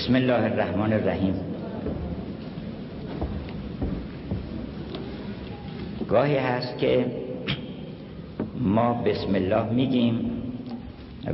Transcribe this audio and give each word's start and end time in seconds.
بسم 0.00 0.14
الله 0.14 0.44
الرحمن 0.44 0.92
الرحیم. 0.92 1.34
گاهی 6.08 6.36
هست 6.36 6.78
که 6.78 7.06
ما 8.60 8.94
بسم 8.94 9.34
الله 9.34 9.70
میگیم 9.70 10.30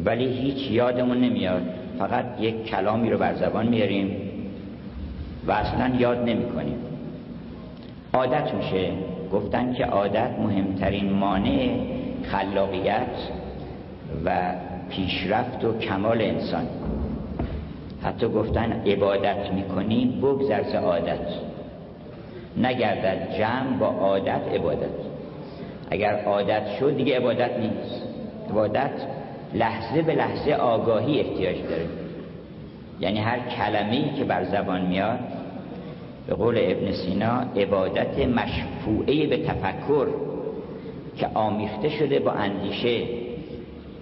ولی 0.04 0.26
هیچ 0.26 0.70
یادمون 0.70 1.20
نمیاد. 1.20 1.62
فقط 1.98 2.24
یک 2.40 2.64
کلامی 2.64 3.10
رو 3.10 3.18
بر 3.18 3.34
زبان 3.34 3.66
میاریم 3.66 4.16
و 5.46 5.52
اصلا 5.52 5.96
یاد 5.98 6.18
نمی 6.18 6.46
کنیم 6.46 6.78
عادت 8.12 8.54
میشه. 8.54 8.92
گفتن 9.32 9.72
که 9.72 9.84
عادت 9.84 10.30
مهمترین 10.38 11.12
مانع 11.12 11.76
خلاقیت 12.22 13.16
و 14.24 14.52
پیشرفت 14.90 15.64
و 15.64 15.78
کمال 15.78 16.22
انسان. 16.22 16.66
حتی 18.06 18.28
گفتن 18.28 18.72
عبادت 18.86 19.52
می‌کنی 19.52 20.18
بگذر 20.22 20.62
ز 20.62 20.74
عادت. 20.74 21.28
نگردد 22.56 23.38
جمع 23.38 23.78
با 23.78 23.86
عادت 23.86 24.40
عبادت. 24.54 24.96
اگر 25.90 26.24
عادت 26.24 26.62
شد 26.80 26.96
دیگه 26.96 27.16
عبادت 27.16 27.50
نیست. 27.58 28.02
عبادت 28.50 28.90
لحظه 29.54 30.02
به 30.02 30.14
لحظه 30.14 30.52
آگاهی 30.52 31.20
احتیاج 31.20 31.56
داره. 31.62 31.86
یعنی 33.00 33.18
هر 33.18 33.38
کلمه‌ای 33.38 34.10
که 34.18 34.24
بر 34.24 34.44
زبان 34.44 34.86
میاد 34.86 35.18
به 36.26 36.34
قول 36.34 36.58
ابن 36.58 36.92
سینا 36.92 37.44
عبادت 37.56 38.18
مشفوعه 38.18 39.26
به 39.26 39.36
تفکر 39.36 40.06
که 41.16 41.28
آمیخته 41.34 41.88
شده 41.88 42.18
با 42.18 42.30
اندیشه. 42.30 43.02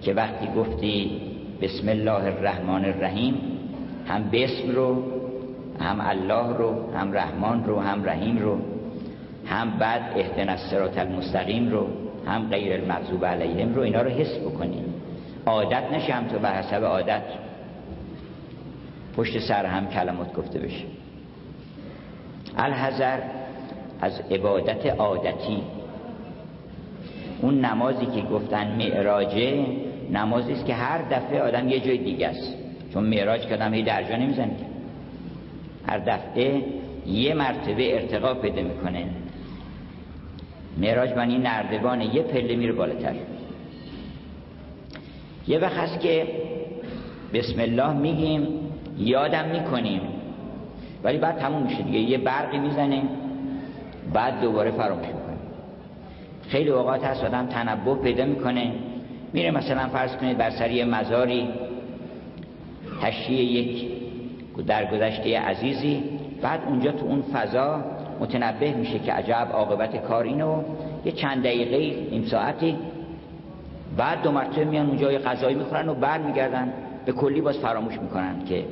که 0.03 0.15
وقتی 0.15 0.47
گفتی 0.57 1.21
بسم 1.63 1.89
الله 1.89 2.25
الرحمن 2.25 2.85
الرحیم 2.85 3.54
هم 4.07 4.31
بسم 4.31 4.71
رو 4.75 5.03
هم 5.81 6.01
الله 6.01 6.57
رو 6.57 6.93
هم 6.95 7.13
رحمان 7.13 7.65
رو 7.65 7.81
هم 7.81 8.05
رحیم 8.05 8.39
رو 8.39 8.59
هم 9.47 9.71
بعد 9.71 10.03
اهدنا 10.17 10.53
الصراط 10.53 10.99
المستقیم 10.99 11.71
رو 11.71 11.87
هم 12.27 12.49
غیر 12.49 12.73
المغضوب 12.81 13.25
علیهم 13.25 13.75
رو 13.75 13.83
اینا 13.83 14.03
رو 14.03 14.11
حس 14.11 14.39
بکنی. 14.39 14.85
عادت 15.47 15.93
نشه 15.93 16.13
هم 16.13 16.25
تو 16.25 16.39
بر 16.39 16.63
حسب 16.63 16.85
عادت. 16.85 17.23
پشت 19.17 19.39
سر 19.39 19.67
هم 19.67 19.89
کلمات 19.89 20.35
گفته 20.35 20.59
بشه. 20.59 20.85
الحذر 22.57 23.19
از 24.01 24.21
عبادت 24.31 24.87
عادتی. 24.87 25.63
اون 27.43 27.65
نمازی 27.65 28.07
که 28.07 28.21
گفتن 28.21 28.77
معراجه 28.77 29.67
نمازی 30.11 30.53
است 30.53 30.67
که 30.67 30.75
هر 30.75 31.03
دفعه 31.03 31.43
آدم 31.43 31.69
یه 31.69 31.81
جای 31.81 31.99
دیگه 31.99 32.29
است. 32.29 32.64
چون 32.95 33.05
معراج 33.05 33.47
که 33.47 33.55
آدم 33.55 33.83
درجا 33.83 34.17
نمی‌زنه 34.17 34.57
هر 35.87 35.99
دفعه 35.99 36.63
یه 37.07 37.35
مرتبه 37.35 37.95
ارتقا 37.95 38.35
پیدا 38.35 38.63
می‌کنه. 38.63 39.07
معراج 40.79 41.11
این 41.31 41.43
نردبان 41.43 42.01
یه 42.01 42.23
پله 42.23 42.57
میره 42.57 42.73
بالاتر. 42.73 43.15
یه 45.49 45.59
وقت 45.59 45.77
هست 45.77 46.01
که 46.01 46.27
بسم 47.35 47.61
الله 47.61 47.93
میگیم 47.93 48.49
یادم 48.99 49.45
می‌کنیم. 49.45 50.01
ولی 51.05 51.19
بعد 51.19 51.39
تموم 51.39 51.63
میشه 51.63 51.83
دیگه 51.83 51.99
یه 51.99 52.19
برقی 52.19 52.59
می‌زنه 52.59 53.03
بعد 54.13 54.41
دوباره 54.41 54.71
فراموش 54.71 55.07
می‌کنه. 55.07 55.37
خیلی 56.49 56.71
اوقات 56.71 57.05
هست 57.05 57.25
آدم 57.25 57.47
تنبه 57.47 57.95
پیدا 57.95 58.25
می‌کنه. 58.25 58.73
میره 59.33 59.51
مثلا 59.51 59.89
فرض 59.89 60.17
کنید 60.17 60.39
بر 60.39 60.51
سری 60.51 60.85
مزاری 60.85 61.49
تشییع 63.05 63.43
یک 63.43 63.87
در 64.67 64.91
گذشته 64.91 65.39
عزیزی. 65.39 66.03
بعد 66.43 66.61
اونجا 66.67 66.93
تو 66.93 67.07
اون 67.07 67.23
فضا 67.23 67.85
متنبه 68.21 68.75
میشه 68.75 68.99
که 68.99 69.13
عجب 69.13 69.49
عاقبت 69.53 69.97
کار 69.97 70.25
اینو. 70.25 70.63
یه 71.05 71.13
چند 71.13 71.43
دقیقه 71.43 72.11
نیم 72.11 72.25
ساعتی. 72.25 72.77
بعد 73.97 74.23
دو 74.23 74.33
مرتبه 74.33 74.65
میان 74.65 74.87
اونجا 74.87 75.13
یه 75.13 75.19
غذایی 75.19 75.57
می‌خورن 75.57 75.89
و 75.89 75.95
بعد 75.95 76.27
میگردن 76.27 76.73
به 77.07 77.13
کلی 77.13 77.41
باز 77.41 77.59
فراموش 77.59 77.99
می‌کنن 77.99 78.45
که 78.45 78.65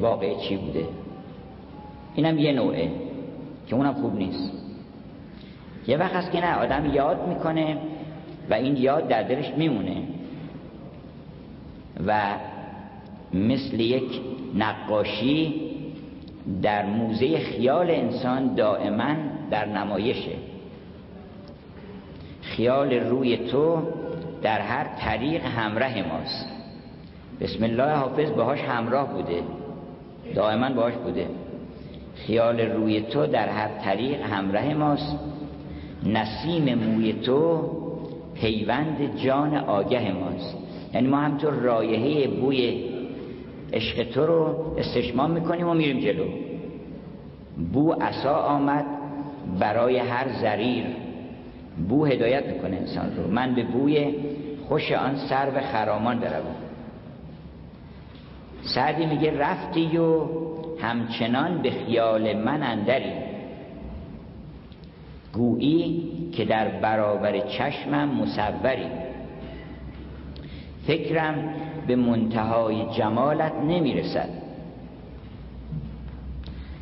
واقع 0.00 0.34
چی 0.34 0.56
بوده. 0.56 0.84
اینم 2.14 2.38
یه 2.38 2.52
نوعه 2.52 2.90
که 3.66 3.76
اونم 3.76 3.92
خوب 3.94 4.16
نیست. 4.16 4.52
یه 5.86 5.96
وقت 5.96 6.12
هست 6.12 6.32
که 6.32 6.40
نه 6.40 6.54
آدم 6.54 6.94
یاد 6.94 7.28
می‌کنه 7.28 7.76
و 8.50 8.54
این 8.54 8.76
یاد 8.76 9.08
در 9.08 9.22
دلش 9.22 9.52
میمونه. 9.56 9.96
و 12.06 12.20
مثل 13.34 13.80
یک 13.80 14.20
نقاشی 14.54 15.54
در 16.62 16.86
موزه 16.86 17.38
خیال 17.38 17.90
انسان 17.90 18.54
دائما 18.54 19.14
در 19.50 19.66
نمایشه. 19.66 20.32
خیال 22.40 22.92
روی 22.92 23.36
تو 23.36 23.82
در 24.42 24.60
هر 24.60 24.84
طریق 24.84 25.44
همراه 25.44 26.02
ماست. 26.02 26.48
بسم 27.40 27.64
الله 27.64 27.92
حافظ 27.92 28.30
باهاش 28.30 28.60
همراه 28.60 29.12
بوده. 29.12 29.42
دائما 30.34 30.70
باهاش 30.70 30.94
بوده. 30.94 31.26
خیال 32.14 32.60
روی 32.60 33.00
تو 33.00 33.26
در 33.26 33.48
هر 33.48 33.68
طریق 33.68 34.20
همراه 34.20 34.74
ماست. 34.74 35.18
نسیم 36.06 36.74
موی 36.74 37.12
تو 37.12 37.70
پیوند 38.34 39.16
جان 39.16 39.56
آگه 39.56 40.12
ماست. 40.12 40.56
یعنی 40.94 41.08
ما 41.08 41.16
همطور 41.16 41.52
رایحه 41.52 42.26
بوی 42.28 42.87
عشق 43.72 44.10
تو 44.10 44.26
رو 44.26 44.74
استشمام 44.78 45.30
می‌کنیم 45.30 45.68
و 45.68 45.74
میریم 45.74 46.00
جلو. 46.00 46.24
بو 47.72 47.92
عصا 47.92 48.34
آمد 48.34 48.84
برای 49.58 49.98
هر 49.98 50.28
زریر. 50.28 50.84
بو 51.88 52.06
هدایت 52.06 52.46
می‌کنه 52.46 52.76
انسان 52.76 53.16
رو. 53.16 53.30
من 53.30 53.54
به 53.54 53.62
بوی 53.62 54.14
خوش 54.68 54.92
آن 54.92 55.16
سر 55.16 55.50
به 55.50 55.60
خرامان 55.60 56.18
بروم 56.18 56.54
سعدی 58.62 59.06
میگه 59.06 59.38
رفتی 59.38 59.96
و 59.96 60.24
همچنان 60.80 61.62
به 61.62 61.70
خیال 61.70 62.36
من 62.36 62.62
اندری. 62.62 63.12
گویی 65.32 66.10
که 66.32 66.44
در 66.44 66.68
برابر 66.68 67.38
چشمم 67.38 68.08
مصوری. 68.08 68.86
فکرم 70.86 71.54
به 71.88 71.96
منتهای 71.96 72.86
جمالت 72.98 73.52
نمی‌رسد. 73.54 74.28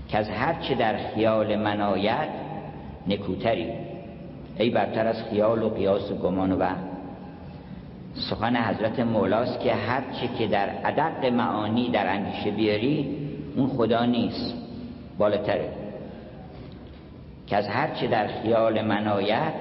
که 0.09 0.19
از 0.19 0.29
هرچه 0.29 0.75
در 0.75 0.97
خیال 0.97 1.57
من 1.57 1.81
آید 1.81 2.29
نکوتری. 3.07 3.73
ای 4.59 4.71
برتر 4.71 5.07
از 5.07 5.23
خیال 5.31 5.63
و 5.63 5.69
قیاس 5.69 6.11
و 6.11 6.15
گمان 6.15 6.53
و 6.53 6.57
وهم. 6.59 6.89
سخن 8.31 8.57
حضرت 8.57 9.01
مولاست 9.01 9.61
که 9.61 9.75
هرچه 9.75 10.29
که 10.39 10.47
در 10.47 10.69
ادق 10.85 11.25
معانی 11.25 11.91
در 11.91 12.15
اندیشه 12.15 12.51
بیاری 12.51 13.17
اون 13.57 13.69
خدا 13.69 14.05
نیست. 14.05 14.55
بالاتره. 15.19 15.69
که 17.47 17.57
از 17.57 17.69
هرچه 17.69 18.07
در 18.07 18.27
خیال 18.27 18.83
من 18.83 19.09
آید 19.09 19.55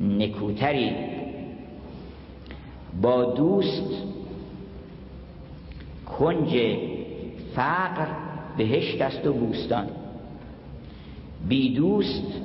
نکوتری 0.00 1.15
با 3.02 3.24
دوست. 3.24 4.02
کنج 6.18 6.76
فقر 7.54 8.06
بهشت 8.56 9.02
است 9.02 9.26
و 9.26 9.32
بوستان. 9.32 9.86
بی 11.48 11.74
دوست 11.74 12.40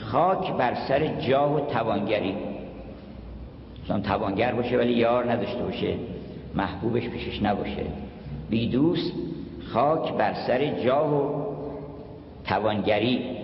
خاک 0.00 0.52
بر 0.52 0.74
سر 0.88 1.20
جاه 1.20 1.56
و 1.56 1.60
توانگری. 1.60 2.34
چون 3.88 4.02
توانگر 4.02 4.54
باشه 4.54 4.78
ولی 4.78 4.92
یار 4.92 5.32
نداشته 5.32 5.62
باشه 5.62 5.94
محبوبش 6.54 7.08
پیشش 7.08 7.42
نباشه. 7.42 7.86
بی 8.50 8.68
دوست 8.68 9.12
خاک 9.72 10.12
بر 10.12 10.34
سر 10.34 10.84
جاه 10.84 11.14
و 11.14 11.44
توانگری. 12.44 13.36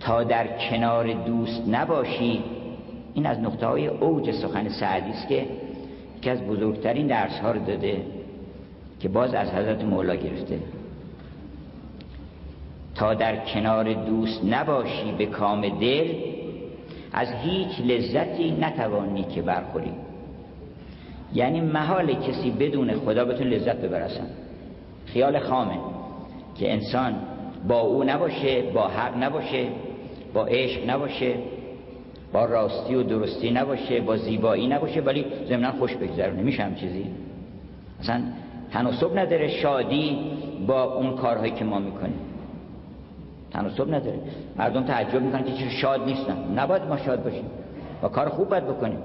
تا 0.00 0.24
در 0.24 0.46
کنار 0.70 1.12
دوست 1.12 1.68
نباشی 1.68 2.42
این 3.14 3.26
از 3.26 3.40
نقطه 3.40 3.66
های 3.66 3.86
اوج 3.86 4.30
سخن 4.30 4.68
سعدی 4.68 5.10
است 5.10 5.28
که 5.28 5.46
یکی 6.18 6.30
از 6.30 6.40
بزرگترین 6.40 7.06
درس 7.06 7.38
ها 7.38 7.50
رو 7.50 7.64
داده 7.64 8.02
که 9.00 9.08
باز 9.08 9.34
از 9.34 9.50
حضرت 9.50 9.84
مولا 9.84 10.14
گرفته. 10.14 10.58
تا 12.94 13.14
در 13.14 13.36
کنار 13.36 13.92
دوست 13.92 14.44
نباشی 14.44 15.12
به 15.18 15.26
کام 15.26 15.68
دل 15.68 16.14
از 17.12 17.28
هیچ 17.32 17.80
لذتی 17.80 18.50
نتوانی 18.50 19.22
که 19.24 19.42
برخوری. 19.42 19.90
یعنی 21.34 21.60
محال 21.60 22.14
کسی 22.14 22.50
بدون 22.50 22.94
خدا 22.94 23.24
بتون 23.24 23.46
لذت 23.46 23.76
ببرسن 23.76 24.26
خیال 25.06 25.38
خامه 25.38 25.78
که 26.54 26.72
انسان 26.72 27.14
با 27.68 27.80
او 27.80 28.04
نباشه 28.04 28.62
با 28.62 28.88
حق 28.88 29.16
نباشه 29.22 29.68
با 30.34 30.46
عشق 30.46 30.90
نباشه. 30.90 31.34
با 32.34 32.44
راستی 32.44 32.94
و 32.94 33.02
درستی 33.02 33.50
نباشه 33.50 34.00
با 34.00 34.16
زیبایی 34.16 34.66
نباشه 34.66 35.00
ولی 35.00 35.24
ضمنا 35.48 35.72
خوش 35.72 35.96
بگذرونه. 35.96 36.42
میشه 36.42 36.62
هم 36.62 36.74
چیزی؟ 36.74 37.06
اصلا 38.00 38.22
تناسب 38.72 39.18
نداره 39.18 39.48
شادی 39.48 40.18
با 40.66 40.82
اون 40.82 41.16
کارهایی 41.16 41.52
که 41.52 41.64
ما 41.64 41.78
می‌کنیم. 41.78 42.18
تناسب 43.50 43.94
نداره. 43.94 44.18
مردم 44.56 44.82
تعجب 44.82 45.22
می‌کنن 45.22 45.44
که 45.44 45.52
چرا 45.52 45.68
شاد 45.68 46.04
نیستن. 46.04 46.36
نباید 46.56 46.82
ما 46.82 46.96
شاد 46.96 47.24
باشیم. 47.24 47.44
و 48.02 48.08
کار 48.08 48.28
خوب 48.28 48.48
باید 48.48 48.64
بکنیم. 48.64 48.98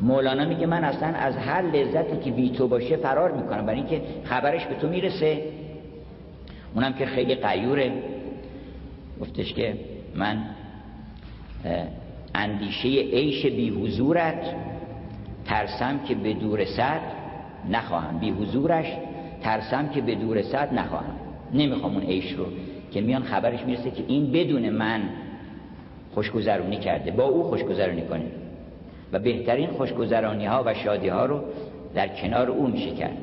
مولانا 0.00 0.44
میگه 0.44 0.66
من 0.66 0.84
اصلا 0.84 1.08
از 1.08 1.36
هر 1.36 1.62
لذتی 1.62 2.16
که 2.24 2.30
بی 2.30 2.50
تو 2.50 2.68
باشه 2.68 2.96
فرار 2.96 3.32
می‌کنم. 3.32 3.66
برای 3.66 3.78
اینکه 3.78 4.02
خبرش 4.24 4.66
به 4.66 4.74
تو 4.74 4.88
می‌رسه. 4.88 5.42
اونم 6.74 6.92
که 6.92 7.06
خیلی 7.06 7.34
قیوره. 7.34 7.92
گفتش 9.20 9.54
که 9.54 9.74
من 10.14 10.38
اندیشه 12.34 12.88
عیش 12.88 13.46
بی 13.46 13.70
حضورت 13.70 14.54
ترسم 15.44 16.00
که 16.08 16.14
به 16.14 16.34
دور 16.34 16.64
صد 16.64 17.00
نخواهم. 17.70 18.18
بی 18.18 18.30
حضورش 18.30 18.86
ترسم 19.42 19.88
که 19.88 20.00
به 20.00 20.14
دور 20.14 20.42
صد 20.42 20.74
نخواهم. 20.74 21.14
نمی‌خوام 21.54 21.94
اون 21.94 22.02
عیش 22.02 22.32
رو. 22.32 22.46
که 22.92 23.00
میان 23.00 23.22
خبرش 23.22 23.60
می‌رسه 23.60 23.90
که 23.90 24.04
این 24.08 24.32
بدون 24.32 24.70
من 24.70 25.00
خوشگذرونی 26.14 26.76
کرده. 26.76 27.10
با 27.10 27.24
او 27.24 27.42
خوشگذرونی 27.42 28.02
کنه 28.02 28.24
و 29.12 29.18
بهترین 29.18 29.70
خوشگذرانی 29.70 30.46
ها 30.46 30.62
و 30.66 30.74
شادی 30.74 31.08
ها 31.08 31.26
رو 31.26 31.40
در 31.94 32.08
کنار 32.08 32.50
او 32.50 32.66
میشه 32.66 32.90
کرد 32.90 33.16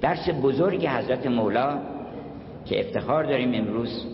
درس 0.00 0.28
بزرگ 0.42 0.86
حضرت 0.86 1.26
مولا 1.26 1.78
که 2.66 2.80
افتخار 2.80 3.24
داریم 3.24 3.54
امروز 3.54 4.06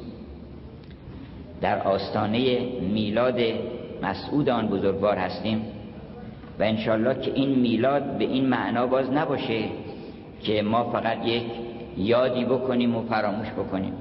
در 1.60 1.82
آستانه 1.82 2.58
میلاد 2.80 3.40
مسعود 4.02 4.48
آن 4.48 4.68
بزرگوار 4.68 5.16
هستیم 5.16 5.62
و 6.58 6.62
انشالله 6.62 7.20
که 7.20 7.32
این 7.34 7.58
میلاد 7.58 8.18
به 8.18 8.24
این 8.24 8.46
معنا 8.46 8.86
باز 8.86 9.12
نباشه 9.12 9.64
که 10.42 10.62
ما 10.62 10.84
فقط 10.84 11.26
یک 11.26 11.42
یادی 11.96 12.44
بکنیم 12.44 12.96
و 12.96 13.02
فراموش 13.02 13.48
بکنیم 13.50 13.92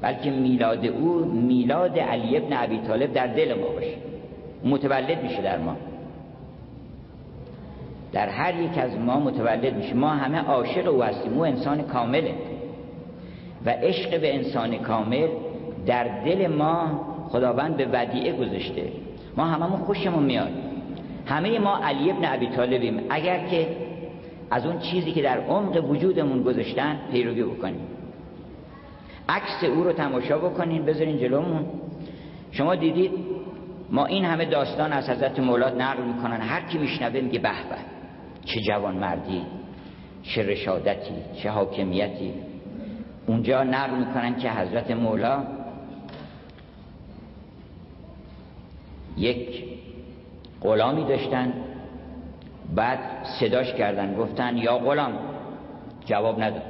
بلکه 0.00 0.30
میلاد 0.30 0.86
او 0.86 1.24
میلاد 1.24 1.98
علی 1.98 2.36
ابن 2.36 2.52
ابی 2.52 2.78
طالب 2.78 3.12
در 3.12 3.26
دل 3.26 3.54
ما 3.54 3.68
باشه 3.68 3.94
متولد 4.64 5.22
میشه 5.22 5.42
در 5.42 5.58
ما. 5.58 5.76
در 8.12 8.28
هر 8.28 8.60
یک 8.60 8.78
از 8.78 8.98
ما 8.98 9.20
متولد 9.20 9.76
میشه 9.76 9.94
ما 9.94 10.10
همه 10.10 10.38
عاشق 10.38 10.88
او 10.88 11.02
هستیم 11.02 11.32
او 11.32 11.44
انسان 11.44 11.82
کامله 11.82 12.34
و 13.66 13.70
عشق 13.70 14.20
به 14.20 14.34
انسان 14.34 14.78
کامل 14.78 15.28
در 15.86 16.04
دل 16.24 16.46
ما 16.46 17.00
خداوند 17.28 17.76
به 17.76 17.88
ودیعه 17.92 18.32
گذاشته. 18.32 18.92
ما 19.36 19.44
هممون 19.44 19.80
خوشمون 19.80 20.22
میاد. 20.22 20.50
همه 21.26 21.58
ما 21.58 21.78
علی 21.84 22.10
ابن 22.10 22.24
ابی 22.24 22.46
طالبیم. 22.46 23.00
اگر 23.10 23.46
که 23.46 23.66
از 24.50 24.66
اون 24.66 24.78
چیزی 24.78 25.12
که 25.12 25.22
در 25.22 25.38
عمق 25.38 25.90
وجودمون 25.90 26.42
گذاشتن 26.42 26.98
پیروی 27.12 27.42
بکنیم. 27.42 27.86
عکس 29.28 29.64
او 29.64 29.84
رو 29.84 29.92
تماشا 29.92 30.38
بکنین 30.38 30.84
بذارین 30.84 31.18
جلومون. 31.18 31.64
شما 32.50 32.74
دیدید 32.74 33.10
ما 33.90 34.06
این 34.06 34.24
همه 34.24 34.44
داستان 34.44 34.92
از 34.92 35.10
حضرت 35.10 35.40
مولاد 35.40 35.82
نقل 35.82 36.02
می‌کنن. 36.02 36.40
هر 36.40 36.60
کی 36.60 36.78
میشنوه 36.78 37.20
میگه 37.20 37.38
به 37.38 37.48
به 37.48 37.76
چه 38.44 38.60
جوان 38.60 38.96
مردی 38.96 39.42
چه 40.22 40.42
رشادتی 40.42 41.14
چه 41.42 41.50
حاکمیتی. 41.50 42.32
اونجا 43.26 43.62
نقل 43.62 43.98
می‌کنن 43.98 44.36
که 44.36 44.50
حضرت 44.50 44.90
مولا 44.90 45.42
یک 49.16 49.64
غلامی 50.60 51.04
داشتن 51.04 51.52
بعد 52.74 52.98
صداش 53.40 53.74
کردن 53.74 54.14
گفتن 54.14 54.56
یا 54.56 54.78
غلام 54.78 55.12
جواب 56.06 56.42
نداد. 56.42 56.62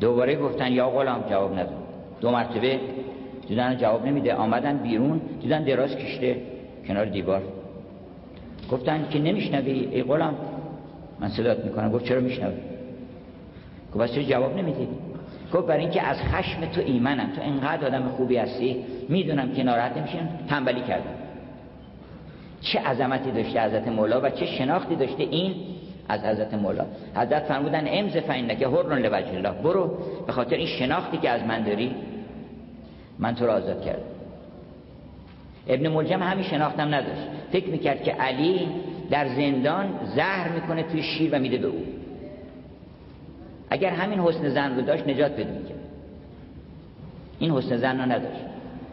دوباره 0.00 0.36
گفتن 0.36 0.72
یا 0.72 0.90
غلام 0.90 1.24
جواب 1.30 1.52
نداد. 1.52 1.82
دو 2.20 2.30
مرتبه 2.30 2.80
دیدن 3.48 3.76
جواب 3.76 4.06
نمیده. 4.06 4.34
آمدن 4.34 4.76
بیرون 4.76 5.20
دیدن 5.42 5.64
دراز 5.64 5.96
کشته 5.96 6.36
کنار 6.88 7.04
دیوار. 7.04 7.42
گفتن 8.70 9.06
که 9.10 9.18
نمیشنوی؟ 9.18 9.70
ای 9.70 10.02
غلام 10.02 10.34
من 11.20 11.28
صدات 11.28 11.64
می‌کنم. 11.64 11.92
گفت 11.92 12.04
چرا 12.04 12.20
میشنوی؟ 12.20 12.56
گفت 13.94 14.02
بس 14.02 14.18
جواب 14.18 14.58
نمیدی. 14.58 14.88
گفت 15.54 15.66
برای 15.66 15.80
اینکه 15.80 16.02
از 16.02 16.22
خشم 16.22 16.66
تو 16.66 16.80
ایمنم. 16.80 17.32
تو 17.36 17.42
انقدر 17.42 17.86
آدم 17.86 18.08
خوبی 18.08 18.36
هستی 18.36 18.84
می‌دونم 19.08 19.52
که 19.52 19.62
ناراحت 19.62 19.96
نمیشین 19.96 20.20
تنبلی 20.48 20.80
کردم. 20.80 21.15
چه 22.72 22.80
عظمتی 22.80 23.30
داشته 23.30 23.64
حضرت 23.64 23.88
مولا 23.88 24.20
و 24.20 24.30
چه 24.30 24.46
شناختی 24.46 24.96
داشته 24.96 25.22
این 25.22 25.54
از 26.08 26.24
حضرت 26.24 26.54
مولا. 26.54 26.84
حضرت 27.14 27.42
فرمودن 27.42 27.84
امز 27.86 28.12
که 28.58 28.68
هرن 28.68 28.98
لوجه 28.98 29.34
الله. 29.34 29.62
برو 29.62 29.98
به 30.26 30.32
خاطر 30.32 30.56
این 30.56 30.66
شناختی 30.66 31.16
که 31.16 31.30
از 31.30 31.42
من 31.42 31.62
داری 31.62 31.94
من 33.18 33.34
تو 33.34 33.46
را 33.46 33.54
آزاد 33.54 33.84
کردم. 33.84 34.02
ابن 35.68 35.88
ملجم 35.88 36.22
همین 36.22 36.44
شناختم 36.44 36.94
نداشت. 36.94 37.22
فکر 37.52 37.68
می‌کرد 37.68 38.02
که 38.02 38.12
علی 38.12 38.68
در 39.10 39.28
زندان 39.28 39.88
زهر 40.16 40.48
می‌کنه 40.48 40.82
توی 40.82 41.02
شیر 41.02 41.34
و 41.34 41.38
میده 41.38 41.58
به 41.58 41.66
او. 41.66 41.84
اگر 43.70 43.90
همین 43.90 44.20
حسن 44.20 44.48
زن 44.48 44.76
رو 44.76 44.82
داشت 44.82 45.08
نجات 45.08 45.32
پیدا 45.32 45.50
می‌کرد. 45.50 45.78
این 47.38 47.50
حسن 47.50 47.76
زن 47.76 47.98
رو 47.98 48.12
نداشت. 48.12 48.42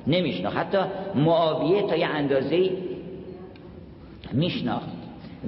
نمیشناخت. 0.08 0.58
حتی 0.58 0.78
معاویه 1.16 1.88
تا 1.88 1.96
یه 1.96 2.08
اندازه 2.08 2.70
میشناخت. 4.34 4.90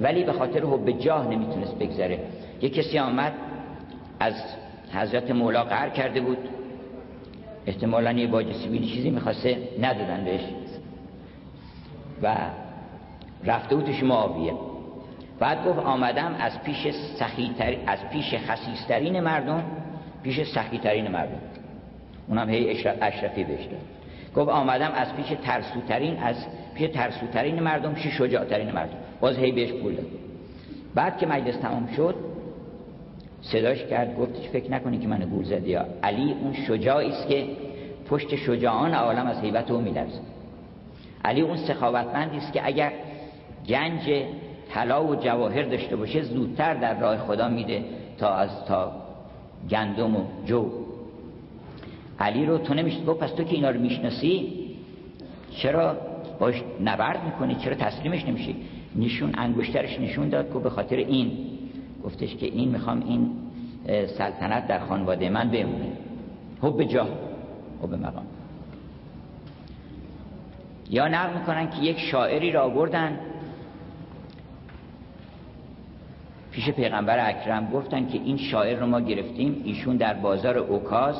ولی 0.00 0.24
به 0.24 0.32
خاطر 0.32 0.60
حب 0.60 0.90
جاه 0.90 1.28
نمی‌تونست 1.28 1.78
بگذره. 1.78 2.18
یه 2.62 2.68
کسی 2.68 2.98
آمد 2.98 3.32
از 4.20 4.34
حضرت 4.92 5.30
مولا 5.30 5.64
قهر 5.64 5.88
کرده 5.88 6.20
بود. 6.20 6.38
احتمالا 7.66 8.12
یه 8.12 8.26
باج 8.26 8.52
سیبیلی 8.52 8.86
چیزی 8.86 9.10
می‌خواسته 9.10 9.58
ندادن 9.80 10.24
بهش. 10.24 10.40
و 12.22 12.36
رفته 13.44 13.76
بودش 13.76 14.02
معاویه. 14.02 14.52
بعد 15.38 15.64
گفت 15.64 15.78
آمدم 15.78 16.34
از 16.40 16.62
پیش 16.62 16.88
سخیتر 17.18 17.76
از 17.86 17.98
پیش 18.12 18.34
خسیسترین 18.34 19.20
مردم 19.20 19.64
پیش 20.22 20.42
سخیترین 20.42 21.08
مردم. 21.08 21.40
اونم 22.28 22.50
هی 22.50 22.84
اشرفی 23.00 23.44
بهش 23.44 23.68
گفت 24.36 24.48
آمدم 24.48 24.92
از 24.94 25.14
پیش 25.16 25.26
ترسوترین 25.42 26.18
از 26.18 26.36
پیش 26.76 26.90
ترسوترین 26.90 27.60
مردم 27.60 27.94
پیش 27.94 28.06
شجاعترین 28.06 28.72
مردم. 28.72 28.96
باز 29.20 29.36
هی 29.36 29.52
بهش 29.52 29.72
پول 29.72 29.96
بعد 30.94 31.18
که 31.18 31.26
مجلس 31.26 31.56
تمام 31.56 31.88
شد 31.96 32.14
صداش 33.42 33.84
کرد 33.84 34.18
گفتش 34.18 34.48
فکر 34.48 34.70
نکنی 34.70 34.98
که 34.98 35.08
من 35.08 35.18
گول 35.18 35.44
زدی. 35.44 35.70
یا 35.70 35.86
علی 36.02 36.32
اون 36.32 36.52
شجاعی 36.52 37.08
است 37.08 37.28
که 37.28 37.46
پشت 38.08 38.36
شجاعان 38.36 38.94
عالم 38.94 39.26
از 39.26 39.40
هیبت 39.40 39.70
او 39.70 39.80
میلرزه. 39.80 40.20
علی 41.24 41.40
اون 41.40 41.56
سخاوتمندی 41.56 42.36
است 42.36 42.52
که 42.52 42.66
اگر 42.66 42.92
گنج 43.68 44.24
طلا 44.74 45.04
و 45.04 45.14
جواهر 45.14 45.62
داشته 45.62 45.96
باشه 45.96 46.22
زودتر 46.22 46.74
در 46.74 47.00
راه 47.00 47.16
خدا 47.16 47.48
میده 47.48 47.84
تا 48.18 48.34
از 48.34 48.64
تا 48.64 48.92
گندم 49.70 50.16
و 50.16 50.24
جو. 50.46 50.70
علی 52.18 52.46
رو 52.46 52.58
تو 52.58 52.74
نمیشه 52.74 53.04
گفت 53.04 53.20
پس 53.20 53.30
تو 53.30 53.44
که 53.44 53.54
اینا 53.54 53.70
رو 53.70 53.80
می‌شناسی 53.80 54.52
چرا 55.50 55.96
باش 56.38 56.62
نبرد 56.84 57.24
می‌کنی 57.24 57.54
چرا 57.54 57.74
تسلیمش 57.74 58.24
نمیشی؟ 58.24 58.56
نشون 58.96 59.32
انگشترش 59.38 60.00
نشون 60.00 60.28
داد 60.28 60.52
که 60.52 60.58
به 60.58 60.70
خاطر 60.70 60.96
این. 60.96 61.32
گفتش 62.04 62.36
که 62.36 62.46
این 62.46 62.68
می‌خوام 62.68 63.02
این 63.08 63.30
سلطنت 64.06 64.66
در 64.66 64.78
خانواده 64.78 65.28
من 65.28 65.50
بمونه. 65.50 65.92
حب 66.62 66.82
جا. 66.82 67.06
حب 67.82 67.94
مقام. 67.94 68.26
یا 70.90 71.08
نقل 71.08 71.38
می‌کنن 71.38 71.70
که 71.70 71.82
یک 71.82 71.98
شاعری 71.98 72.52
را 72.52 72.64
آوردن. 72.64 73.18
پیش 76.50 76.70
پیغمبر 76.70 77.28
اکرم 77.28 77.70
گفتن 77.70 78.06
که 78.06 78.20
این 78.24 78.36
شاعر 78.36 78.78
رو 78.78 78.86
ما 78.86 79.00
گرفتیم. 79.00 79.62
ایشون 79.64 79.96
در 79.96 80.14
بازار 80.14 80.58
اوکاز 80.58 81.16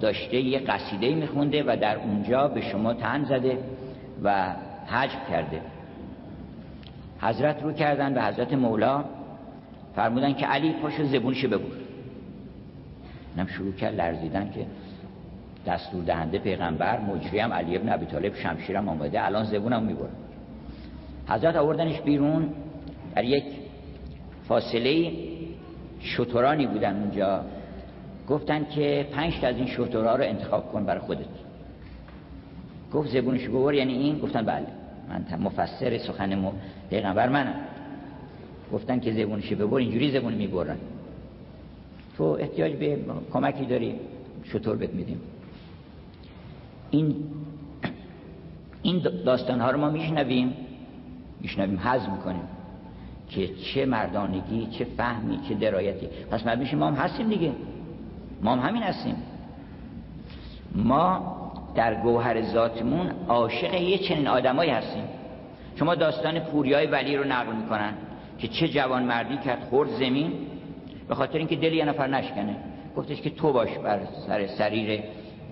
داشته 0.00 0.40
یه 0.40 0.58
قصیده 0.58 1.14
میخونده 1.14 1.62
و 1.62 1.76
در 1.80 1.96
اونجا 1.96 2.48
به 2.48 2.60
شما 2.60 2.94
تن 2.94 3.24
زده. 3.24 3.58
و 4.22 4.54
حجب 4.86 5.28
کرده. 5.30 5.60
حضرت 7.20 7.62
رو 7.62 7.72
کردن 7.72 8.14
به 8.14 8.22
حضرت 8.22 8.52
مولا 8.52 9.04
فرمودن 9.96 10.32
که 10.32 10.46
علی 10.46 10.72
پاشو 10.72 11.04
زبونشو 11.04 11.48
ببور 11.48 11.72
اینم 13.36 13.46
شروع 13.46 13.72
کرد 13.72 13.94
لرزیدن 13.94 14.50
که 14.50 14.66
دستور 15.66 16.04
دهنده 16.04 16.38
پیغمبر 16.38 17.00
مجری 17.00 17.38
هم 17.38 17.52
علی 17.52 17.76
ابن 17.76 17.92
ابی 17.92 18.06
طالب 18.06 18.34
شمشیرم 18.34 18.88
آمده 18.88 19.26
الان 19.26 19.44
زبونم 19.44 19.82
می‌بره 19.82 20.10
حضرت 21.28 21.56
آوردنش 21.56 22.00
بیرون 22.00 22.48
در 23.14 23.24
یک 23.24 23.44
فاصله 24.48 25.12
شطورانی 26.00 26.66
بودن 26.66 27.00
اونجا. 27.00 27.44
گفتن 28.28 28.64
که 28.64 29.06
پنج 29.12 29.40
تا 29.40 29.46
از 29.46 29.56
این 29.56 29.66
شطورها 29.66 30.16
رو 30.16 30.24
انتخاب 30.24 30.72
کن 30.72 30.84
برای 30.84 31.00
خودت. 31.00 31.49
گفت 32.92 33.08
زبونش 33.08 33.48
ببر 33.48 33.74
یعنی 33.74 33.92
این؟ 33.92 34.18
گفتن 34.18 34.42
بله. 34.42 34.66
من 35.08 35.38
مفسر 35.38 35.98
سخن 35.98 36.52
پیغمبر 36.90 37.28
منم. 37.28 37.54
گفتن 38.72 39.00
که 39.00 39.12
زبونشی 39.12 39.54
ببر 39.54 39.76
اینجوری 39.76 40.10
زبون 40.10 40.34
می‌برن. 40.34 40.76
تو 42.16 42.24
احتیاج 42.24 42.72
به 42.72 42.98
کمکی 43.32 43.64
داری 43.64 43.94
شطور 44.44 44.76
بهت 44.76 44.94
میدیم. 44.94 45.20
این 46.90 47.14
این 48.82 48.98
داستان 49.24 49.60
ها 49.60 49.70
رو 49.70 49.80
ما 49.80 49.90
میشنویم. 49.90 50.52
میشنویم 51.40 51.78
حزم 51.78 52.12
می‌کنیم 52.12 52.42
که 53.28 53.48
چه 53.54 53.86
مردانگی 53.86 54.66
چه 54.66 54.84
فهمی 54.84 55.40
چه 55.48 55.54
درایتی. 55.54 56.08
پس 56.30 56.46
مرد 56.46 56.58
میشه 56.58 56.76
ما 56.76 56.86
هم 56.86 56.94
هستیم 56.94 57.28
دیگه. 57.28 57.52
ما 58.42 58.56
هم 58.56 58.68
همین 58.68 58.82
هستیم. 58.82 59.16
ما 60.74 61.39
در 61.74 61.94
گوهر 61.94 62.42
ذاتمون 62.42 63.10
عاشق 63.28 63.74
یه 63.74 63.98
چنین 63.98 64.28
آدمایی 64.28 64.70
هستیم. 64.70 65.04
شما 65.76 65.94
داستان 65.94 66.38
پوریای 66.38 66.86
ولی 66.86 67.16
رو 67.16 67.24
نقل 67.24 67.52
می‌کنن 67.56 67.92
که 68.38 68.48
چه 68.48 68.68
جوان 68.68 69.02
مردی 69.02 69.36
کرد 69.36 69.60
خورد 69.70 69.90
زمین. 69.90 70.32
به 71.08 71.14
خاطر 71.14 71.38
اینکه 71.38 71.56
دل 71.56 71.72
یه 71.72 71.84
نفر 71.84 72.06
نشکنه. 72.06 72.56
گفتش 72.96 73.20
که 73.20 73.30
تو 73.30 73.52
باش 73.52 73.78
بر 73.78 74.00
سر 74.26 74.46
سریر 74.46 75.02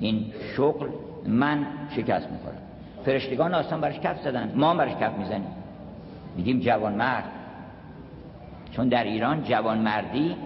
این 0.00 0.32
شغل 0.56 0.88
من 1.26 1.66
شکست 1.96 2.30
می‌خورم. 2.30 2.58
فرشتگان 3.04 3.54
آسان 3.54 3.80
برش 3.80 4.00
کف 4.00 4.22
زدن. 4.22 4.52
ما 4.56 4.74
برش 4.74 4.92
کف 4.92 5.12
می‌زنیم. 5.18 5.50
میگیم 6.36 6.60
جوان 6.60 6.94
مرد 6.94 7.24
چون 8.70 8.88
در 8.88 9.04
ایران 9.04 9.42
جوان 9.42 9.78
مردی 9.78 10.36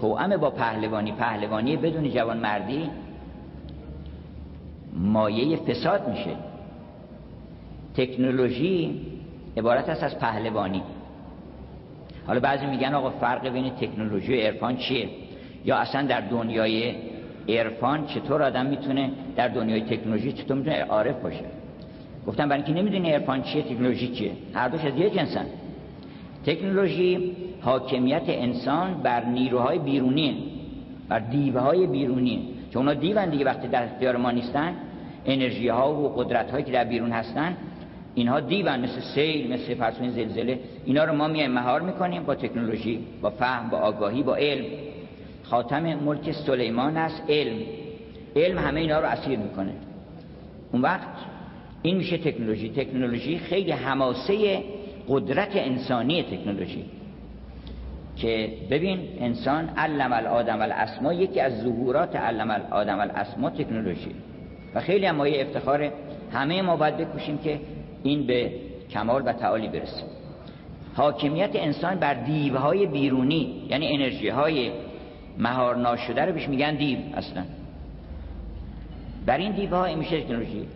توأم 0.00 0.36
با 0.36 0.50
پهلوانی 0.50 1.12
پهلوانی 1.12 1.76
بدون 1.76 2.10
جوان 2.10 2.36
مردی 2.36 2.90
مایه 4.98 5.56
فساد 5.56 6.08
میشه. 6.08 6.30
تکنولوژی 7.96 9.00
عبارت 9.56 9.88
است 9.88 10.02
از 10.02 10.18
پهلوانی. 10.18 10.82
حالا 12.26 12.40
بعضی 12.40 12.66
میگن 12.66 12.94
آقا 12.94 13.10
فرق 13.10 13.48
بین 13.48 13.70
تکنولوژی 13.70 14.36
و 14.36 14.40
عرفان 14.40 14.76
چیه؟ 14.76 15.08
یا 15.64 15.76
اصلا 15.76 16.06
در 16.06 16.20
دنیای 16.20 16.94
عرفان 17.48 18.06
چطور 18.06 18.42
آدم 18.42 18.66
می‌تونه 18.66 19.10
در 19.36 19.48
دنیای 19.48 19.80
تکنولوژی 19.80 20.32
چطور 20.32 20.56
می‌تونه 20.56 20.84
عارف 20.84 21.22
باشه؟ 21.22 21.44
گفتم 22.26 22.48
برای 22.48 22.62
اینکه 22.62 22.80
نمی‌دونی 22.80 23.10
عرفان 23.12 23.42
چیه 23.42 23.62
تکنولوژی 23.62 24.08
چیه؟ 24.08 24.32
هر 24.54 24.68
دوش 24.68 24.84
از 24.84 24.96
یه 24.96 25.10
جنسن 25.10 25.46
تکنولوژی 26.46 27.36
حاکمیت 27.60 28.22
انسان 28.26 28.94
بر 28.94 29.24
نیروهای 29.24 29.78
بیرونی 29.78 30.44
بر 31.08 31.18
دیوهای 31.18 31.86
بیرونی 31.86 32.48
چون 32.70 32.88
اونا 32.88 33.00
دیون 33.00 33.30
دیگه 33.30 33.44
وقتی 33.44 33.68
در 33.68 33.84
اختیار 33.84 34.16
ما 34.16 34.30
نیستن 34.30 34.74
انرژی 35.28 35.68
ها 35.68 35.94
و 35.94 36.08
قدرت 36.08 36.50
هایی 36.50 36.64
که 36.64 36.72
در 36.72 36.84
بیرون 36.84 37.12
هستن 37.12 37.56
اینها 38.14 38.40
دیون 38.40 38.80
مثل 38.80 39.00
سیل 39.00 39.52
مثل 39.52 39.74
فرسون 39.74 40.10
زلزله 40.10 40.60
اینا 40.84 41.04
رو 41.04 41.12
ما 41.12 41.28
میایم 41.28 41.50
مهار 41.50 41.80
می‌کنیم 41.80 42.22
با 42.22 42.34
تکنولوژی 42.34 43.00
با 43.22 43.30
فهم 43.30 43.70
با 43.70 43.78
آگاهی 43.78 44.22
با 44.22 44.36
علم. 44.36 44.64
خاتم 45.42 45.94
ملک 45.94 46.32
سلیمان 46.32 46.96
است 46.96 47.22
علم. 47.28 47.58
علم 48.36 48.58
همه 48.58 48.80
اینا 48.80 49.00
رو 49.00 49.06
اسیر 49.06 49.38
می‌کنه. 49.38 49.72
اون 50.72 50.82
وقت 50.82 51.08
این 51.82 51.96
میشه 51.96 52.18
تکنولوژی. 52.18 52.68
تکنولوژی 52.68 53.38
خیلی 53.38 53.72
حماسه 53.72 54.62
قدرت 55.08 55.50
انسانی 55.54 56.22
تکنولوژی. 56.22 56.84
که 58.16 58.50
ببین 58.70 59.00
انسان 59.20 59.68
علم 59.76 60.12
الادم 60.12 60.62
الاسما 60.62 61.12
یکی 61.12 61.40
از 61.40 61.62
ظهورات 61.62 62.16
علم 62.16 62.50
الادم 62.50 63.00
الاسما 63.00 63.50
تکنولوژی. 63.50 64.14
و 64.74 64.80
خیلی 64.80 65.06
هم 65.06 65.16
مایه 65.16 65.42
افتخار 65.42 65.92
همه 66.32 66.62
ما 66.62 66.76
باید 66.76 66.96
بکوشیم 66.96 67.38
که 67.38 67.60
این 68.02 68.26
به 68.26 68.52
کمال 68.90 69.22
و 69.26 69.32
تعالی 69.32 69.68
برسه. 69.68 70.02
حاکمیت 70.94 71.50
انسان 71.54 71.94
بر 71.94 72.14
دیوهای 72.14 72.86
بیرونی 72.86 73.66
یعنی 73.68 73.94
انرژی 73.94 74.28
های 74.28 74.70
مهار 75.38 75.76
ناشده 75.76 76.24
رو 76.24 76.32
بهش 76.32 76.48
میگن 76.48 76.74
دیو 76.74 76.98
اصلا. 77.14 77.44
بر 79.26 79.38
این 79.38 79.52
دیوها 79.52 79.94
میشه 79.94 80.20
تکنولوژی 80.20 80.66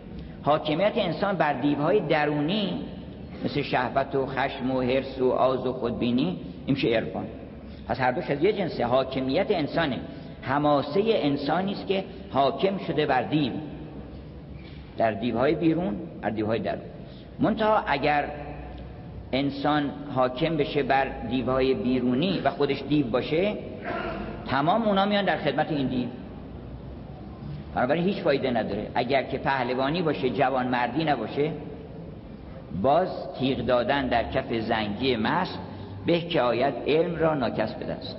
حاکمیت 0.43 0.93
انسان 0.95 1.35
بر 1.35 1.53
دیوهای 1.53 1.99
درونی 1.99 2.79
مثل 3.45 3.61
شهوت 3.61 4.15
و 4.15 4.25
خشم 4.25 4.71
و 4.71 4.81
حرس 4.81 5.21
و 5.21 5.31
آز 5.31 5.67
و 5.67 5.73
خودبینی 5.73 6.37
این 6.65 6.75
میشه 6.75 6.87
عرفان. 6.87 7.25
پس 7.87 7.99
هر 7.99 8.11
دوش 8.11 8.29
از 8.29 8.43
یه 8.43 8.53
جنس 8.53 8.81
حاکمیت 8.81 9.47
انسانه. 9.49 9.99
هماسه 10.41 11.01
انسانی 11.05 11.71
است 11.71 11.87
که 11.87 12.03
حاکم 12.31 12.77
شده 12.77 13.05
بر 13.05 13.21
دیو. 13.21 13.51
در 14.97 15.11
دیوهای 15.11 15.55
بیرون 15.55 15.95
در 16.21 16.29
دیوهای 16.29 16.59
درون. 16.59 16.81
منتها 17.39 17.83
اگر 17.87 18.25
انسان 19.31 19.91
حاکم 20.15 20.57
بشه 20.57 20.83
بر 20.83 21.07
دیوهای 21.29 21.73
بیرونی 21.73 22.39
و 22.39 22.49
خودش 22.49 22.83
دیو 22.89 23.07
باشه 23.07 23.55
تمام 24.47 24.81
اونا 24.81 25.05
میان 25.05 25.25
در 25.25 25.37
خدمت 25.37 25.71
این 25.71 25.87
دیو. 25.87 26.07
بنابراین 27.75 28.03
هیچ 28.03 28.23
فایده 28.23 28.51
نداره. 28.51 28.87
اگر 28.95 29.23
که 29.23 29.37
پهلوانی 29.37 30.01
باشه 30.01 30.29
جوان 30.29 30.67
مردی 30.67 31.03
نباشه 31.03 31.51
باز 32.81 33.09
تیغ 33.39 33.65
دادن 33.65 34.07
در 34.07 34.23
کف 34.23 34.53
زنگی 34.53 35.15
مست 35.15 35.59
به 36.05 36.19
که 36.19 36.41
آید 36.41 36.73
علم 36.87 37.15
را 37.15 37.33
ناکس 37.33 37.73
به 37.73 37.85
دست. 37.85 38.17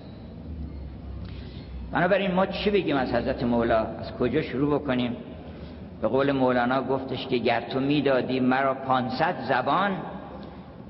بنابراین 1.92 2.30
ما 2.30 2.46
چی 2.46 2.70
بگیم 2.70 2.96
از 2.96 3.14
حضرت 3.14 3.42
مولا؟ 3.42 3.78
از 3.78 4.12
کجا 4.12 4.42
شروع 4.42 4.78
بکنیم؟ 4.78 5.16
به 6.04 6.10
قول 6.10 6.32
مولانا 6.32 6.82
گفتش 6.82 7.26
که 7.26 7.38
گر 7.38 7.60
تو 7.60 7.80
می‌دادی 7.80 8.40
مرا 8.40 8.74
پانصد 8.74 9.34
زبان 9.48 9.96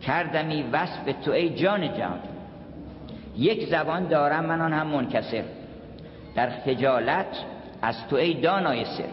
کردمی 0.02 0.62
وصف 0.72 1.24
تو 1.24 1.30
ای 1.30 1.50
جان 1.50 1.98
جان 1.98 2.18
یک 3.36 3.68
زبان 3.68 4.08
دارم 4.08 4.44
من 4.44 4.60
آن 4.60 4.72
هم 4.72 4.86
منکسر. 4.86 5.44
در 6.34 6.50
خجالت 6.50 7.26
از 7.82 8.08
تو 8.08 8.16
ای 8.16 8.40
دانای 8.40 8.84
سر. 8.84 9.04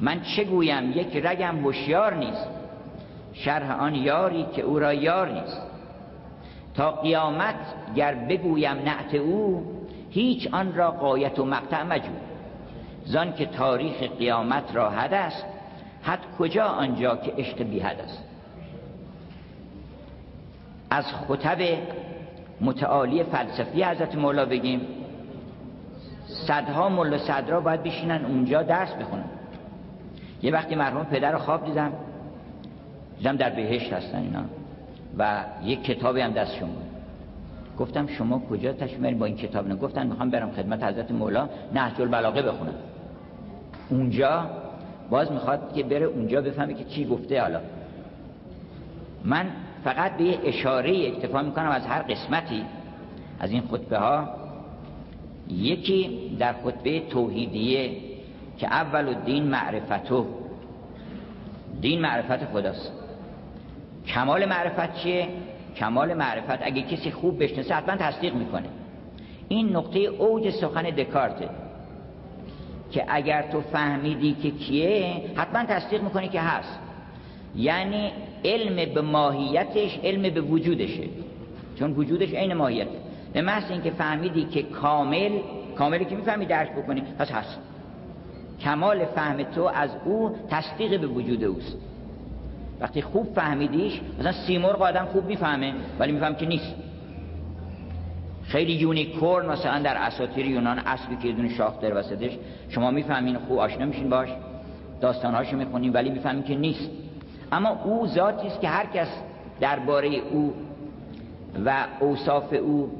من 0.00 0.20
چه 0.36 0.44
گویم؟ 0.44 0.90
یک 0.90 1.16
رگم 1.16 1.58
هوشیار 1.58 2.14
نیست. 2.14 2.48
شرح 3.32 3.80
آن 3.80 3.94
یاری 3.94 4.46
که 4.56 4.62
او 4.62 4.78
را 4.78 4.94
یار 4.94 5.28
نیست. 5.28 5.62
تا 6.74 6.90
قیامت 6.90 7.94
گر 7.96 8.14
بگویم 8.14 8.76
نعت 8.84 9.14
او 9.14 9.66
هیچ 10.10 10.48
آن 10.52 10.74
را 10.74 10.90
قایت 10.90 11.38
و 11.38 11.44
مقطع 11.44 11.82
مجو 11.82 12.12
زان 13.12 13.32
که 13.32 13.46
تاریخ 13.46 14.02
قیامت 14.18 14.64
را 14.74 14.90
حد 14.90 15.14
است 15.14 15.44
حد 16.02 16.18
کجا 16.38 16.64
آنجا 16.64 17.16
که 17.16 17.32
عشق 17.38 17.62
بی 17.62 17.80
حد 17.80 18.00
است؟ 18.00 18.24
از 20.90 21.04
خطب 21.04 21.58
متعالی 22.60 23.22
فلسفی 23.22 23.82
حضرت 23.82 24.14
مولا 24.14 24.44
بگیم 24.44 24.80
صدها 26.26 26.88
ملا 26.88 27.18
صدرا 27.18 27.60
باید 27.60 27.82
بشینن 27.82 28.24
اونجا 28.24 28.62
درس 28.62 28.94
بخونن. 28.94 29.24
یه 30.42 30.52
وقتی 30.52 30.74
مرحوم 30.74 31.04
پدر 31.04 31.32
رو 31.32 31.38
خواب 31.38 31.64
دیدم 31.64 31.92
دیدم 33.18 33.36
در 33.36 33.50
بهشت 33.50 33.92
هستن 33.92 34.18
اینا 34.18 34.44
و 35.18 35.44
یک 35.64 35.84
کتابی 35.84 36.20
هم 36.20 36.30
دستشون 36.30 36.68
بود 36.68 36.84
گفتم 37.78 38.06
شما 38.06 38.38
کجا 38.50 38.72
تشمیل 38.72 39.14
با 39.14 39.26
این 39.26 39.36
کتاب؟ 39.36 39.68
نه 39.68 39.74
گفتن 39.74 40.06
می‌خوام 40.06 40.30
برم 40.30 40.50
خدمت 40.50 40.82
حضرت 40.82 41.10
مولا 41.10 41.48
نهج 41.74 42.00
البلاغه 42.00 42.42
بخونم. 42.42 42.74
اونجا 43.92 44.50
باز 45.10 45.32
می‌خواد 45.32 45.74
که 45.74 45.82
بره 45.82 46.06
اونجا 46.06 46.40
بفهمه 46.40 46.74
که 46.74 46.84
چی 46.84 47.04
گفته 47.04 47.40
حالا. 47.40 47.60
من 49.24 49.46
فقط 49.84 50.16
به 50.16 50.24
یه 50.24 50.38
اشاره 50.44 51.06
اکتفا 51.06 51.42
می‌کنم 51.42 51.68
از 51.68 51.86
هر 51.86 52.02
قسمتی 52.02 52.62
از 53.40 53.50
این 53.50 53.62
خطبه 53.70 53.98
ها 53.98 54.28
یکی 55.48 56.30
در 56.38 56.52
خطبه 56.52 57.00
توحیدیه 57.00 57.90
که 58.58 58.66
اول 58.66 59.08
الدین 59.08 59.44
معرفتو 59.44 60.26
دین 61.80 62.00
معرفت 62.00 62.44
خداست. 62.44 62.92
کمال 64.06 64.44
معرفت 64.44 64.94
چیه؟ 64.94 65.28
کمال 65.76 66.14
معرفت 66.14 66.58
اگه 66.62 66.82
کسی 66.82 67.10
خوب 67.10 67.42
بشناسه 67.42 67.74
حتما 67.74 67.96
تصدیق 67.96 68.34
می‌کنه. 68.34 68.68
این 69.48 69.76
نقطه 69.76 69.98
اوج 69.98 70.50
سخن 70.50 70.82
دکارته. 70.82 71.48
که 72.92 73.04
اگر 73.08 73.42
تو 73.42 73.60
فهمیدی 73.60 74.36
که 74.42 74.50
کیه 74.50 75.22
حتما 75.36 75.64
تصدیق 75.64 76.02
می‌کنی 76.02 76.28
که 76.28 76.40
هست. 76.40 76.78
یعنی 77.56 78.12
علم 78.44 78.94
به 78.94 79.00
ماهیتش 79.00 79.98
علم 80.04 80.34
به 80.34 80.40
وجودشه. 80.40 81.04
چون 81.78 81.92
وجودش 81.92 82.34
عین 82.34 82.54
ماهیت 82.54 82.88
به 83.32 83.42
محض 83.42 83.70
اینکه 83.70 83.90
فهمیدی 83.90 84.44
که 84.44 84.62
کامل 84.62 85.38
کاملی 85.76 86.04
که 86.04 86.16
می‌فهمی 86.16 86.46
درک 86.46 86.72
بکنی 86.72 87.02
پس 87.18 87.30
هست. 87.30 87.58
کمال 88.60 89.04
فهم 89.04 89.42
تو 89.42 89.64
از 89.64 89.90
او 90.04 90.36
تصدیق 90.50 91.00
به 91.00 91.06
وجود 91.06 91.44
اوست. 91.44 91.76
وقتی 92.80 93.02
خوب 93.02 93.34
فهمیدیش 93.34 94.00
مثلا 94.18 94.32
سیمرغ 94.32 94.82
آدم 94.82 95.04
خوب 95.04 95.26
می‌فهمه 95.26 95.74
ولی 95.98 96.12
میفهم 96.12 96.34
که 96.34 96.46
نیست. 96.46 96.74
خیلی 98.52 98.72
یونیکورن 98.72 99.46
مثلا 99.46 99.78
در 99.78 99.96
اساطیر 99.96 100.46
یونان 100.46 100.78
اسبی 100.78 101.16
که 101.16 101.32
دون 101.32 101.48
شاخ 101.48 101.80
در 101.80 101.98
وسطش. 101.98 102.38
شما 102.68 102.90
می‌فهمین 102.90 103.38
خوب 103.38 103.58
آشنا 103.58 103.86
میشین 103.86 104.10
باش. 104.10 104.28
داستانهاشو 105.00 105.56
می‌خونین 105.56 105.92
ولی 105.92 106.10
می‌فهمین 106.10 106.42
که 106.42 106.54
نیست. 106.54 106.90
اما 107.52 107.82
او 107.84 108.06
ذاتی 108.06 108.46
است 108.46 108.60
که 108.60 108.68
هر 108.68 108.86
کس 108.86 109.08
درباره 109.60 110.08
او 110.08 110.54
و 111.64 111.86
اوصاف 112.00 112.52
او 112.52 112.90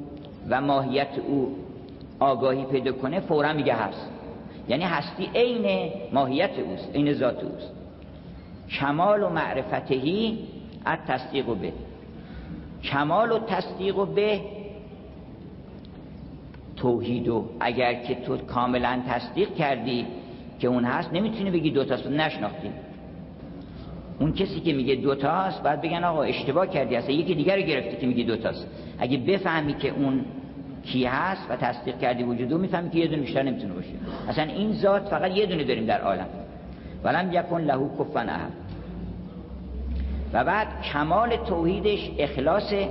و 0.48 0.60
ماهیت 0.60 1.18
او 1.26 1.56
آگاهی 2.20 2.64
پیدا 2.64 2.92
کنه 2.92 3.20
فورا 3.20 3.52
میگه 3.52 3.74
هست. 3.74 4.10
یعنی 4.68 4.84
هستی 4.84 5.30
عین 5.34 5.90
ماهیت 6.12 6.58
اوست 6.58 6.90
عین 6.94 7.12
ذات 7.12 7.44
اوست. 7.44 7.72
کمال 8.70 9.22
و 9.22 9.28
معرفتهی 9.28 10.38
از 10.84 10.98
تصدیق 11.08 11.48
و 11.48 11.54
به. 11.54 11.72
کمال 12.82 13.32
و 13.32 13.38
تصدیق 13.38 13.98
و 13.98 14.06
به 14.06 14.40
توحید 16.82 17.28
و 17.28 17.44
اگر 17.60 17.94
که 17.94 18.14
تو 18.14 18.36
کاملا 18.36 19.02
تصدیق 19.08 19.54
کردی 19.54 20.06
که 20.58 20.68
اون 20.68 20.84
هست 20.84 21.12
نمی‌تونی 21.12 21.50
بگی 21.50 21.70
دوتاست 21.70 22.06
نشناختی. 22.06 22.70
اون 24.20 24.32
کسی 24.32 24.60
که 24.60 24.72
میگه 24.72 24.94
دوتاست 24.94 25.62
باید 25.62 25.80
بگن 25.80 26.04
آقا 26.04 26.22
اشتباه 26.22 26.66
کردی 26.66 26.96
اصلا 26.96 27.14
یکی 27.14 27.34
دیگر 27.34 27.56
رو 27.56 27.62
گرفتی 27.62 27.96
که 27.96 28.06
میگی 28.06 28.24
دوتاست 28.24 28.66
اگه 28.98 29.18
بفهمی 29.18 29.74
که 29.74 29.88
اون 29.88 30.24
کی 30.84 31.04
هست 31.04 31.50
و 31.50 31.56
تصدیق 31.56 31.98
کردی 31.98 32.22
وجودو 32.22 32.58
می‌فهمی 32.58 32.90
که 32.90 32.98
یه 32.98 33.06
دونه 33.06 33.22
بیشتر 33.22 33.42
نمی‌تونه 33.42 33.74
باشه. 33.74 33.88
اصلا 34.28 34.44
این 34.44 34.72
ذات 34.72 35.02
فقط 35.08 35.30
یه 35.30 35.46
دونه 35.46 35.64
داریم 35.64 35.86
در 35.86 36.00
عالم. 36.00 36.26
ولم 37.04 37.32
یکن 37.32 37.60
له 37.60 37.90
کفن 37.98 38.28
و 40.32 40.44
بعد 40.44 40.68
کمال 40.92 41.36
توحیدش 41.36 42.10
اخلاصه 42.18 42.88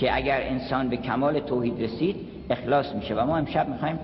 که 0.00 0.16
اگر 0.16 0.40
انسان 0.42 0.88
به 0.88 0.96
کمال 0.96 1.40
توحید 1.40 1.82
رسید 1.82 2.16
اخلاص 2.50 2.94
میشه. 2.94 3.14
و 3.14 3.26
ما 3.26 3.36
امشب 3.36 3.68
می‌خوایم 3.68 3.98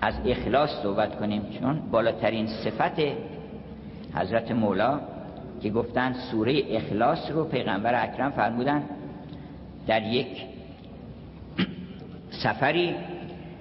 از 0.00 0.14
اخلاص 0.26 0.70
صحبت 0.82 1.18
کنیم 1.18 1.42
چون 1.60 1.80
بالاترین 1.90 2.46
صفت 2.46 3.00
حضرت 4.14 4.50
مولا 4.50 5.00
که 5.62 5.70
گفتن 5.70 6.12
سوره 6.12 6.62
اخلاص 6.70 7.30
رو 7.30 7.44
پیغمبر 7.44 8.04
اکرم 8.04 8.30
فرمودن 8.30 8.82
در 9.86 10.02
یک 10.02 10.42
سفری 12.30 12.94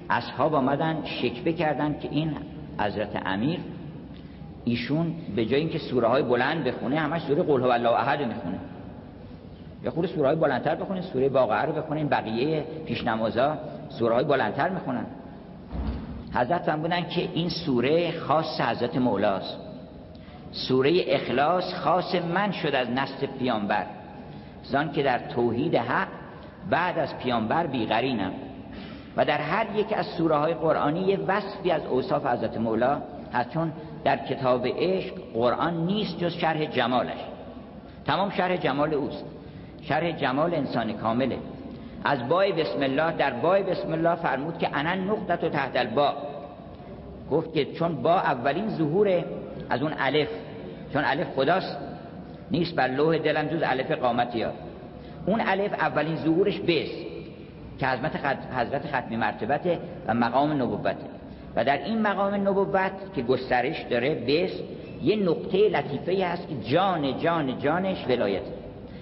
اصحاب 0.10 0.56
آمدن 0.56 0.98
شکبه 1.06 1.54
کردن 1.54 2.00
که 2.00 2.10
این 2.12 2.32
حضرت 2.80 3.22
امیر 3.26 3.60
ایشون 4.66 5.16
به 5.36 5.46
جای 5.46 5.60
اینکه 5.60 5.78
سوره 5.78 6.08
های 6.08 6.24
بلند 6.24 6.64
بخونه 6.64 7.00
همش 7.00 7.22
سوره 7.22 7.44
قل 7.44 7.62
هو 7.62 7.70
الله 7.70 7.90
احد 7.92 8.20
می‌خونه. 8.20 8.60
یا 9.86 9.92
خود 9.92 10.06
سوره 10.06 10.28
های 10.28 10.36
بلندتر 10.36 10.76
بخونه 10.76 11.02
سوره 11.02 11.30
واقعه 11.30 11.62
رو 11.62 11.74
بخونه 11.74 12.00
این 12.00 12.10
بقیه 12.10 12.66
پیشنمازا 12.86 13.58
سوره 13.90 14.16
های 14.16 14.24
بلندتر 14.24 14.70
می‌خونن. 14.70 15.06
حضرت 16.34 16.70
هم 16.70 16.82
بودن 16.82 17.10
که 17.10 17.30
این 17.34 17.50
سوره 17.50 18.12
خاص 18.20 18.62
حضرت 18.62 18.98
مولاست. 18.98 19.58
سوره 20.52 21.04
اخلاص 21.08 21.74
خاص 21.74 22.16
من 22.16 22.52
شد 22.52 22.76
از 22.76 22.90
نسل 22.90 23.26
پیامبر. 23.40 23.86
زان 24.64 24.92
که 24.92 25.04
در 25.04 25.20
توحید 25.20 25.76
حق 25.76 26.08
بعد 26.70 27.00
از 27.00 27.18
پیامبر 27.18 27.68
بیغرینم 27.68 28.32
و 29.18 29.26
در 29.26 29.38
هر 29.38 29.76
یک 29.76 29.94
از 29.94 30.06
سوره 30.06 30.36
های 30.36 30.54
قرآنی 30.54 31.02
یه 31.02 31.20
وصفی 31.28 31.72
از 31.72 31.86
اوصاف 31.86 32.26
حضرت 32.26 32.58
مولا 32.58 33.02
هست 33.34 33.50
چون 33.50 33.72
در 34.04 34.18
کتاب 34.18 34.68
عشق 34.68 35.14
قرآن 35.34 35.86
نیست 35.86 36.18
جز 36.18 36.34
شرح 36.34 36.66
جمالش. 36.66 37.20
تمام 38.06 38.30
شرح 38.30 38.58
جمال 38.58 38.94
اوست. 38.94 39.35
شرح 39.88 40.12
جمال 40.12 40.54
انسان 40.54 40.94
کامله. 40.94 41.38
از 42.06 42.28
بای 42.28 42.52
بسم 42.52 42.82
الله 42.82 43.12
در 43.12 43.34
بای 43.34 43.64
بسم 43.64 43.92
الله 43.92 44.16
فرمود 44.16 44.58
که 44.58 44.70
انا 44.74 44.96
نقطت 44.96 45.44
و 45.44 45.50
تحت 45.50 45.76
البا 45.76 46.14
گفت 47.32 47.54
که 47.54 47.66
چون 47.66 47.96
با 48.02 48.14
اولین 48.14 48.70
ظهور 48.70 49.24
از 49.70 49.82
اون 49.82 49.94
الف 49.98 50.28
چون 50.94 51.04
الف 51.06 51.28
خداست 51.36 51.78
نیست 52.52 52.76
بر 52.76 52.88
لوح 52.88 53.18
دلم 53.18 53.48
جز 53.48 53.64
الف 53.64 53.92
قامتی 53.92 54.42
ها 54.42 54.52
اون 55.26 55.42
الف 55.46 55.74
اولین 55.74 56.16
ظهورش 56.16 56.60
بس 56.60 56.90
که 57.80 57.88
حضرت, 57.88 58.16
حضرت 58.58 58.88
ختمی 58.88 59.18
مرتبته 59.18 59.80
و 60.08 60.14
مقام 60.14 60.62
نبوته 60.62 60.96
و 61.56 61.64
در 61.64 61.78
این 61.78 62.02
مقام 62.02 62.34
نبوت 62.34 62.92
که 63.16 63.22
گسترش 63.22 63.82
داره 63.90 64.16
بس 64.16 64.52
یه 65.04 65.16
نقطه 65.16 65.70
لطیفه 65.70 66.26
هست 66.26 66.48
که 66.48 66.56
جان 66.56 67.20
جان 67.20 67.60
جانش 67.60 68.08
ولایت 68.08 68.55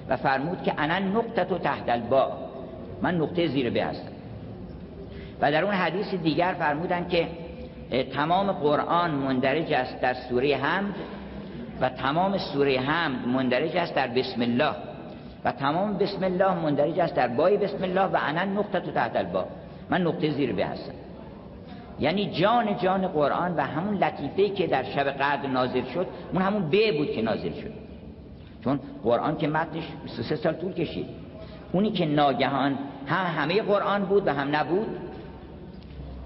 و 0.10 0.18
فرمود 0.18 0.64
که 0.64 0.74
انا 0.78 1.00
نقطه 1.00 1.44
تو 1.44 1.58
تحت 1.58 1.90
البا 1.90 2.32
من 3.02 3.16
نقطه 3.16 3.48
زیر 3.48 3.70
به 3.70 3.84
هستم. 3.84 4.12
و 5.42 5.52
در 5.52 5.64
اون 5.64 5.74
حدیث 5.74 6.14
دیگر 6.14 6.56
فرمودن 6.60 7.08
که 7.08 7.28
تمام 8.04 8.52
قرآن 8.52 9.12
مندرج 9.12 9.74
است 9.74 10.02
در 10.02 10.14
سوره 10.14 10.56
حمد 10.56 10.96
و 11.82 11.90
تمام 11.90 12.38
سوره 12.38 12.80
حمد 12.80 13.28
مندرج 13.28 13.78
است 13.78 13.96
در 13.96 14.08
بسم 14.08 14.42
الله. 14.42 14.76
و 15.46 15.52
تمام 15.52 15.98
بسم 15.98 16.24
الله 16.24 16.54
مندرج 16.54 17.00
است 17.00 17.16
در 17.16 17.28
بای 17.28 17.58
بسم 17.58 17.84
الله 17.84 18.02
و 18.02 18.18
انا 18.22 18.44
نقطه 18.44 18.80
تو 18.80 18.92
تحت 18.92 19.16
البا 19.16 19.46
من 19.90 20.02
نقطه 20.02 20.30
زیر 20.32 20.54
به 20.54 20.66
هستم. 20.66 20.94
یعنی 22.00 22.32
جان 22.32 22.78
جان 22.78 23.08
قرآن 23.08 23.56
و 23.56 23.62
همون 23.62 23.98
لطیفه 23.98 24.50
که 24.50 24.68
در 24.68 24.84
شب 24.84 25.10
قدر 25.10 25.48
نازل 25.48 25.84
شد 25.94 26.08
اون 26.34 26.42
همون 26.42 26.70
به 26.70 26.92
بود 26.92 27.12
که 27.12 27.22
نازل 27.22 27.54
شد. 27.54 27.83
چون 28.64 28.80
قرآن 29.04 29.38
که 29.38 29.48
متنش 29.48 29.84
23 30.04 30.36
سال 30.36 30.54
طول 30.54 30.74
کشید. 30.74 31.06
اونی 31.72 31.92
که 31.92 32.06
ناگهان 32.06 32.78
هم 33.08 33.26
همه 33.26 33.62
قرآن 33.62 34.06
بود 34.06 34.28
و 34.28 34.34
هم 34.34 34.56
نبود 34.56 34.88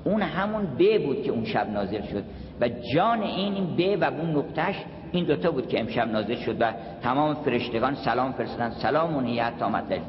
اون 0.03 0.21
همون 0.21 0.65
به 0.77 0.99
بود 0.99 1.23
که 1.23 1.31
اون 1.31 1.45
شب 1.45 1.69
نازل 1.69 2.01
شد. 2.01 2.23
و 2.61 2.69
جان 2.93 3.21
این 3.21 3.53
این 3.53 3.75
به 3.75 3.97
و 3.97 4.03
اون 4.03 4.35
نقطش 4.35 4.75
این 5.11 5.25
دوتا 5.25 5.51
بود 5.51 5.67
که 5.67 5.79
امشب 5.79 6.11
نازل 6.11 6.35
شد 6.35 6.61
و 6.61 6.73
تمام 7.03 7.33
فرشتگان 7.33 7.95
سلام 7.95 8.31
فرستن 8.31 8.69
سلام 8.69 9.15
و 9.15 9.21
نیت 9.21 9.61
مطلع 9.61 9.99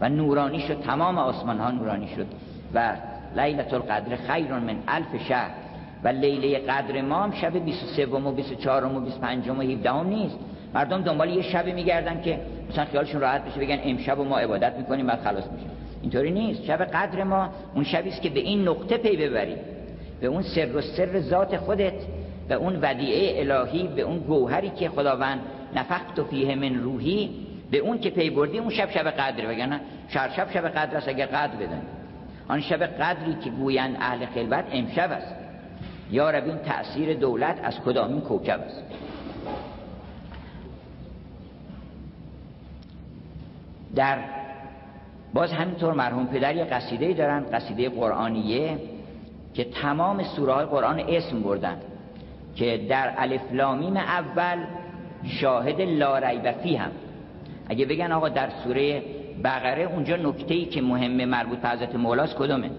و 0.00 0.08
نورانی 0.08 0.60
شد 0.60 0.80
تمام 0.80 1.18
آسمان 1.18 1.58
ها 1.58 1.70
نورانی 1.70 2.08
شد. 2.08 2.26
و 2.74 2.96
لیلت 3.36 3.74
القدر 3.74 4.16
خیر 4.16 4.52
من 4.52 4.76
الف 4.88 5.16
شهر. 5.28 5.50
و 6.04 6.08
لیله 6.08 6.58
قدر 6.58 7.00
ما 7.00 7.22
هم 7.22 7.32
شب 7.32 7.56
23 7.56 8.06
و 8.06 8.32
24 8.32 8.84
و 8.84 9.00
25 9.00 9.48
و 9.48 9.54
17 9.54 10.02
نیست. 10.02 10.38
مردم 10.74 11.02
دنبال 11.02 11.30
یه 11.30 11.42
شبی 11.42 11.72
میگردن 11.72 12.20
که 12.20 12.38
مثلا 12.70 12.84
خیالشون 12.84 13.20
راحت 13.20 13.44
بشه 13.44 13.60
بگن 13.60 13.78
امشب 13.84 14.18
ما 14.20 14.38
عبادت 14.38 14.72
می‌کنیم 14.78 15.06
بعد 15.06 15.20
خلاص 15.20 15.44
میشیم. 15.52 15.70
اینطوری 16.02 16.30
نیست. 16.30 16.64
شب 16.64 16.84
قدر 16.84 17.22
ما 17.22 17.48
اون 17.74 17.84
شبی 17.84 18.08
است 18.08 18.22
که 18.22 18.30
به 18.30 18.40
این 18.40 18.68
نقطه 18.68 18.96
پی 18.96 19.16
ببری. 19.16 19.56
به 20.20 20.26
اون 20.26 20.42
سر 20.42 20.76
و 20.76 20.80
سر 20.80 21.20
ذات 21.20 21.56
خودت 21.56 21.94
به 22.48 22.54
اون 22.54 22.78
ودیعه 22.82 23.40
الهی 23.40 23.88
به 23.88 24.02
اون 24.02 24.18
گوهری 24.18 24.70
که 24.70 24.88
خداوند 24.88 25.40
نفخت 25.76 26.18
و 26.18 26.24
فیه 26.24 26.54
من 26.54 26.74
روحی 26.74 27.30
به 27.70 27.78
اون 27.78 27.98
که 27.98 28.10
پی 28.10 28.30
بردی 28.30 28.58
اون 28.58 28.70
شب 28.70 28.90
شب 28.90 29.10
قدر 29.10 29.46
بگن 29.46 29.80
شهر 30.08 30.28
شب 30.28 30.50
شب 30.50 30.68
قدر 30.68 30.96
است 30.96 31.08
اگر 31.08 31.26
قدر 31.26 31.56
بدن 31.56 31.82
آن 32.48 32.60
شب 32.60 32.82
قدری 32.82 33.34
که 33.44 33.50
گویند 33.50 33.96
اهل 34.00 34.26
خلوت 34.26 34.64
امشب 34.72 35.10
است. 35.12 35.34
یا 36.10 36.30
رب 36.30 36.44
این 36.44 36.58
تأثیر 36.58 37.14
دولت 37.14 37.56
از 37.62 37.80
کدامین 37.80 38.20
کوکب 38.20 38.60
است؟ 38.60 38.82
در 43.94 44.18
باز 45.34 45.52
همینطور 45.52 45.94
مرحوم 45.94 46.26
پدر 46.26 46.56
یه 46.56 46.64
قصیده 46.64 47.12
دارن 47.12 47.44
قصیده 47.52 47.88
قرآنیه 47.88 48.78
که 49.54 49.64
تمام 49.64 50.22
سوره 50.22 50.52
های 50.52 50.66
قرآن 50.66 51.00
اسم 51.08 51.42
بردن 51.42 51.76
که 52.54 52.86
در 52.88 53.14
الف 53.16 53.39
لام 53.39 53.62
میم 53.62 53.96
اول 53.96 54.58
شاهد 55.24 55.80
لا 55.80 56.18
ریب 56.18 56.52
فیه 56.52 56.76
هم. 56.76 56.90
اگه 57.68 57.86
بگن 57.86 58.12
آقا 58.12 58.28
در 58.28 58.48
سوره 58.64 59.02
بقره 59.44 59.82
اونجا 59.82 60.16
نکته 60.16 60.54
ای 60.54 60.64
که 60.64 60.82
مهمه 60.82 61.26
مربوط 61.26 61.58
به 61.58 61.68
حضرت 61.68 61.94
مولاست 61.94 62.36
کدومه؟ 62.36 62.70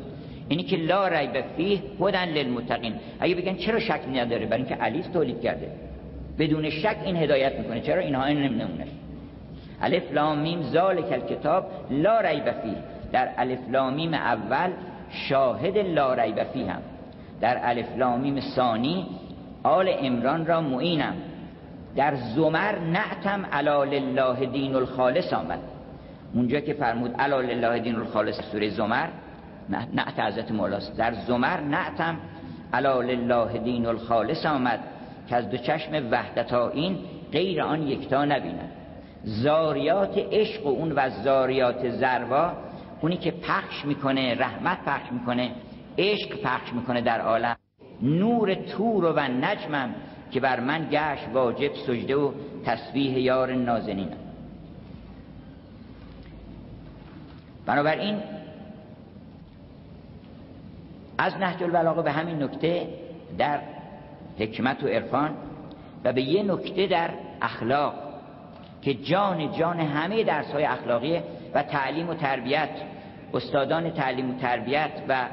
اینی 0.50 0.64
که 0.64 0.78
لا 0.78 1.08
ریب 1.08 1.42
فیه 1.58 1.82
هدی 2.02 2.30
للمتقین. 2.30 2.94
اگه 3.20 3.36
بگن 3.36 3.56
چرا 3.56 3.80
شک 3.80 4.02
نداره؟ 4.14 4.46
برای 4.46 4.64
اینکه 4.64 4.76
علی 4.76 5.04
تولید 5.14 5.42
کرده. 5.42 5.68
بدون 6.40 6.70
شک 6.70 6.98
این 7.06 7.16
هدایت 7.16 7.60
می‌کنه. 7.60 7.82
چرا؟ 7.82 8.02
اینها 8.02 8.26
این 8.26 8.40
نمونه 8.40 8.88
الف 9.84 10.12
لام 10.12 10.40
میم 10.40 10.62
ذلک 10.62 11.12
الکتاب 11.12 11.66
لا 11.90 12.22
ریب 12.22 12.52
فیه. 12.52 12.78
در 13.12 13.30
الف 13.38 13.60
لام 13.70 13.94
میم 13.94 14.14
اول 14.14 14.72
شاهد 15.10 15.78
لا 15.78 16.14
ریب 16.14 16.44
فیه 16.44 16.72
هم. 16.72 16.82
در 17.42 17.60
الف 17.64 17.98
لام 17.98 18.20
میم 18.20 18.40
ثانی 18.40 19.06
آل 19.64 19.88
عمران 19.90 20.46
را 20.46 20.62
معینم. 20.62 21.14
در 21.96 22.16
زمر 22.16 22.80
نعتم 22.80 23.46
علا 23.52 23.84
لله 23.84 24.46
دین 24.46 24.76
الخالص 24.76 25.34
آمد. 25.34 25.60
اونجا 26.34 26.60
که 26.60 26.74
فرمود 26.74 27.16
علا 27.20 27.42
لله 27.42 27.80
دین 27.80 27.96
الخالص 27.96 28.42
سوره 28.52 28.70
زمر 28.70 29.08
نعت 29.70 30.20
حضرت 30.20 30.52
مولاست. 30.52 30.98
در 30.98 31.14
زمر 31.14 31.60
نعتم 31.60 32.18
علا 32.74 33.02
لله 33.02 33.58
دین 33.58 33.86
الخالص 33.86 34.46
آمد. 34.46 34.80
که 35.30 35.36
از 35.36 35.50
دو 35.50 35.58
چشم 35.58 36.08
وحدت 36.12 36.54
این 36.54 36.98
غیر 37.32 37.62
آن 37.62 37.88
یکتا 37.88 38.26
نبیند. 38.26 38.83
زاریات 39.24 40.18
عشق 40.18 40.66
و 40.66 40.70
اون 40.70 40.92
و 40.92 41.10
زاریات 41.10 41.90
زروا 41.90 42.54
اونی 43.02 43.18
که 43.18 43.32
پخش 43.32 43.86
می‌کنه 43.86 44.36
رحمت 44.36 44.78
پخش 44.86 45.12
می‌کنه 45.12 45.52
عشق 45.98 46.42
پخش 46.42 46.74
می‌کنه 46.74 47.02
در 47.02 47.22
عالم. 47.22 47.56
نور 48.02 48.54
تور 48.54 49.06
و 49.06 49.20
نجمم 49.20 49.96
که 50.32 50.40
بر 50.40 50.60
من 50.60 50.88
گشت 50.92 51.28
واجب 51.34 51.74
سجده 51.88 52.16
و 52.16 52.32
تسبیح 52.66 53.20
یار 53.20 53.54
نازنینم 53.54 54.18
بنابراین 57.66 58.20
از 61.18 61.38
نهج 61.38 61.64
البلاغه 61.64 62.02
به 62.02 62.12
همین 62.12 62.44
نکته 62.44 62.88
در 63.38 63.60
حکمت 64.40 64.84
و 64.84 64.88
عرفان 64.88 65.32
و 66.04 66.14
به 66.14 66.22
یه 66.22 66.44
نکته 66.44 66.88
در 66.88 67.10
اخلاق. 67.42 68.13
که 68.84 68.94
جان 68.94 69.52
جان 69.52 69.80
همه 69.80 70.24
درس 70.24 70.52
های 70.52 70.64
اخلاقیه 70.64 71.24
و 71.54 71.64
تعلیم 71.64 72.10
و 72.10 72.14
تربیت 72.14 72.70
استادان 73.34 73.90
تعلیم 73.90 74.36
و 74.36 74.40
تربیت 74.40 74.92
و 75.10 75.26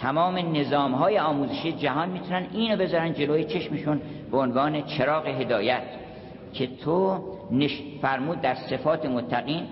تمام 0.00 0.56
نظام 0.56 0.92
های 0.92 1.18
آموزشی 1.18 1.72
جهان 1.72 2.08
می‌تونن 2.08 2.46
اینو 2.52 2.76
بذارن 2.76 3.12
جلوی 3.12 3.44
چشمشون 3.44 4.00
به 4.30 4.38
عنوان 4.38 4.82
چراغ 4.82 5.26
هدایت 5.26 5.82
که 6.52 6.66
تو 6.66 7.24
نش 7.50 7.82
فرمود 8.02 8.40
در 8.40 8.54
صفات 8.54 9.06
متقین 9.06 9.66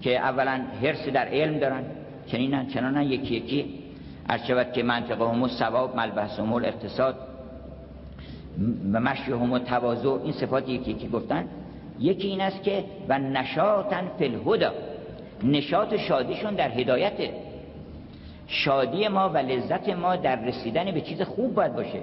که 0.00 0.18
اولا 0.18 0.60
حرس 0.82 1.08
در 1.08 1.28
علم 1.28 1.58
دارن 1.58 1.84
چنینن 2.26 2.66
چنانن 2.66 3.02
یکی 3.02 3.34
یکی. 3.34 3.86
شود 4.48 4.72
که 4.72 4.82
منطقه 4.82 5.24
هم 5.24 5.48
ثواب 5.48 5.96
ملبس 5.96 6.40
هم 6.40 6.52
اقتصاد 6.52 7.16
و 8.92 9.00
مشی 9.00 9.32
هم 9.32 9.58
تواضع 9.58 10.08
این 10.08 10.32
صفات 10.32 10.68
یکی 10.68 10.90
یکی 10.90 11.08
گفتن. 11.08 11.48
یکی 12.00 12.28
این 12.28 12.40
است 12.40 12.62
که 12.62 12.84
و 13.08 13.18
نشاطن 13.18 14.10
فی 14.18 14.24
الهدا 14.24 14.72
نشاط 15.44 15.96
شادیشون 15.96 16.54
در 16.54 16.70
هدایته. 16.70 17.30
شادی 18.46 19.08
ما 19.08 19.28
و 19.28 19.36
لذت 19.36 19.88
ما 19.88 20.16
در 20.16 20.36
رسیدن 20.36 20.90
به 20.90 21.00
چیز 21.00 21.22
خوب 21.22 21.54
باید 21.54 21.74
باشه. 21.74 22.00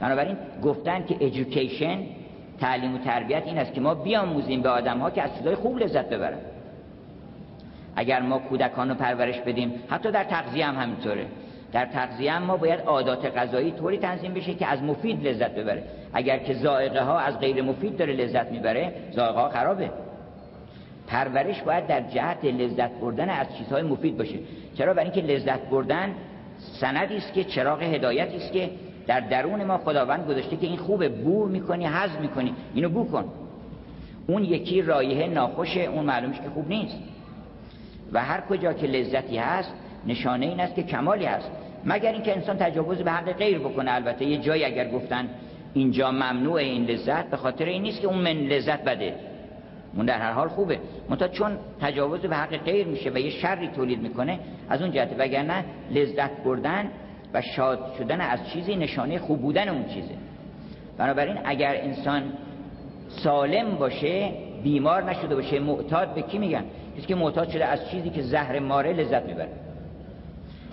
بنابراین 0.00 0.36
گفتن 0.62 1.06
که 1.06 1.16
ایژوکیشن 1.20 1.98
تعلیم 2.60 2.94
و 2.94 2.98
تربیت 2.98 3.42
این 3.46 3.58
است 3.58 3.74
که 3.74 3.80
ما 3.80 3.94
بیاموزیم 3.94 4.62
به 4.62 4.68
آدم 4.68 4.98
ها 4.98 5.10
که 5.10 5.22
از 5.22 5.36
چیزهای 5.36 5.54
خوب 5.54 5.78
لذت 5.78 6.08
ببرن. 6.08 6.38
اگر 7.96 8.22
ما 8.22 8.38
کودکان 8.38 8.88
رو 8.88 8.94
پرورش 8.94 9.40
بدیم 9.40 9.72
حتی 9.88 10.10
در 10.10 10.24
تغذیه 10.24 10.66
هم 10.66 10.82
همینطوره. 10.82 11.26
در 11.72 11.86
تغذیه 11.86 12.38
ما 12.38 12.56
باید 12.56 12.80
عادات 12.80 13.36
غذایی 13.38 13.70
طوری 13.70 13.98
تنظیم 13.98 14.34
بشه 14.34 14.54
که 14.54 14.66
از 14.66 14.82
مفید 14.82 15.26
لذت 15.26 15.54
ببره. 15.54 15.82
اگر 16.12 16.38
که 16.38 16.54
زائقه 16.54 17.00
ها 17.00 17.18
از 17.18 17.38
غیر 17.38 17.62
مفید 17.62 17.96
داره 17.96 18.12
لذت 18.12 18.52
می‌بره 18.52 18.92
زائقه 19.12 19.40
ها 19.40 19.48
خرابه. 19.48 19.90
پرورش 21.06 21.62
باید 21.62 21.86
در 21.86 22.00
جهت 22.00 22.44
لذت 22.44 22.90
بردن 22.90 23.28
از 23.30 23.46
چیزهای 23.58 23.82
مفید 23.82 24.18
باشه. 24.18 24.38
چرا؟ 24.74 24.94
برای 24.94 25.10
اینکه 25.10 25.32
لذت 25.32 25.60
بردن 25.60 26.14
سندی 26.80 27.16
است 27.16 27.32
که 27.32 27.44
چراغ 27.44 27.82
هدایتی 27.82 28.36
است 28.36 28.52
که 28.52 28.70
در 29.06 29.20
درون 29.20 29.64
ما 29.64 29.78
خداوند 29.78 30.26
گذاشته 30.28 30.56
که 30.56 30.66
این 30.66 30.76
خوبه. 30.76 31.08
بو 31.08 31.46
می‌کنی 31.46 31.86
هضم 31.86 32.20
می‌کنی. 32.20 32.54
اینو 32.74 32.88
بو 32.88 33.04
کن. 33.04 33.24
اون 34.26 34.44
یکی 34.44 34.82
رایحه 34.82 35.28
ناخوشه 35.28 35.80
اون 35.80 36.04
معلومش 36.04 36.36
که 36.36 36.48
خوب 36.54 36.68
نیست. 36.68 36.96
و 38.12 38.24
هر 38.24 38.40
کجا 38.40 38.72
که 38.72 38.86
لذتی 38.86 39.36
هست 39.36 39.74
نشانه 40.06 40.46
این 40.46 40.60
است 40.60 40.74
که 40.74 40.82
کمالی 40.82 41.24
هست. 41.24 41.50
مگر 41.84 42.12
اینکه 42.12 42.32
انسان 42.32 42.56
تجاوز 42.56 42.98
به 42.98 43.10
حق 43.10 43.32
غیر 43.32 43.58
بکنه. 43.58 43.92
البته 43.92 44.24
یه 44.24 44.36
جایی 44.36 44.64
اگر 44.64 44.90
گفتن 44.90 45.28
اینجا 45.74 46.10
ممنوع 46.10 46.54
این 46.54 46.84
لذت 46.84 47.30
به 47.30 47.36
خاطر 47.36 47.64
این 47.64 47.82
نیست 47.82 48.00
که 48.00 48.06
اون 48.06 48.18
من 48.18 48.32
لذت 48.32 48.84
بده. 48.84 49.14
اون 49.96 50.06
در 50.06 50.18
هر 50.18 50.32
حال 50.32 50.48
خوبه. 50.48 50.78
منتها 51.08 51.28
چون 51.28 51.58
تجاوز 51.80 52.20
به 52.20 52.36
حق 52.36 52.56
غیر 52.56 52.86
میشه 52.86 53.10
و 53.10 53.18
یه 53.18 53.30
شری 53.30 53.68
تولید 53.68 54.02
می‌کنه 54.02 54.38
از 54.68 54.82
اون 54.82 54.90
جهت 54.90 55.14
وگرنه 55.18 55.64
لذت 55.90 56.42
بردن 56.44 56.90
و 57.34 57.42
شاد 57.42 57.94
شدن 57.98 58.20
از 58.20 58.48
چیزی 58.52 58.76
نشانه 58.76 59.18
خوب 59.18 59.40
بودن 59.40 59.68
اون 59.68 59.84
چیزه. 59.84 60.14
بنابراین 60.98 61.36
اگر 61.44 61.76
انسان 61.76 62.22
سالم 63.08 63.76
باشه 63.76 64.32
بیمار 64.62 65.10
نشده 65.10 65.34
باشه 65.34 65.60
معتاد 65.60 66.14
به 66.14 66.22
کی 66.22 66.38
میگن؟ 66.38 66.64
کسی 66.96 67.06
که 67.06 67.14
معتاد 67.14 67.48
شده 67.48 67.64
از 67.64 67.90
چیزی 67.90 68.10
که 68.10 68.22
زهر 68.22 68.58
ماره 68.58 68.92
لذت 68.92 69.26
می‌بره. 69.26 69.48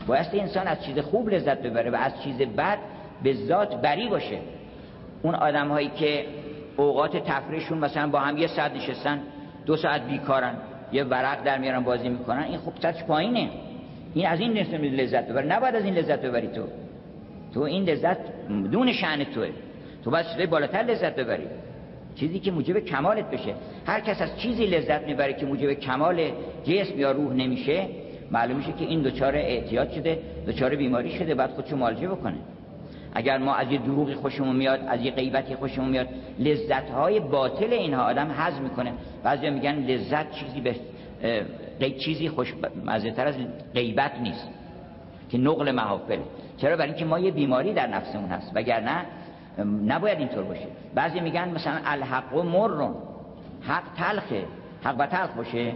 بایستی 0.07 0.39
انسان 0.39 0.67
از 0.67 0.83
چیز 0.85 0.99
خوب 0.99 1.29
لذت 1.29 1.61
ببره 1.61 1.91
و 1.91 1.95
از 1.95 2.23
چیز 2.23 2.37
بد 2.37 2.77
به 3.23 3.33
ذات 3.33 3.81
بری 3.81 4.09
باشه. 4.09 4.37
اون 5.21 5.35
آدم 5.35 5.67
هایی 5.67 5.89
که 5.89 6.25
اوقات 6.77 7.17
تفریحشون 7.17 7.77
مثلا 7.77 8.07
با 8.07 8.19
هم 8.19 8.37
یه 8.37 8.47
ساعت 8.47 8.75
نشستن 8.75 9.19
دو 9.65 9.77
ساعت 9.77 10.01
بیکارن 10.01 10.55
یه 10.91 11.03
ورق 11.03 11.43
در 11.43 11.57
میارن 11.57 11.83
بازی 11.83 12.09
می‌کنن 12.09 12.43
این 12.43 12.57
خوب 12.57 12.73
سطح 12.79 13.03
پایینه. 13.03 13.49
این 14.13 14.27
از 14.27 14.39
این 14.39 14.51
لذت 14.51 15.27
ببر. 15.27 15.43
نباید 15.43 15.75
از 15.75 15.85
این 15.85 15.93
لذت 15.93 16.21
ببری 16.21 16.47
تو. 16.47 16.63
تو 17.53 17.59
این 17.59 17.83
لذت 17.83 18.17
دون 18.71 18.93
شأن 18.93 19.23
توه. 19.23 19.49
تو 20.03 20.11
باید 20.11 20.25
چیزای 20.25 20.45
بالاتر 20.45 20.83
لذت 20.83 21.15
ببری. 21.15 21.47
چیزی 22.15 22.39
که 22.39 22.51
موجب 22.51 22.79
کمالت 22.79 23.31
بشه. 23.31 23.53
هر 23.85 23.99
کس 23.99 24.21
از 24.21 24.39
چیزی 24.39 24.65
لذت 24.65 25.01
می‌بره 25.01 25.33
که 25.33 25.45
موجب 25.45 25.73
کمال 25.73 26.31
جسم 26.63 26.99
یا 26.99 27.11
روح 27.11 27.33
نمیشه 27.33 27.87
معلوم 28.31 28.57
میشه 28.57 28.73
که 28.73 28.85
این 28.85 29.01
دچار 29.01 29.35
اعتیاد 29.35 29.91
شده 29.91 30.19
دچار 30.47 30.75
بیماری 30.75 31.17
شده 31.17 31.35
بعد 31.35 31.49
خودشو 31.49 31.75
معالجه 31.75 32.07
بکنه. 32.07 32.35
اگر 33.13 33.37
ما 33.37 33.55
از 33.55 33.71
یه 33.71 33.77
دروغی 33.77 34.13
خوشمون 34.13 34.55
میاد 34.55 34.79
از 34.87 35.01
یه 35.01 35.11
غیبتی 35.11 35.55
خوشمون 35.55 35.89
میاد 35.89 36.07
لذت 36.39 36.89
های 36.89 37.19
باطل 37.19 37.73
اینها 37.73 38.03
آدم 38.03 38.31
هضم 38.37 38.63
می‌کنه. 38.63 38.93
بعضی 39.23 39.49
میگن 39.49 39.75
لذت 39.75 40.31
چیزی 40.31 40.61
به 41.79 41.89
چیزی 41.91 42.29
خوش 42.29 42.53
تر 43.15 43.27
از 43.27 43.35
غیبت 43.73 44.11
نیست 44.21 44.49
که 45.29 45.37
نقل 45.37 45.71
محافل. 45.71 46.19
چرا؟ 46.57 46.75
برای 46.75 46.89
اینکه 46.89 47.05
ما 47.05 47.19
یه 47.19 47.31
بیماری 47.31 47.73
در 47.73 47.87
نفسمون 47.87 48.29
هست. 48.29 48.51
وگرنه 48.55 49.05
نباید 49.85 50.19
اینطور 50.19 50.43
باشه. 50.43 50.67
بعضی 50.95 51.19
میگن 51.19 51.49
مثلا 51.49 51.79
الحق 51.85 52.35
و 52.35 52.43
مرون 52.43 52.95
حق 53.61 53.83
تلخه 53.97 54.43
حق 54.83 54.95
و 54.99 55.05
تلخ 55.05 55.29
باشه. 55.29 55.71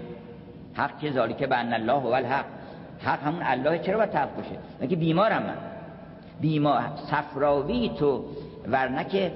حق 0.74 1.00
که 1.00 1.12
ذالکه 1.12 1.48
بان 1.48 1.74
الله 1.74 1.94
و 1.94 2.08
الحق. 2.08 2.46
حق 3.00 3.24
همون 3.24 3.42
الله 3.44 3.80
چرا 3.80 3.98
باید 3.98 4.10
تلخ 4.10 4.30
باشه؟ 4.30 4.56
مگه 4.82 4.96
بیمارم 4.96 5.44
من. 5.44 5.58
بیمار 6.42 6.84
صفراوی 7.12 7.92
تو 8.00 8.26
ورنک 8.68 9.32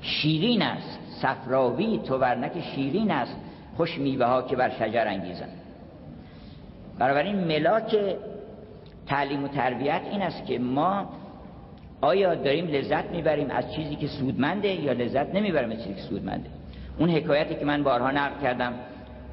شیرین 0.00 0.62
است. 0.62 0.98
صفراوی 1.22 2.00
تو 2.04 2.18
ورنک 2.18 2.60
شیرین 2.74 3.10
است. 3.10 3.36
خوش 3.76 3.98
میوه 3.98 4.26
ها 4.26 4.42
که 4.42 4.56
بر 4.56 4.70
شجر 4.70 5.04
انگیزن. 5.08 5.48
این 7.00 7.44
ملاک 7.44 7.96
تعلیم 9.06 9.44
و 9.44 9.48
تربیت 9.48 10.00
این 10.10 10.22
است 10.22 10.46
که 10.46 10.58
ما 10.58 11.08
آیا 12.00 12.34
داریم 12.34 12.66
لذت 12.66 13.04
می‌بریم 13.04 13.50
از 13.50 13.72
چیزی 13.72 13.96
که 13.96 14.06
سودمنده 14.06 14.68
یا 14.68 14.92
لذت 14.92 15.34
نمی‌بریم 15.34 15.70
از 15.70 15.82
چیزی 15.82 15.94
که 15.94 16.00
سودمنده؟ 16.00 16.50
اون 16.98 17.10
حکایتی 17.10 17.54
که 17.54 17.64
من 17.64 17.82
بارها 17.82 18.10
نقل 18.10 18.42
کردم 18.42 18.72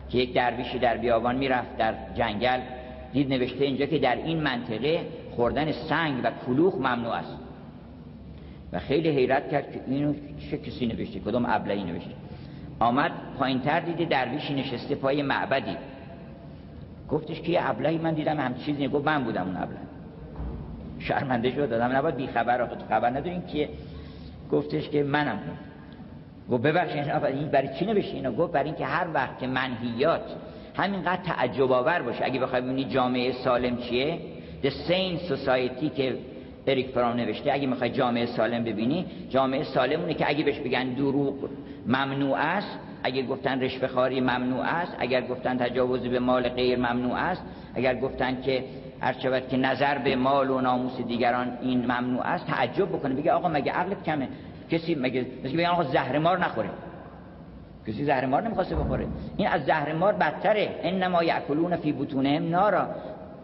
که 0.09 0.17
یک 0.17 0.33
درویشی 0.33 0.79
در 0.79 0.97
بیابان 0.97 1.35
می‌رفت 1.35 1.77
در 1.77 1.93
جنگل. 2.15 2.59
دید 3.13 3.29
نوشته 3.29 3.65
اینجا 3.65 3.85
که 3.85 3.99
در 3.99 4.15
این 4.15 4.39
منطقه 4.41 4.99
خوردن 5.35 5.71
سنگ 5.71 6.21
و 6.23 6.31
کلوخ 6.45 6.75
ممنوع 6.75 7.13
است. 7.13 7.37
و 8.73 8.79
خیلی 8.79 9.09
حیرت 9.09 9.49
کرد 9.49 9.71
که 9.71 9.81
اینو 9.87 10.13
چه 10.51 10.57
کسی 10.57 10.85
نوشته 10.85 11.19
کدوم 11.19 11.45
ابلهی 11.47 11.83
نوشته. 11.83 12.11
آمد 12.79 13.11
پایین 13.39 13.59
تر 13.59 13.79
دیده 13.79 14.05
درویشی 14.05 14.53
نشسته 14.53 14.95
پای 14.95 15.21
معبدی. 15.21 15.77
گفتش 17.09 17.41
که 17.41 17.51
یه 17.51 17.69
ابلهی 17.69 17.97
من 17.97 18.13
دیدم 18.13 18.39
هم 18.39 18.55
چیزی 18.55 18.87
گفت 18.87 19.05
من 19.05 19.23
بودم 19.23 19.47
اون 19.47 19.57
ابله 19.57 19.77
شرمنده 20.99 21.51
شد 21.51 21.69
دادم 21.69 21.95
نباید 21.95 22.15
بی 22.15 22.27
خبر 22.27 22.67
خبر 22.89 23.09
ندارین 23.09 23.47
که 23.47 23.69
گفتش 24.51 24.89
که 24.89 25.03
منم. 25.03 25.39
گفت 26.51 26.63
ببخشید 26.63 27.09
این 27.09 27.47
برای 27.47 27.69
چی 27.79 27.85
نوشته 27.85 28.15
اینو؟ 28.15 28.31
گفت 28.31 28.53
برای 28.53 28.69
اینکه 28.69 28.85
هر 28.85 29.07
وقت 29.13 29.39
که 29.39 29.47
منهیات 29.47 30.21
همینقدر 30.75 31.21
تعجب 31.21 31.71
آور 31.71 32.01
باشه. 32.01 32.25
اگه 32.25 32.39
بخوای 32.39 32.61
ببینی 32.61 32.83
جامعه 32.83 33.31
سالم 33.31 33.77
چیه؟ 33.77 34.19
The 34.63 34.67
Sane 34.67 35.31
Society 35.31 35.95
که 35.95 36.17
اریک 36.67 36.89
فرام 36.89 37.15
نوشته 37.15 37.53
اگه 37.53 37.67
می‌خوای 37.67 37.89
جامعه 37.89 38.25
سالم 38.25 38.63
ببینی 38.63 39.05
جامعه 39.29 39.63
سالم 39.63 40.01
اونه 40.01 40.13
که 40.13 40.29
اگه 40.29 40.43
بهش 40.43 40.59
بگن 40.59 40.93
دروغ 40.93 41.49
ممنوع 41.87 42.37
است. 42.37 42.79
اگه 43.03 43.23
گفتن 43.23 43.61
رشوه 43.61 43.87
خاری 43.87 44.21
ممنوع 44.21 44.61
است. 44.61 44.95
اگر 44.99 45.21
گفتن 45.21 45.57
تجاوز 45.57 46.01
به 46.01 46.19
مال 46.19 46.49
غیر 46.49 46.77
ممنوع 46.77 47.13
است. 47.13 47.43
اگر 47.75 47.95
گفتن 47.95 48.41
که 48.41 48.63
هر 49.01 49.13
که 49.39 49.57
نظر 49.57 49.97
به 49.97 50.15
مال 50.15 50.49
و 50.49 50.61
ناموس 50.61 51.01
دیگران 51.07 51.57
این 51.61 51.85
ممنوع 51.85 52.21
است 52.21 52.47
تعجب 52.47 52.89
بکنه. 52.89 53.15
بگه 53.15 53.31
آقا 53.31 53.49
مگه 53.49 53.71
عقلت 53.71 54.03
کمه؟ 54.03 54.27
کسی 54.71 54.95
مگه 54.95 55.25
بگه 55.43 55.67
آقا 55.67 55.83
زهر 55.83 56.17
مار 56.17 56.39
نخوره 56.39 56.69
کسی 57.87 58.05
زهر 58.05 58.25
مار 58.25 58.41
نمی‌خواسته 58.41 58.75
بخوره. 58.75 59.07
این 59.37 59.47
از 59.47 59.65
زهر 59.65 59.93
مار 59.93 60.13
بدتره. 60.13 60.79
انما 60.83 61.23
یاکلون 61.23 61.75
فی 61.75 61.91
بطونهم 61.91 62.49
نارا. 62.49 62.87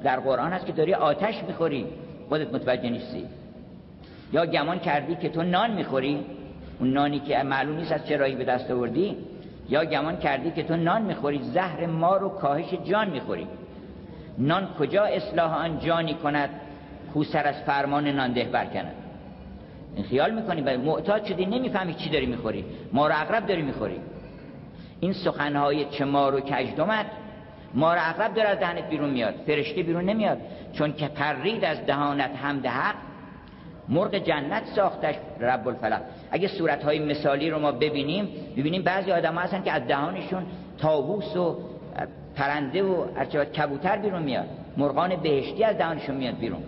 در 0.03 0.19
قرآن 0.19 0.53
هست 0.53 0.65
که 0.65 0.71
داری 0.71 0.93
آتش 0.93 1.43
می‌خوری. 1.47 1.85
خودت 2.29 2.53
متوجه 2.53 2.89
نیستی. 2.89 3.25
یا 4.33 4.45
گمان 4.45 4.79
کردی 4.79 5.15
که 5.15 5.29
تو 5.29 5.43
نان 5.43 5.71
می‌خوری. 5.71 6.25
اون 6.79 6.93
نانی 6.93 7.19
که 7.19 7.43
معلوم 7.43 7.75
نیست 7.75 7.91
از 7.91 8.07
چه 8.07 8.17
راهی 8.17 8.35
به 8.35 8.43
دست 8.43 8.71
آوردی. 8.71 9.17
یا 9.69 9.85
گمان 9.85 10.17
کردی 10.17 10.51
که 10.51 10.63
تو 10.63 10.75
نان 10.75 11.01
می‌خوری. 11.01 11.39
زهر 11.43 11.85
مار 11.85 12.23
و 12.23 12.29
کاهش 12.29 12.73
جان 12.73 13.09
می‌خوری. 13.09 13.47
نان 14.37 14.67
کجا 14.79 15.03
اصلاح 15.03 15.53
آن 15.53 15.79
جانی 15.79 16.13
کند؟ 16.13 16.49
سر 17.31 17.47
از 17.47 17.55
فرمان 17.55 18.07
نانده 18.07 18.43
برکند 18.43 19.02
این 19.95 20.05
خیال 20.05 20.31
می‌کنی؟ 20.31 20.61
و 20.61 20.77
معتاد 20.77 21.25
شدی 21.25 21.45
نمی‌فهمی 21.45 21.93
چی 21.93 22.09
داری 22.09 22.25
می‌خوری. 22.25 22.65
ما 22.93 23.07
رو 23.07 23.13
اقرب 23.21 23.45
داری 23.45 23.61
می‌خوری. 23.61 23.99
این 24.99 25.13
سخنهای 25.13 25.85
چه 25.85 26.05
مار 26.05 26.35
و 26.35 26.39
کجدمت 26.39 27.05
مار 27.73 27.97
عقرب 27.97 28.33
داره 28.33 28.49
از 28.49 28.59
دهنت 28.59 28.89
بیرون 28.89 29.09
میاد. 29.09 29.33
فرشته 29.47 29.83
بیرون 29.83 30.03
نمیاد. 30.03 30.37
چون 30.73 30.93
که 30.93 31.07
پرید 31.07 31.65
از 31.65 31.85
دهانت 31.85 32.31
حمد 32.35 32.65
حق 32.65 32.95
مرغ 33.89 34.15
جنت 34.15 34.65
ساختش 34.75 35.15
رب 35.39 35.67
الفلق 35.67 36.01
اگه 36.31 36.47
صورتهای 36.47 36.99
مثالی 36.99 37.49
رو 37.49 37.59
ما 37.59 37.71
ببینیم 37.71 38.27
ببینیم 38.57 38.81
بعضی 38.81 39.11
آدم 39.11 39.35
هستن 39.35 39.63
که 39.63 39.71
از 39.71 39.87
دهانشون 39.87 40.43
تاووس 40.77 41.35
و 41.35 41.57
پرنده 42.35 42.83
و 42.83 43.05
کبوتر 43.45 43.97
بیرون 43.97 44.21
میاد. 44.21 44.45
مرغان 44.77 45.15
بهشتی 45.15 45.63
از 45.63 45.77
دهانشون 45.77 46.15
میاد 46.15 46.37
بیرون. 46.37 46.63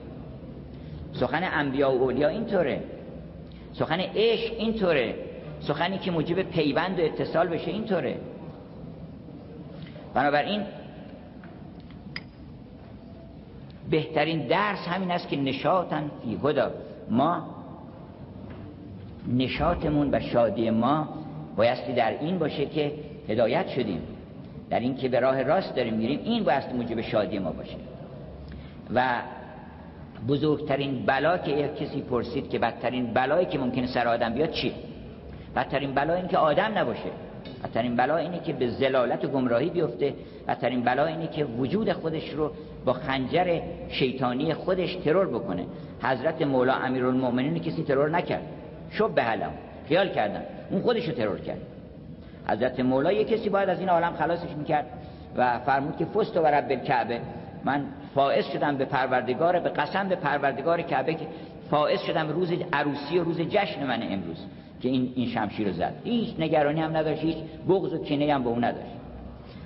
سخن 1.14 1.50
انبیا 1.54 1.92
و 1.92 2.02
اولیا 2.02 2.28
اینطوره. 2.28 2.84
سخن 3.80 4.00
عشق 4.00 4.54
اینطوره. 4.58 5.16
سخنی 5.60 5.98
که 5.98 6.12
موجب 6.12 6.42
پیوند 6.42 7.00
و 7.00 7.04
اتصال 7.04 7.48
بشه 7.48 7.72
اینطوره. 7.72 8.18
بنابراین 10.14 10.64
بهترین 13.90 14.48
درس 14.48 14.88
همین 14.88 15.12
است 15.12 15.28
که 15.28 15.36
نشاطن 15.36 16.12
فی 16.24 16.40
هدا 16.44 16.72
ما 17.10 17.56
نشاطمون 19.38 20.10
و 20.12 20.20
شادی 20.20 20.70
ما 20.70 21.08
بایستی 21.56 21.94
در 21.94 22.20
این 22.20 22.40
باشه 22.40 22.66
که 22.66 22.92
هدایت 23.30 23.68
شدیم. 23.68 24.02
در 24.70 24.80
این 24.80 24.96
که 24.96 25.10
به 25.10 25.20
راه 25.20 25.44
راست 25.44 25.76
داریم 25.76 25.94
میریم 25.94 26.20
این 26.24 26.44
بایستی 26.44 26.74
موجب 26.74 27.02
شادی 27.02 27.40
ما 27.40 27.52
باشه. 27.52 27.76
و 28.94 29.22
بزرگترین 30.28 31.06
بلا 31.06 31.38
که 31.38 31.70
کسی 31.80 32.02
پرسید 32.02 32.50
که 32.50 32.60
بدترین 32.60 33.14
بلایی 33.14 33.46
که 33.46 33.60
ممکنه 33.60 33.88
سر 33.88 34.08
آدم 34.08 34.34
بیاد 34.34 34.52
چی؟ 34.52 34.74
بدترین 35.56 35.94
بلا 35.94 36.14
این 36.14 36.28
که 36.28 36.38
آدم 36.38 36.78
نباشه. 36.78 37.10
بدترین 37.64 37.96
بلا 37.96 38.18
اینه 38.18 38.40
که 38.40 38.54
به 38.54 38.68
زلالت 38.68 39.26
و 39.26 39.28
گمراهی 39.28 39.70
بیفته. 39.70 40.14
بدترین 40.48 40.82
بلا 40.82 41.06
اینه 41.06 41.28
که 41.28 41.46
وجود 41.46 41.92
خودش 41.92 42.30
رو 42.30 42.52
با 42.86 42.94
خنجر 42.94 43.62
شیطانی 43.90 44.54
خودش 44.54 44.96
ترور 44.96 45.28
بکنه. 45.28 45.66
حضرت 46.04 46.42
مولا 46.42 46.74
امیرالمؤمنین 46.74 47.60
کسی 47.60 47.84
ترور 47.84 48.10
نکرد. 48.10 48.44
شب 48.92 49.16
به 49.16 49.24
حلم. 49.24 49.52
خیال 49.88 50.10
کردن 50.10 50.44
اون 50.72 50.82
خودش 50.82 51.06
رو 51.08 51.14
ترور 51.14 51.40
کرد. 51.40 51.62
حضرت 52.48 52.80
مولا 52.80 53.12
یه 53.12 53.24
کسی 53.24 53.50
باید 53.50 53.70
از 53.70 53.80
این 53.80 53.90
عالم 53.90 54.14
خلاصش 54.14 54.50
می‌کرد 54.58 54.86
و 55.36 55.60
فرمود 55.60 55.98
که 55.98 56.06
فست 56.06 56.38
و 56.38 56.46
رب 56.46 56.72
الکعبه. 56.72 57.22
من 57.66 57.86
فائز 58.16 58.46
شدم 58.46 58.78
به 58.78 58.86
پروردگار 58.86 59.60
به 59.60 59.70
قسم 59.70 60.10
به 60.10 60.16
پروردگار 60.16 60.82
کعبه 60.82 61.14
که 61.14 61.28
فائز 61.70 62.00
شدم 62.00 62.30
روز 62.30 62.52
عروسی 62.74 63.20
و 63.20 63.24
روز 63.24 63.42
جشن 63.42 63.86
من 63.86 64.04
امروز 64.04 64.46
که 64.82 64.90
این 64.90 65.14
این 65.16 65.28
شمشیر 65.28 65.68
رو 65.68 65.74
زد. 65.74 65.94
هیچ 66.04 66.40
نگرانی 66.40 66.82
هم 66.82 66.98
نداشت 66.98 67.22
هیچ 67.22 67.38
بغض 67.70 67.94
و 67.94 68.04
کینه 68.04 68.34
هم 68.34 68.44
به 68.44 68.50
اون 68.50 68.64
نداشت. 68.64 68.96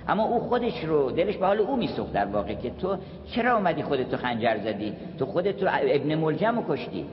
اما 0.08 0.24
او 0.24 0.40
خودش 0.40 0.84
رو 0.84 1.10
دلش 1.10 1.36
به 1.36 1.46
حال 1.46 1.58
او 1.58 1.76
میسوخت 1.76 2.12
در 2.12 2.24
واقع 2.24 2.54
که 2.54 2.70
تو 2.70 2.96
چرا 3.32 3.56
اومدی 3.56 3.82
خودت 3.82 4.10
تو 4.10 4.16
خنجر 4.16 4.58
زدی؟ 4.58 4.92
تو 5.18 5.26
خودت 5.26 5.62
رو 5.62 5.68
ابن 5.72 6.14
ملجم 6.14 6.56
رو 6.56 6.64
کشتی. 6.68 7.06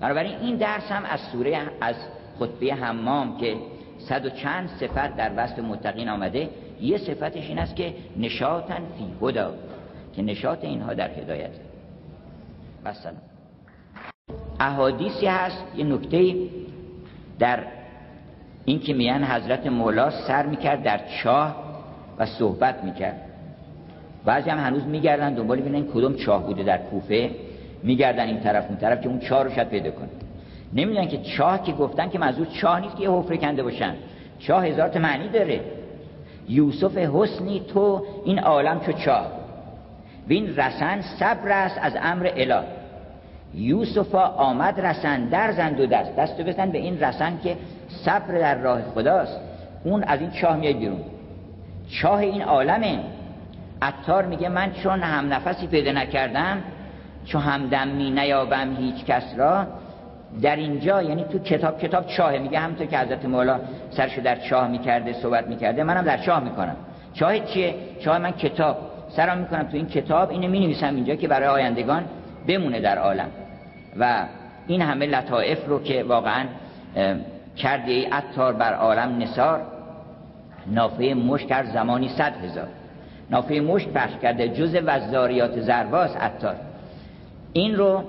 بنابراین 0.00 0.36
این 0.38 0.56
درس 0.56 0.92
هم 0.92 1.04
از 1.04 1.20
سوره 1.20 1.58
از 1.80 1.96
خطبه 2.38 2.74
حمام 2.74 3.36
که 3.36 3.56
صد 3.98 4.26
و 4.26 4.30
چند 4.30 4.68
صفت 4.68 5.16
در 5.16 5.32
وصف 5.36 5.58
متقین 5.58 6.08
آمده 6.08 6.48
یه 6.80 6.98
صفتش 6.98 7.48
این 7.48 7.58
است 7.58 7.76
که 7.76 7.94
نشاطن 8.16 8.82
فی 8.98 9.26
هدا 9.26 9.54
که 10.16 10.22
نشاط 10.22 10.64
اینها 10.64 10.94
در 10.94 11.10
هدایت. 11.10 11.50
مثلا 12.86 13.12
احادیثی 14.60 15.26
هست 15.26 15.64
یه 15.76 15.84
نکته 15.84 16.34
در 17.38 17.58
این 18.64 18.80
که 18.80 18.94
میان 18.94 19.24
حضرت 19.24 19.66
مولا 19.66 20.10
سر 20.10 20.46
می‌کرد 20.46 20.82
در 20.82 21.00
چاه 21.22 21.56
و 22.18 22.26
صحبت 22.26 22.84
می‌کرد. 22.84 23.20
بعضی 24.24 24.50
هم 24.50 24.58
هنوز 24.58 24.84
میگردن 24.84 25.34
دنبال 25.34 25.60
ببینن 25.60 25.86
کدوم 25.86 26.14
چاه 26.14 26.46
بوده 26.46 26.62
در 26.62 26.78
کوفه. 26.78 27.30
میگردن 27.82 28.26
این 28.26 28.40
طرف 28.40 28.68
اون 28.68 28.76
طرف 28.76 29.00
که 29.00 29.08
اون 29.08 29.18
چاه 29.18 29.42
رو 29.42 29.50
شاید 29.50 29.68
پیدا 29.68 29.90
کنه 29.90 30.08
نمی‌دونن 30.72 31.08
که 31.08 31.18
چاه 31.18 31.62
که 31.62 31.72
گفتن 31.72 32.08
که 32.08 32.18
منظور 32.18 32.46
چاه 32.46 32.80
نیست 32.80 32.96
که 32.96 33.02
یه 33.02 33.10
حفره 33.10 33.36
کنده 33.36 33.62
باشن. 33.62 33.94
چاه 34.38 34.66
هزار 34.66 34.98
معنی 34.98 35.28
داره. 35.28 35.60
یوسف 36.48 36.96
حسنی 36.96 37.60
تو 37.60 38.06
این 38.24 38.38
عالم 38.38 38.80
چو 38.80 38.92
چاه 38.92 39.26
بین 40.28 40.56
رسن 40.56 41.00
صبر 41.00 41.48
است 41.48 41.78
از 41.82 41.92
امر 42.02 42.30
اله. 42.36 42.62
یوسفا 43.54 44.26
آمد 44.26 44.80
رسن 44.80 45.24
در 45.24 45.52
زند 45.52 45.80
و 45.80 45.86
دست. 45.86 46.16
دست 46.16 46.40
بزن 46.40 46.70
به 46.70 46.78
این 46.78 47.00
رسن 47.00 47.38
که 47.42 47.56
صبر 47.88 48.38
در 48.38 48.58
راه 48.58 48.82
خداست. 48.82 49.40
اون 49.84 50.02
از 50.02 50.20
این 50.20 50.30
چاه 50.30 50.56
میاد 50.56 50.76
بیرون. 50.76 51.00
چاه 51.88 52.18
این 52.18 52.42
عالمه. 52.42 52.98
عطار 53.82 54.26
میگه 54.26 54.48
من 54.48 54.72
چون 54.72 55.00
هم 55.00 55.32
نفسی 55.32 55.66
پیدا 55.66 55.92
نکردم 55.92 56.62
چون 57.24 57.42
همدم 57.42 57.88
می 57.88 58.10
نیابم 58.10 58.76
هیچ 58.76 59.04
کس 59.04 59.34
را 59.36 59.66
در 60.42 60.56
اینجا 60.56 61.02
یعنی 61.02 61.24
تو 61.24 61.38
کتاب 61.38 61.78
کتاب 61.78 62.06
چاه 62.06 62.38
میگه 62.38 62.58
همونطور 62.58 62.86
که 62.86 62.98
حضرت 62.98 63.24
مولا 63.24 63.60
سرشو 63.90 64.22
در 64.22 64.36
چاه 64.36 64.68
می‌کرده 64.68 65.12
صحبت 65.12 65.46
می‌کرده 65.46 65.82
منم 65.82 66.02
در 66.02 66.18
چاه 66.18 66.44
می‌کنم. 66.44 66.76
چاه 67.14 67.38
چیه؟ 67.38 67.74
چاه 68.00 68.18
من 68.18 68.30
کتاب. 68.30 68.76
سرم 69.16 69.38
می‌کنم 69.38 69.62
تو 69.62 69.76
این 69.76 69.86
کتاب 69.86 70.30
اینو 70.30 70.48
می 70.48 70.60
نویسم 70.60 70.94
اینجا 70.94 71.14
که 71.14 71.28
برای 71.28 71.48
آیندگان 71.48 72.04
بمونه 72.48 72.80
در 72.80 72.98
عالم. 72.98 73.28
و 74.00 74.24
این 74.66 74.82
همه 74.82 75.06
لطائف 75.06 75.66
رو 75.66 75.82
که 75.82 76.02
واقعا 76.02 76.44
کرده 77.56 77.92
ای 77.92 78.06
اتار 78.06 78.52
بر 78.52 78.74
عالم 78.74 79.18
نسار 79.18 79.60
نافه 80.66 81.14
مشک 81.14 81.46
کرد 81.46 81.66
زمانی 81.72 82.08
صد 82.08 82.32
هزار. 82.44 82.68
نافه 83.30 83.60
مشک 83.60 83.88
پخش 83.88 84.12
کرده 84.22 84.48
جز 84.48 84.76
وزاریات 84.86 85.60
زرباز 85.60 86.16
اتار 86.16 86.56
این 87.52 87.76
رو 87.76 88.04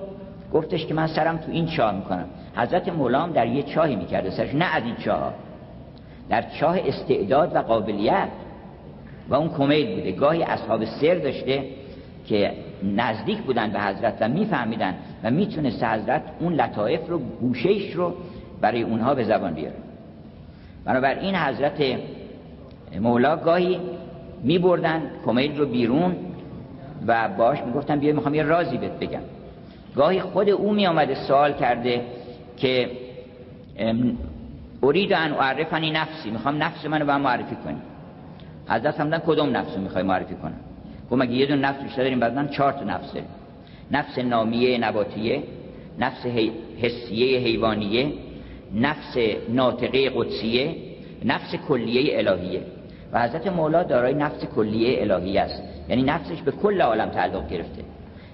گفتش 0.52 0.86
که 0.86 0.94
من 0.94 1.06
سرم 1.06 1.36
تو 1.36 1.52
این 1.52 1.66
چاه 1.66 1.94
می‌کنم. 1.94 2.24
حضرت 2.56 2.88
مولام 2.88 3.32
در 3.32 3.46
یه 3.46 3.62
چاهی 3.62 3.96
می‌کرده 3.96 4.30
سرش 4.30 4.54
نه 4.54 4.64
از 4.64 4.82
این 4.84 4.96
چاه 4.96 5.34
در 6.28 6.44
چاه 6.60 6.78
استعداد 6.86 7.56
و 7.56 7.58
قابلیت. 7.58 8.28
و 9.28 9.34
اون 9.34 9.48
کمیل 9.48 9.94
بوده. 9.94 10.12
گاهی 10.12 10.42
اصحاب 10.42 10.84
سر 10.84 11.14
داشته 11.14 11.64
که 12.26 12.52
نزدیک 12.96 13.38
بودن 13.38 13.70
به 13.70 13.80
حضرت 13.80 14.14
و 14.20 14.28
میفهمیدن 14.28 14.94
و 15.24 15.30
می‌تونست 15.30 15.84
حضرت 15.84 16.22
اون 16.40 16.52
لطایف 16.52 17.08
رو 17.08 17.18
گوشهش 17.18 17.92
رو 17.92 18.14
برای 18.60 18.82
اونها 18.82 19.14
به 19.14 19.24
زبان 19.24 19.54
بیاره. 19.54 19.74
بنابراین 20.84 21.34
حضرت 21.34 21.82
مولا 23.00 23.36
گاهی 23.36 23.80
میبردن 24.42 25.02
کمیل 25.24 25.58
رو 25.58 25.66
بیرون 25.66 26.16
و 27.06 27.28
باش 27.28 27.58
می‌گفتن 27.62 27.98
بیا 27.98 28.14
می‌خوام 28.14 28.34
یه 28.34 28.42
رازی 28.42 28.78
بهت 28.78 28.98
بگم. 28.98 29.20
گاهی 29.96 30.20
خود 30.20 30.48
او 30.48 30.72
می 30.72 30.86
آمده 30.86 31.14
سوال 31.14 31.52
کرده 31.52 32.00
که 32.56 32.90
ارید 34.82 35.12
ان 35.12 35.32
اعرفنی 35.32 35.90
نفسی 35.90 36.30
می‌خوام 36.30 36.62
نفس 36.62 36.84
منو 36.84 37.04
به 37.04 37.16
معرفی 37.16 37.56
کنی. 37.64 37.76
حضرت 38.68 39.00
همدن 39.00 39.18
کدوم 39.18 39.56
نفس 39.56 39.76
رو 39.76 39.82
می‌خوای 39.82 40.02
معرفی 40.04 40.34
کنم؟ 40.34 40.60
گفت 41.10 41.22
مگه 41.22 41.32
یه 41.32 41.46
دون 41.46 41.60
نفس 41.60 41.82
بیشتر 41.82 42.02
داریم؟ 42.02 42.20
بعدن 42.20 42.48
چهار 42.48 42.72
تا 42.72 42.84
نفس 42.84 43.12
داریم. 43.12 43.28
نفس 43.90 44.18
نامیه 44.18 44.78
نباتیه 44.78 45.42
نفس 45.98 46.26
حسیه 46.82 47.38
حیوانیه 47.38 48.12
نفس 48.74 49.16
ناطقه 49.48 50.10
قدسیه 50.10 50.76
نفس 51.24 51.54
کلیه 51.68 52.18
الهیه. 52.18 52.60
و 53.12 53.22
حضرت 53.22 53.46
مولا 53.46 53.82
دارای 53.82 54.14
نفس 54.14 54.44
کلیه 54.44 55.00
الهیه 55.00 55.40
است. 55.40 55.62
یعنی 55.88 56.02
نفسش 56.02 56.42
به 56.42 56.50
کل 56.50 56.80
عالم 56.80 57.08
تعلق 57.08 57.48
گرفته. 57.48 57.82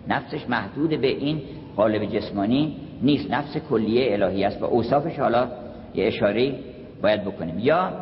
نفسش 0.09 0.49
محدود 0.49 0.91
به 0.91 1.07
این 1.07 1.43
قالب 1.77 2.05
جسمانی 2.05 2.77
نیست. 3.03 3.31
نفس 3.31 3.57
کلیه 3.57 4.13
الهی 4.13 4.45
است 4.45 4.63
و 4.63 4.65
اوصافش 4.65 5.19
حالا 5.19 5.49
یه 5.95 6.07
اشاره 6.07 6.55
باید 7.03 7.25
بکنیم. 7.25 7.59
یا 7.59 7.93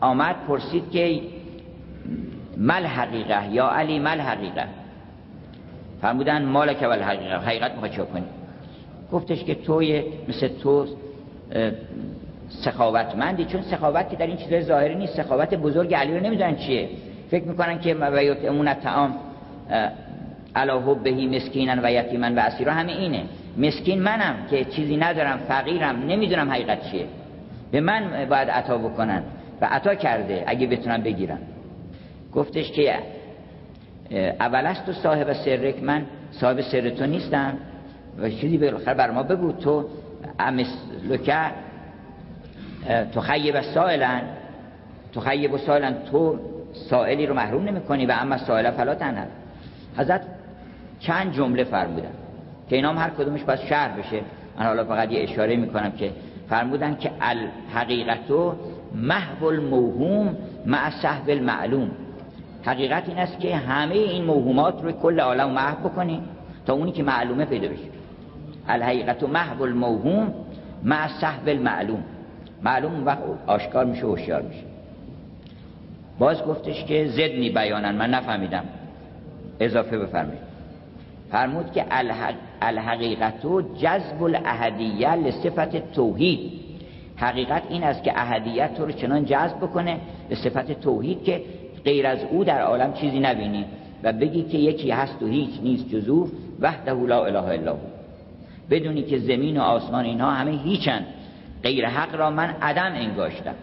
آمد 0.00 0.36
پرسید 0.48 0.90
که 0.90 1.20
مل 2.56 2.86
حقیقه 2.86 3.52
یا 3.52 3.68
علی 3.68 3.98
مل 3.98 4.20
حقیقه؟ 4.20 4.64
فرمودن 6.00 6.44
مالک 6.44 6.82
ول 6.82 7.02
حقیقه 7.02 7.36
حقیقت 7.36 7.72
می‌خواد 7.72 7.90
چه 7.90 8.02
کنی 8.02 8.24
گفتش 9.12 9.44
که 9.44 9.54
توی 9.54 10.04
مثل 10.28 10.48
تو 10.48 10.86
سخاوتمندی. 12.48 13.44
چون 13.44 13.62
سخاوت 13.62 14.10
که 14.10 14.16
در 14.16 14.26
این 14.26 14.36
چیزای 14.36 14.62
ظاهری 14.62 14.94
نیست. 14.94 15.22
سخاوت 15.22 15.54
بزرگ 15.54 15.94
علی 15.94 16.14
رو 16.14 16.20
نمی‌دونن 16.20 16.56
چیه. 16.56 16.88
فکر 17.30 17.44
می‌کنن 17.44 17.78
که 17.78 17.94
مبیوت 17.94 18.44
امون 18.44 18.74
تعام 18.74 19.14
علا 20.56 20.80
حبهی 20.80 21.36
مسکینن 21.36 21.78
و 21.84 21.90
یتیمن 21.90 22.34
و 22.34 22.40
اسیرا 22.40 22.72
همه 22.72 22.92
اینه. 22.92 23.22
مسکین 23.58 24.02
منم 24.02 24.34
که 24.50 24.64
چیزی 24.64 24.96
ندارم 24.96 25.38
فقیرم 25.48 25.96
نمی‌دونم 26.06 26.50
حقیقت 26.50 26.90
چیه. 26.90 27.06
به 27.70 27.80
من 27.80 28.26
باید 28.30 28.50
عطا 28.50 28.78
بکنن 28.78 29.22
و 29.60 29.66
عطا 29.70 29.94
کرده 29.94 30.44
اگه 30.46 30.66
بتونم 30.66 31.02
بگیرم. 31.02 31.38
گفتش 32.34 32.72
که 32.72 32.98
اول 34.40 34.66
است 34.66 34.86
تو 34.86 34.92
صاحب 34.92 35.32
سرک 35.32 35.82
من 35.82 36.02
صاحب 36.30 36.60
سر 36.60 36.90
تو 36.90 37.06
نیستم. 37.06 37.58
و 38.18 38.30
چیزی 38.30 38.58
بالاخره 38.58 38.94
بر 38.94 39.10
ما 39.10 39.22
بگو 39.22 39.52
تو 39.52 39.84
امثلک 40.38 41.52
تو 43.14 43.20
خیب 43.20 43.60
سائلن. 43.60 44.22
تو 45.12 45.20
خیب 45.20 45.56
سائلن 45.56 45.94
تو 46.10 46.38
سائلی 46.90 47.26
رو 47.26 47.34
محروم 47.34 47.64
نمی‌کنی 47.64 48.06
و 48.06 48.14
اما 48.20 48.38
سائل 48.38 48.70
فلا 48.70 48.94
تنهر 48.94 49.26
حضرت 49.98 50.22
چند 51.00 51.32
جمله 51.32 51.64
فرمودن 51.64 52.10
که 52.68 52.76
اینا 52.76 52.90
هم 52.90 52.98
هر 52.98 53.10
کدومش 53.10 53.42
باید 53.42 53.60
شهر 53.60 54.00
بشه. 54.00 54.20
من 54.58 54.66
حالا 54.66 54.84
فقط 54.84 55.12
یه 55.12 55.22
اشاره 55.22 55.56
می‌کنم 55.56 55.92
که 55.92 56.10
فرمودن 56.48 56.96
که 56.96 57.10
الحقیقتو 57.20 58.54
محو 58.94 59.44
الموهوم 59.44 60.36
مع 60.66 60.90
صحب 60.90 61.28
المعلوم. 61.28 61.90
حقیقت 62.64 63.08
این 63.08 63.18
است 63.18 63.40
که 63.40 63.56
همه 63.56 63.94
این 63.94 64.24
موهومات 64.24 64.82
رو 64.82 64.92
کل 64.92 65.20
عالم 65.20 65.50
محو 65.50 65.88
بکنی 65.88 66.22
تا 66.66 66.74
اونی 66.74 66.92
که 66.92 67.02
معلومه 67.02 67.44
پیدا 67.44 67.68
بشه. 67.68 67.82
الحقیقت 68.68 69.22
و 69.22 69.26
محو 69.26 69.62
الموهوم 69.62 70.34
مع 70.82 71.08
صحب 71.08 71.48
المعلوم. 71.48 72.02
معلوم 72.62 73.06
وقت 73.06 73.18
آشکار 73.46 73.84
میشه 73.84 74.06
و 74.06 74.10
هوشیار 74.10 74.42
میشه. 74.42 74.64
باز 76.18 76.42
گفتش 76.42 76.84
که 76.84 77.06
زدنی 77.08 77.50
بیانن 77.50 77.94
من 77.94 78.10
نفهمیدم. 78.10 78.64
اضافه 79.60 79.98
بفرمایید. 79.98 80.45
فرمود 81.30 81.72
که 81.72 81.84
الحقیقت 82.62 83.44
و 83.44 83.62
جذب 83.62 84.22
الاهدیه 84.22 85.14
لصفت 85.14 85.92
توحید. 85.92 86.52
حقیقت 87.16 87.62
این 87.68 87.82
است 87.82 88.02
که 88.02 88.12
اهدیت 88.16 88.74
تو 88.74 88.84
رو 88.84 88.92
چنان 88.92 89.24
جذب 89.24 89.56
بکنه 89.56 90.00
به 90.28 90.34
صفت 90.34 90.80
توحید 90.80 91.24
که 91.24 91.42
غیر 91.84 92.06
از 92.06 92.18
او 92.30 92.44
در 92.44 92.62
عالم 92.62 92.92
چیزی 92.92 93.20
نبینی 93.20 93.64
و 94.02 94.12
بگی 94.12 94.42
که 94.42 94.58
یکی 94.58 94.90
هست 94.90 95.22
و 95.22 95.26
هیچ 95.26 95.50
نیست 95.62 95.88
جزو 95.88 96.28
وحده 96.60 96.92
لا 96.92 97.24
اله 97.24 97.44
الا 97.44 97.72
هو. 97.72 97.78
بدونی 98.70 99.02
که 99.02 99.18
زمین 99.18 99.56
و 99.56 99.60
آسمان 99.60 100.04
اینها 100.04 100.30
همه 100.30 100.50
هیچن. 100.50 101.06
غیر 101.62 101.88
حق 101.88 102.14
را 102.14 102.30
من 102.30 102.54
عدم 102.62 102.92
انگاشتم. 102.94 103.54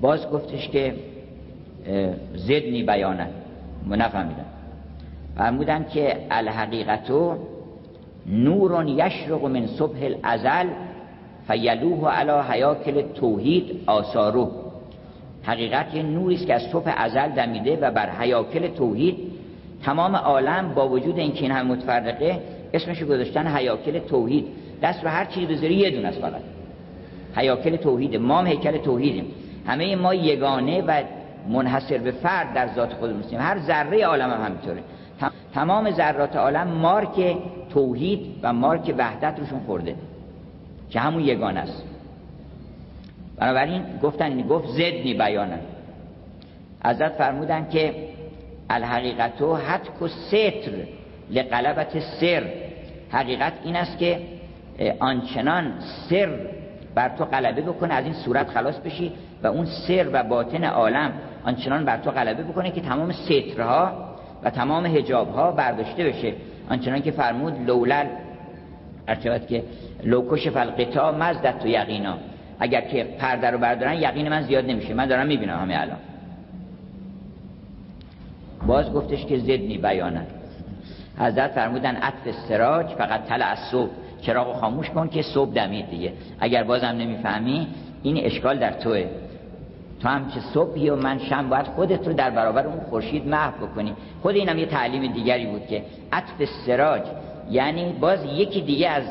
باز 0.00 0.30
گفتش 0.30 0.68
که 0.68 0.94
زدنی 2.34 2.82
بیانه. 2.82 3.28
نفهمیدم. 3.90 4.53
فرمودن 5.36 5.86
که 5.94 6.16
الحقیقتو 6.30 7.36
نور 8.26 8.88
یشرق 8.88 9.44
من 9.44 9.66
صبح 9.66 9.96
الازل 10.02 10.66
فیلوه 11.48 12.10
علی 12.10 12.52
حیاکل 12.52 13.02
توحید 13.02 13.80
آثارو. 13.86 14.50
حقیقت 15.42 15.94
نوری 15.94 16.34
است 16.34 16.46
که 16.46 16.54
از 16.54 16.62
صبح 16.62 16.92
ازل 16.96 17.28
دمیده 17.28 17.76
و 17.76 17.90
بر 17.90 18.10
حیاکل 18.10 18.68
توحید 18.68 19.16
تمام 19.84 20.16
عالم 20.16 20.74
با 20.74 20.88
وجود 20.88 21.18
اینکه 21.18 21.42
این 21.42 21.50
هم 21.50 21.66
متفرقه 21.66 22.40
اسمش 22.74 23.02
گذاشتن 23.02 23.46
حیاکل 23.46 23.98
توحید. 23.98 24.46
دست 24.82 25.04
رو 25.04 25.10
هر 25.10 25.24
چیزی 25.24 25.46
بذاری 25.46 25.74
یه 25.74 25.90
دونه 25.90 26.08
است 26.08 26.20
فقط. 26.20 26.40
حیاکل 27.36 27.76
توحید 27.76 28.16
ما 28.16 28.38
هم 28.38 28.46
هیکل 28.46 28.78
توحیدیم. 28.78 29.24
همه 29.66 29.96
ما 29.96 30.14
یگانه 30.14 30.82
و 30.82 31.02
منحصر 31.48 31.98
به 31.98 32.10
فرد 32.10 32.54
در 32.54 32.74
ذات 32.74 32.92
خودمون 32.92 33.20
هستیم. 33.20 33.40
هر 33.40 33.58
ذره 33.58 34.04
عالم 34.04 34.30
هم 34.30 34.44
همینطوره. 34.44 34.82
تمام 35.54 35.90
ذرات 35.90 36.36
عالم 36.36 36.68
مارک 36.68 37.36
توحید 37.70 38.20
و 38.42 38.52
مارک 38.52 38.94
وحدت 38.98 39.38
روشون 39.38 39.60
خورده 39.60 39.94
که 40.90 41.00
همون 41.00 41.22
یگانه 41.22 41.60
است. 41.60 41.84
بنابراین 43.36 43.82
گفتن 44.02 44.42
گفت 44.42 44.68
زدنی 44.68 45.14
بیانن. 45.14 45.60
حضرت 46.84 47.12
فرمودن 47.12 47.68
که 47.68 47.94
الحقیقت 48.70 49.42
و 49.42 49.56
حد 49.56 49.88
و 50.02 50.08
ستر 50.08 50.72
لقلبت 51.30 51.98
سر 51.98 52.52
حقیقت 53.10 53.52
این 53.64 53.76
است 53.76 53.98
که 53.98 54.20
آنچنان 55.00 55.72
سر 56.10 56.38
بر 56.94 57.08
تو 57.08 57.24
غلبه 57.24 57.62
بکنه 57.62 57.94
از 57.94 58.04
این 58.04 58.14
صورت 58.14 58.50
خلاص 58.50 58.78
بشی 58.78 59.12
و 59.42 59.46
اون 59.46 59.66
سر 59.66 60.10
و 60.12 60.22
باطن 60.22 60.64
عالم 60.64 61.12
آنچنان 61.44 61.84
بر 61.84 61.96
تو 61.96 62.10
غلبه 62.10 62.42
بکنه 62.42 62.70
که 62.70 62.80
تمام 62.80 63.12
سترها 63.12 64.13
و 64.44 64.50
تمام 64.50 64.86
هجابها 64.86 65.52
برداشته 65.52 66.04
بشه. 66.04 66.32
آنچنان 66.70 67.02
که 67.02 67.10
فرمود 67.10 67.66
لولل 67.66 68.06
ارچبت 69.08 69.48
که 69.48 69.62
لوکش 70.04 70.48
فلقتا 70.48 71.12
مزدت 71.12 71.58
تو 71.58 71.68
یقینا. 71.68 72.14
اگر 72.60 72.80
که 72.80 73.04
پرده 73.18 73.50
رو 73.50 73.58
بردارن 73.58 73.94
یقین 73.94 74.28
من 74.28 74.42
زیاد 74.42 74.64
نمیشه. 74.64 74.94
من 74.94 75.06
دارم 75.06 75.26
می‌بینم 75.26 75.58
همه 75.58 75.80
الان. 75.80 75.98
باز 78.66 78.92
گفتش 78.92 79.24
که 79.24 79.38
زدنی 79.38 79.78
بیانن 79.78 80.26
حضرت 81.18 81.50
فرمودن 81.50 81.96
عطف 81.96 82.34
سراج 82.48 82.86
فقط 82.86 83.24
تل 83.24 83.42
از 83.42 83.58
صبح. 83.58 83.90
چراغ 84.22 84.52
خاموش 84.52 84.90
کن 84.90 85.08
که 85.08 85.22
صبح 85.22 85.54
دمید 85.54 85.90
دیگه. 85.90 86.12
اگر 86.40 86.64
بازم 86.64 86.86
نمی‌فهمی 86.86 87.66
این 88.02 88.24
اشکال 88.24 88.58
در 88.58 88.72
توه. 88.72 89.06
تو 90.04 90.10
هم 90.10 90.28
که 90.28 90.40
صبحی 90.40 90.90
و 90.90 90.96
من 90.96 91.18
شم 91.18 91.48
باید 91.48 91.66
خودت 91.66 92.06
رو 92.06 92.12
در 92.12 92.30
برابر 92.30 92.66
اون 92.66 92.80
خورشید 92.80 93.28
محو 93.28 93.66
بکنی. 93.66 93.92
خود 94.22 94.34
اینم 94.34 94.58
یه 94.58 94.66
تعلیم 94.66 95.12
دیگری 95.12 95.46
بود 95.46 95.66
که 95.66 95.82
عطف 96.12 96.44
سراج 96.66 97.02
یعنی 97.50 97.92
باز 97.92 98.24
یکی 98.24 98.60
دیگه 98.60 98.88
از 98.88 99.02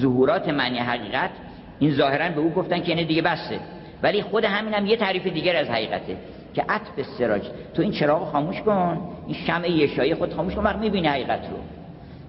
ظهورات 0.00 0.48
معنی 0.48 0.78
حقیقت 0.78 1.30
این 1.78 1.94
ظاهرا 1.94 2.28
به 2.28 2.40
او 2.40 2.50
گفتن 2.50 2.80
که 2.80 2.88
اینه 2.88 3.04
دیگه 3.04 3.22
بسته. 3.22 3.60
ولی 4.02 4.22
خود 4.22 4.44
همین 4.44 4.74
هم 4.74 4.86
یه 4.86 4.96
تعریف 4.96 5.26
دیگر 5.26 5.56
از 5.56 5.68
حقیقته 5.68 6.16
که 6.54 6.64
عطف 6.68 7.02
سراج 7.18 7.42
تو 7.74 7.82
این 7.82 7.92
چراغ 7.92 8.32
خاموش 8.32 8.62
کن 8.62 8.98
این 9.26 9.36
شمع 9.46 9.70
یشایی 9.70 10.14
خود 10.14 10.34
خاموش 10.34 10.54
کن 10.54 10.62
وقت 10.62 10.76
می‌بینی 10.76 11.06
حقیقت 11.06 11.40
رو. 11.50 11.56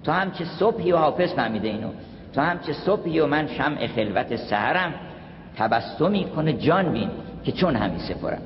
تو 0.04 0.12
هم 0.12 0.30
که 0.30 0.44
صبحی 0.44 0.92
و 0.92 0.96
حافظ 0.96 1.34
فهمیده 1.34 1.68
اینو. 1.68 1.88
تو 2.34 2.40
هم 2.40 2.58
که 2.58 2.72
صبحی 2.72 3.20
و 3.20 3.26
من 3.26 3.46
شمع 3.46 3.86
خلوت 3.86 4.36
سهرم 4.36 4.94
تبسمی 5.58 6.24
کنه 6.24 6.52
جان 6.52 6.92
بین. 6.92 7.10
که 7.44 7.52
چون 7.52 7.76
همی 7.76 7.98
سپرم 7.98 8.42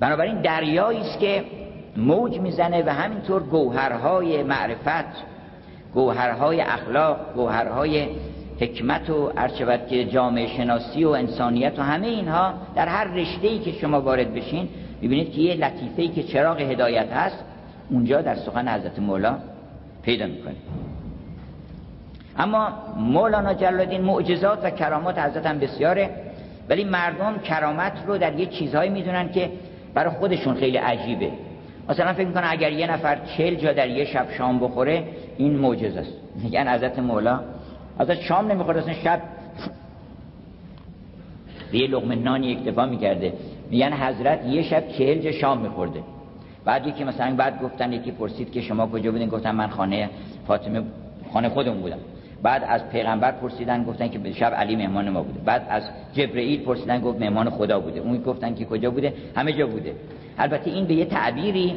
بنابراین 0.00 0.40
دریایی 0.40 1.00
است 1.00 1.18
که 1.18 1.44
موج 1.96 2.38
می‌زنه 2.38 2.82
و 2.86 2.88
همینطور 2.88 3.42
گوهرهای 3.42 4.42
معرفت 4.42 5.24
گوهرهای 5.94 6.60
اخلاق 6.60 7.34
گوهرهای 7.34 8.08
حکمت 8.60 9.10
و 9.10 9.32
ارچبت 9.36 9.88
که 9.88 10.04
جامعه 10.04 10.46
شناسی 10.46 11.04
و 11.04 11.08
انسانیت 11.08 11.78
و 11.78 11.82
همه 11.82 12.06
اینها 12.06 12.54
در 12.74 12.88
هر 12.88 13.04
رشته 13.04 13.48
ای 13.48 13.58
که 13.58 13.72
شما 13.72 14.00
وارد 14.00 14.34
بشین 14.34 14.68
می‌بینید 15.00 15.32
که 15.32 15.40
یه 15.40 15.54
لطیفه 15.54 16.02
ای 16.02 16.08
که 16.08 16.22
چراغ 16.22 16.60
هدایت 16.60 17.12
هست 17.12 17.44
اونجا 17.90 18.22
در 18.22 18.34
سخن 18.34 18.68
حضرت 18.68 18.98
مولا 18.98 19.38
پیدا 20.02 20.26
می‌کنید 20.26 20.83
اما 22.38 22.68
مولانا 22.96 23.54
جلالدین 23.54 24.00
معجزات 24.00 24.58
و 24.64 24.70
کرامات 24.70 25.18
حضرت 25.18 25.46
هم 25.46 25.58
بسیاره 25.58 26.10
ولی 26.68 26.84
مردم 26.84 27.38
کرامت 27.38 27.92
رو 28.06 28.18
در 28.18 28.34
یه 28.38 28.46
چیزهایی 28.46 28.90
می‌دونن 28.90 29.32
که 29.32 29.50
برای 29.94 30.10
خودشون 30.10 30.54
خیلی 30.54 30.76
عجیبه. 30.76 31.30
مثلا 31.88 32.12
فکر 32.12 32.26
می‌کنن 32.26 32.48
اگر 32.48 32.72
یه 32.72 32.90
نفر 32.90 33.18
چل 33.36 33.54
جا 33.54 33.72
در 33.72 33.88
یه 33.88 34.04
شب 34.04 34.26
شام 34.38 34.58
بخوره 34.58 35.04
این 35.38 35.56
معجزه 35.56 36.00
است. 36.00 36.12
میگن 36.42 36.74
حضرت 36.74 36.98
مولا. 36.98 37.40
حضرت 37.98 38.20
شام 38.20 38.52
نمی‌خوره 38.52 38.80
اصلا 38.80 38.94
شب 38.94 39.20
به 41.72 41.78
یه 41.78 41.86
لقمه 41.86 42.14
نانی 42.14 42.56
اکتفا 42.56 42.86
می‌کرده. 42.86 43.32
میگن 43.70 43.92
حضرت 43.92 44.46
یه 44.46 44.62
شب 44.62 44.88
چهل 44.88 45.18
جا 45.18 45.32
شام 45.32 45.58
میخورده. 45.58 46.00
بعد 46.64 46.86
یکی 46.86 47.04
مثلا 47.04 47.34
بعد 47.36 47.62
گفتن 47.62 47.92
یکی 47.92 48.10
پرسید 48.10 48.52
که 48.52 48.60
شما 48.60 48.86
کجا 48.86 49.12
بودین؟ 49.12 49.28
گفتن 49.28 49.50
من 49.50 49.68
خانه 49.68 50.10
فاطمه 50.46 50.82
خانه 51.32 51.48
خودم 51.48 51.74
بودم. 51.74 51.98
بعد 52.44 52.64
از 52.68 52.88
پیغمبر 52.88 53.30
پرسیدن 53.30 53.84
گفتن 53.84 54.08
که 54.08 54.32
شب 54.32 54.54
علی 54.54 54.76
مهمان 54.76 55.10
ما 55.10 55.22
بوده. 55.22 55.40
بعد 55.44 55.66
از 55.70 55.82
جبرئیل 56.14 56.62
پرسیدن 56.62 57.00
گفت 57.00 57.20
مهمان 57.20 57.50
خدا 57.50 57.80
بوده. 57.80 58.00
اون 58.00 58.22
گفتن 58.22 58.54
که 58.54 58.64
کجا 58.64 58.90
بوده؟ 58.90 59.14
همه 59.36 59.52
جا 59.52 59.66
بوده. 59.66 59.94
البته 60.38 60.70
این 60.70 60.84
به 60.84 60.94
یه 60.94 61.04
تعبیری 61.04 61.74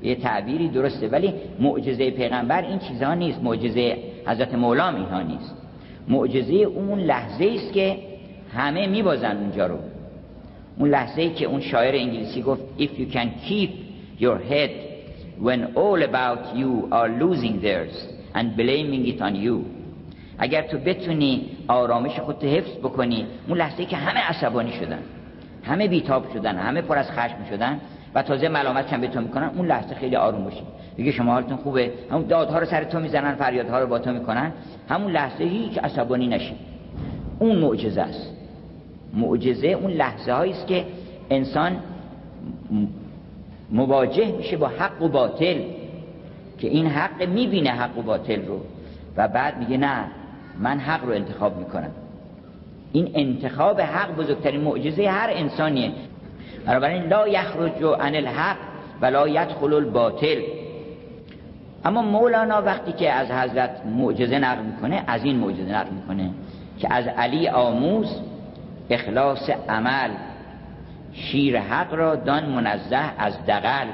به 0.00 0.08
یه 0.08 0.14
تعبیری 0.14 0.68
درسته 0.68 1.08
ولی 1.08 1.34
معجزه 1.60 2.10
پیغمبر 2.10 2.62
این 2.62 2.78
چیزها 2.78 3.14
نیست. 3.14 3.42
معجزه 3.42 3.96
حضرت 4.26 4.54
مولا 4.54 4.88
اینها 4.88 5.22
نیست. 5.22 5.54
معجزه 6.08 6.54
اون 6.54 6.98
لحظه 7.00 7.44
است 7.54 7.72
که 7.72 7.98
همه 8.54 8.86
میبازن 8.86 9.36
اونجا 9.36 9.66
رو. 9.66 9.78
اون 10.78 10.90
لحظه 10.90 11.22
ای 11.22 11.30
که 11.30 11.44
اون 11.46 11.60
شاعر 11.60 11.94
انگلیسی 11.94 12.42
گفت 12.42 12.62
if 12.78 12.90
you 12.98 13.14
can 13.14 13.28
keep 13.48 13.70
your 14.20 14.38
head 14.50 14.70
when 15.46 15.60
all 15.76 16.02
about 16.02 16.56
you 16.56 16.88
are 16.92 17.08
losing 17.08 17.60
theirs 17.60 17.94
and 18.34 18.56
blaming 18.56 19.06
it 19.06 19.20
on 19.20 19.34
you. 19.36 19.81
اگر 20.42 20.62
تو 20.62 20.78
بتونی 20.78 21.46
آرامش 21.68 22.20
خودت 22.20 22.44
حفظ 22.44 22.76
بکنی 22.76 23.26
اون 23.48 23.58
لحظه 23.58 23.84
که 23.84 23.96
همه 23.96 24.20
عصبانی 24.20 24.72
شدن 24.72 24.98
همه 25.64 25.88
بیتاب 25.88 26.32
شدن 26.32 26.56
همه 26.56 26.82
پر 26.82 26.98
از 26.98 27.10
خشم 27.10 27.44
شدن 27.50 27.80
و 28.14 28.22
تازه 28.22 28.48
ملامت 28.48 28.92
هم 28.92 29.00
به 29.00 29.08
تو 29.08 29.20
می‌کنن 29.20 29.50
اون 29.56 29.66
لحظه 29.66 29.94
خیلی 29.94 30.16
آروم 30.16 30.44
باشی 30.44 30.62
دیگه 30.96 31.12
شما 31.12 31.32
حالتون 31.32 31.56
خوبه. 31.56 31.92
همون 32.10 32.26
دادها 32.26 32.58
رو 32.58 32.66
سر 32.66 32.84
تو 32.84 33.00
می‌زنن 33.00 33.34
فریادها 33.34 33.80
رو 33.80 33.86
با 33.86 33.98
تو 33.98 34.12
می‌کنن. 34.12 34.52
همون 34.88 35.12
لحظه 35.12 35.44
هیچ 35.44 35.78
عصبانی 35.78 36.26
نشی 36.26 36.54
اون 37.38 37.56
معجزه 37.56 38.00
است. 38.00 38.30
معجزه 39.14 39.68
اون 39.68 39.90
لحظه 39.90 40.32
هایی 40.32 40.52
است 40.52 40.66
که 40.66 40.84
انسان 41.30 41.76
مواجه 43.70 44.32
میشه 44.36 44.56
با 44.56 44.68
حق 44.68 45.02
و 45.02 45.08
باطل 45.08 45.60
که 46.58 46.68
این 46.68 46.86
حق 46.86 47.28
می‌بینه 47.28 47.70
حق 47.70 47.98
و 47.98 48.02
باطل 48.02 48.46
رو. 48.46 48.60
و 49.16 49.28
بعد 49.28 49.58
میگه 49.58 49.76
نه 49.76 50.04
من 50.60 50.78
حق 50.78 51.04
رو 51.04 51.12
انتخاب 51.12 51.58
می‌کنم. 51.58 51.90
این 52.92 53.10
انتخاب 53.14 53.80
حق 53.80 54.16
بزرگترین 54.16 54.60
معجزه 54.60 55.08
هر 55.08 55.30
انسانیه. 55.32 55.92
بنابراین 56.66 57.02
لا 57.02 57.28
یخرج 57.28 57.82
عن 58.00 58.14
الحق 58.14 58.56
ولا 59.00 59.28
یدخل 59.28 59.74
الباطل. 59.74 60.42
اما 61.84 62.02
مولانا 62.02 62.62
وقتی 62.62 62.92
که 62.92 63.12
از 63.12 63.30
حضرت 63.30 63.86
معجزه 63.86 64.38
نقل 64.38 64.62
می‌کنه 64.62 65.04
از 65.06 65.24
این 65.24 65.36
معجزه 65.36 65.72
نقل 65.72 65.90
می‌کنه 65.90 66.30
که 66.78 66.94
از 66.94 67.06
علی 67.06 67.48
آموز 67.48 68.20
اخلاص 68.90 69.50
عمل 69.68 70.10
شیر 71.12 71.60
حق 71.60 71.94
را 71.94 72.16
دان 72.16 72.46
منزه 72.46 73.00
از 73.18 73.46
دقل 73.46 73.86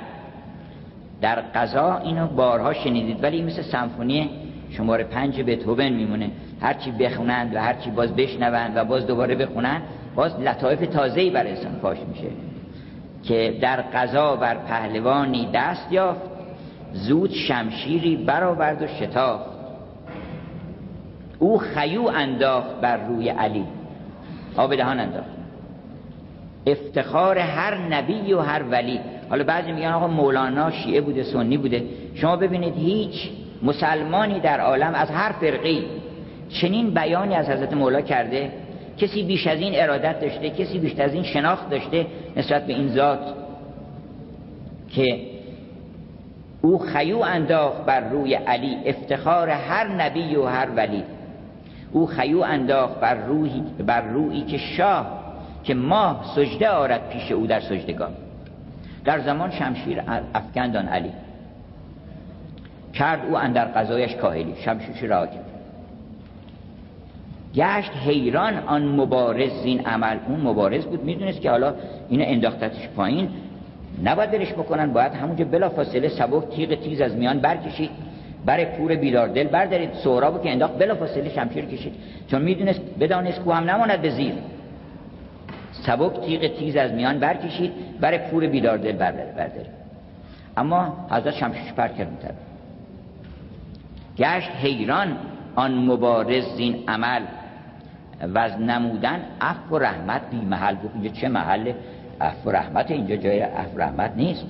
در 1.21 1.41
قضا 1.41 1.99
اینو 1.99 2.27
بارها 2.27 2.75
شنیدید 2.75 3.25
ولی 3.25 3.43
مثل 3.43 3.63
سمفونی 3.63 4.31
شماره 4.71 5.05
پنج 5.05 5.41
بتوون 5.41 5.89
میمونه. 5.89 6.31
هرچی 6.61 6.91
بخونند 6.91 7.55
و 7.55 7.61
هرچی 7.61 7.91
باز 7.91 8.17
بشنوند 8.17 8.77
و 8.77 8.85
باز 8.85 9.07
دوباره 9.07 9.35
بخونند 9.35 9.83
باز 10.15 10.41
لطایف 10.41 10.81
تازه‌ای 10.81 11.31
بر 11.31 11.47
انسان 11.47 11.73
پاش 11.73 11.99
میشه. 12.09 12.29
که 13.25 13.59
در 13.61 13.81
قضا 13.81 14.37
بر 14.37 14.55
پهلوانی 14.55 15.49
دست 15.55 15.93
یافت 15.93 16.21
زود 16.93 17.31
شمشیری 17.31 18.17
برآورد 18.17 18.83
و 18.83 18.87
شتافت. 18.87 19.51
او 21.39 21.59
خیو 21.59 22.03
انداخت 22.03 22.81
بر 22.81 22.97
روی 22.97 23.29
علی. 23.29 23.65
آب 24.57 24.77
دهان 24.77 25.01
انداخت. 25.01 25.29
افتخار 26.67 27.39
هر 27.39 27.79
نبی 27.79 28.33
و 28.33 28.41
هر 28.41 28.63
ولی. 28.71 29.01
حالا 29.31 29.45
بعضی 29.45 29.73
میگن 29.73 29.89
آقا 29.89 30.07
مولانا 30.07 30.71
شیعه 30.71 31.01
بوده 31.01 31.23
سنی 31.23 31.57
بوده. 31.57 31.85
شما 32.15 32.37
ببینید 32.37 32.75
هیچ 32.77 33.31
مسلمانی 33.63 34.41
در 34.41 34.61
عالم 34.61 34.95
از 34.95 35.11
هر 35.11 35.33
فرقی 35.33 35.85
چنین 36.49 36.95
بیانی 36.95 37.35
از 37.35 37.49
حضرت 37.49 37.73
مولا 37.73 38.01
کرده 38.01 38.53
کسی 38.99 39.23
بیش 39.23 39.47
از 39.47 39.61
این 39.61 39.73
ارادت 39.77 40.21
داشته 40.21 40.51
کسی 40.51 40.79
بیش 40.79 40.99
از 40.99 41.15
این 41.15 41.23
شناخت 41.23 41.71
داشته 41.71 42.07
نسبت 42.37 42.67
به 42.67 42.73
این 42.73 42.89
ذات 42.89 43.35
که 44.91 45.21
او 46.63 46.79
خیو 46.79 47.19
انداخت 47.19 47.85
بر 47.85 48.01
روی 48.01 48.35
علی 48.35 48.77
افتخار 48.87 49.49
هر 49.49 49.89
نبی 49.89 50.37
و 50.37 50.47
هر 50.47 50.69
ولی. 50.77 51.05
او 51.93 52.07
خیو 52.07 52.41
انداخت 52.41 53.01
بر 53.01 53.15
روحی 53.15 53.63
بر 53.87 54.01
روی 54.01 54.41
که 54.41 54.59
شاه 54.59 55.19
که 55.65 55.75
ماه 55.75 56.25
سجده 56.37 56.69
آرد 56.69 57.09
پیش 57.09 57.33
او 57.33 57.47
در 57.47 57.61
سجدگاه 57.61 58.11
در 59.05 59.21
زمان 59.21 59.51
شمشیر 59.51 60.03
افکندان 60.35 60.89
علی. 60.89 61.13
کرد 62.95 63.21
او 63.29 63.37
اندر 63.37 63.65
قضایش 63.65 64.15
کاهلی 64.15 64.55
شمشیر 64.65 65.11
را 65.11 65.29
گشت 67.55 67.93
حیران 68.07 68.59
آن 68.67 68.89
مبارز 68.89 69.51
زین 69.63 69.87
عمل. 69.87 70.17
اون 70.29 70.41
مبارز 70.41 70.85
بود 70.85 71.05
می‌دونست 71.05 71.41
که 71.41 71.51
حالا 71.51 71.75
اینو 72.09 72.25
انداختتش 72.27 72.89
پایین. 72.89 73.29
نباید 74.05 74.31
برش 74.31 74.53
بکنن 74.53 74.93
باید 74.93 75.13
همونجا 75.13 75.45
بلا 75.45 75.69
فاصله 75.69 76.09
سبک 76.09 76.49
تیغ 76.49 76.75
تیز 76.75 77.01
از 77.01 77.15
میان 77.15 77.39
برکشید. 77.39 77.91
برای 78.47 78.65
پور 78.65 78.97
بیدار 78.97 79.29
دل 79.29 79.47
بردارید 79.47 79.93
سهرابو 79.93 80.39
که 80.39 80.51
انداخت 80.51 80.79
بلا 80.79 80.95
فاصله 80.95 81.29
شمشیر 81.29 81.65
کشید. 81.65 81.95
چون 82.31 82.43
می‌دونست 82.43 82.81
بدانست 83.01 83.45
که 83.45 83.51
هم 83.51 83.71
نماند 83.71 84.03
به 84.03 84.11
زیر. 84.11 84.35
سبک 85.73 86.21
تیغ 86.21 86.57
تیز 86.59 86.77
از 86.77 86.93
میان 86.93 87.19
برکشید 87.19 87.73
برای 88.01 88.19
پور 88.19 88.47
بیدار 88.47 88.77
دل 88.77 88.93
بردارید. 88.93 89.79
اما 90.57 91.09
حضرت 91.11 91.35
شمشیر 91.35 91.73
پر 91.73 91.89
کرد 91.89 92.48
گشت 94.19 94.51
حیران 94.51 95.17
آن 95.57 95.75
مبارز 95.75 96.45
زین 96.57 96.85
عمل. 96.89 97.23
و 98.35 98.39
از 98.39 98.61
نمودن 98.61 99.21
عفو 99.41 99.77
و 99.77 99.79
رحمت 99.79 100.31
بی 100.31 100.41
محل. 100.41 100.75
گفت 100.75 100.95
اینجا 100.95 101.11
چه 101.11 101.29
محل 101.29 101.73
عفو 102.21 102.51
و 102.51 102.53
رحمت 102.53 102.91
اینجا 102.91 103.17
جای 103.17 103.41
عفو 103.41 103.77
و 103.77 103.81
رحمت 103.81 104.13
نیست. 104.17 104.47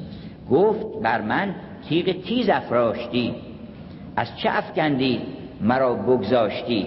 گفت 0.50 1.02
بر 1.02 1.20
من 1.20 1.54
تیغ 1.88 2.22
تیز 2.22 2.48
افراشتی. 2.48 3.34
از 4.16 4.36
چه 4.36 4.48
افکندی؟ 4.52 5.20
مرا 5.60 5.94
بگذاشتی. 5.94 6.86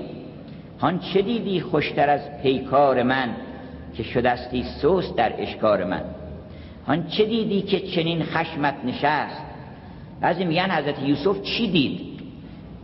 هان 0.79 0.99
چه 0.99 1.21
دیدی 1.21 1.61
خوشتر 1.61 2.09
از 2.09 2.41
پیکار 2.43 3.03
من 3.03 3.29
که 3.93 4.03
شدستی 4.03 4.63
سوس 4.63 5.15
در 5.15 5.33
اشکار 5.37 5.83
من؟ 5.83 6.01
هان 6.87 7.07
چه 7.07 7.25
دیدی 7.25 7.61
که 7.61 7.79
چنین 7.79 8.23
خشمت 8.23 8.75
نشست؟ 8.85 9.41
بعضی 10.21 10.45
میگن 10.45 10.71
حضرت 10.71 11.03
یوسف 11.03 11.41
چی 11.41 11.71
دید؟ 11.71 12.10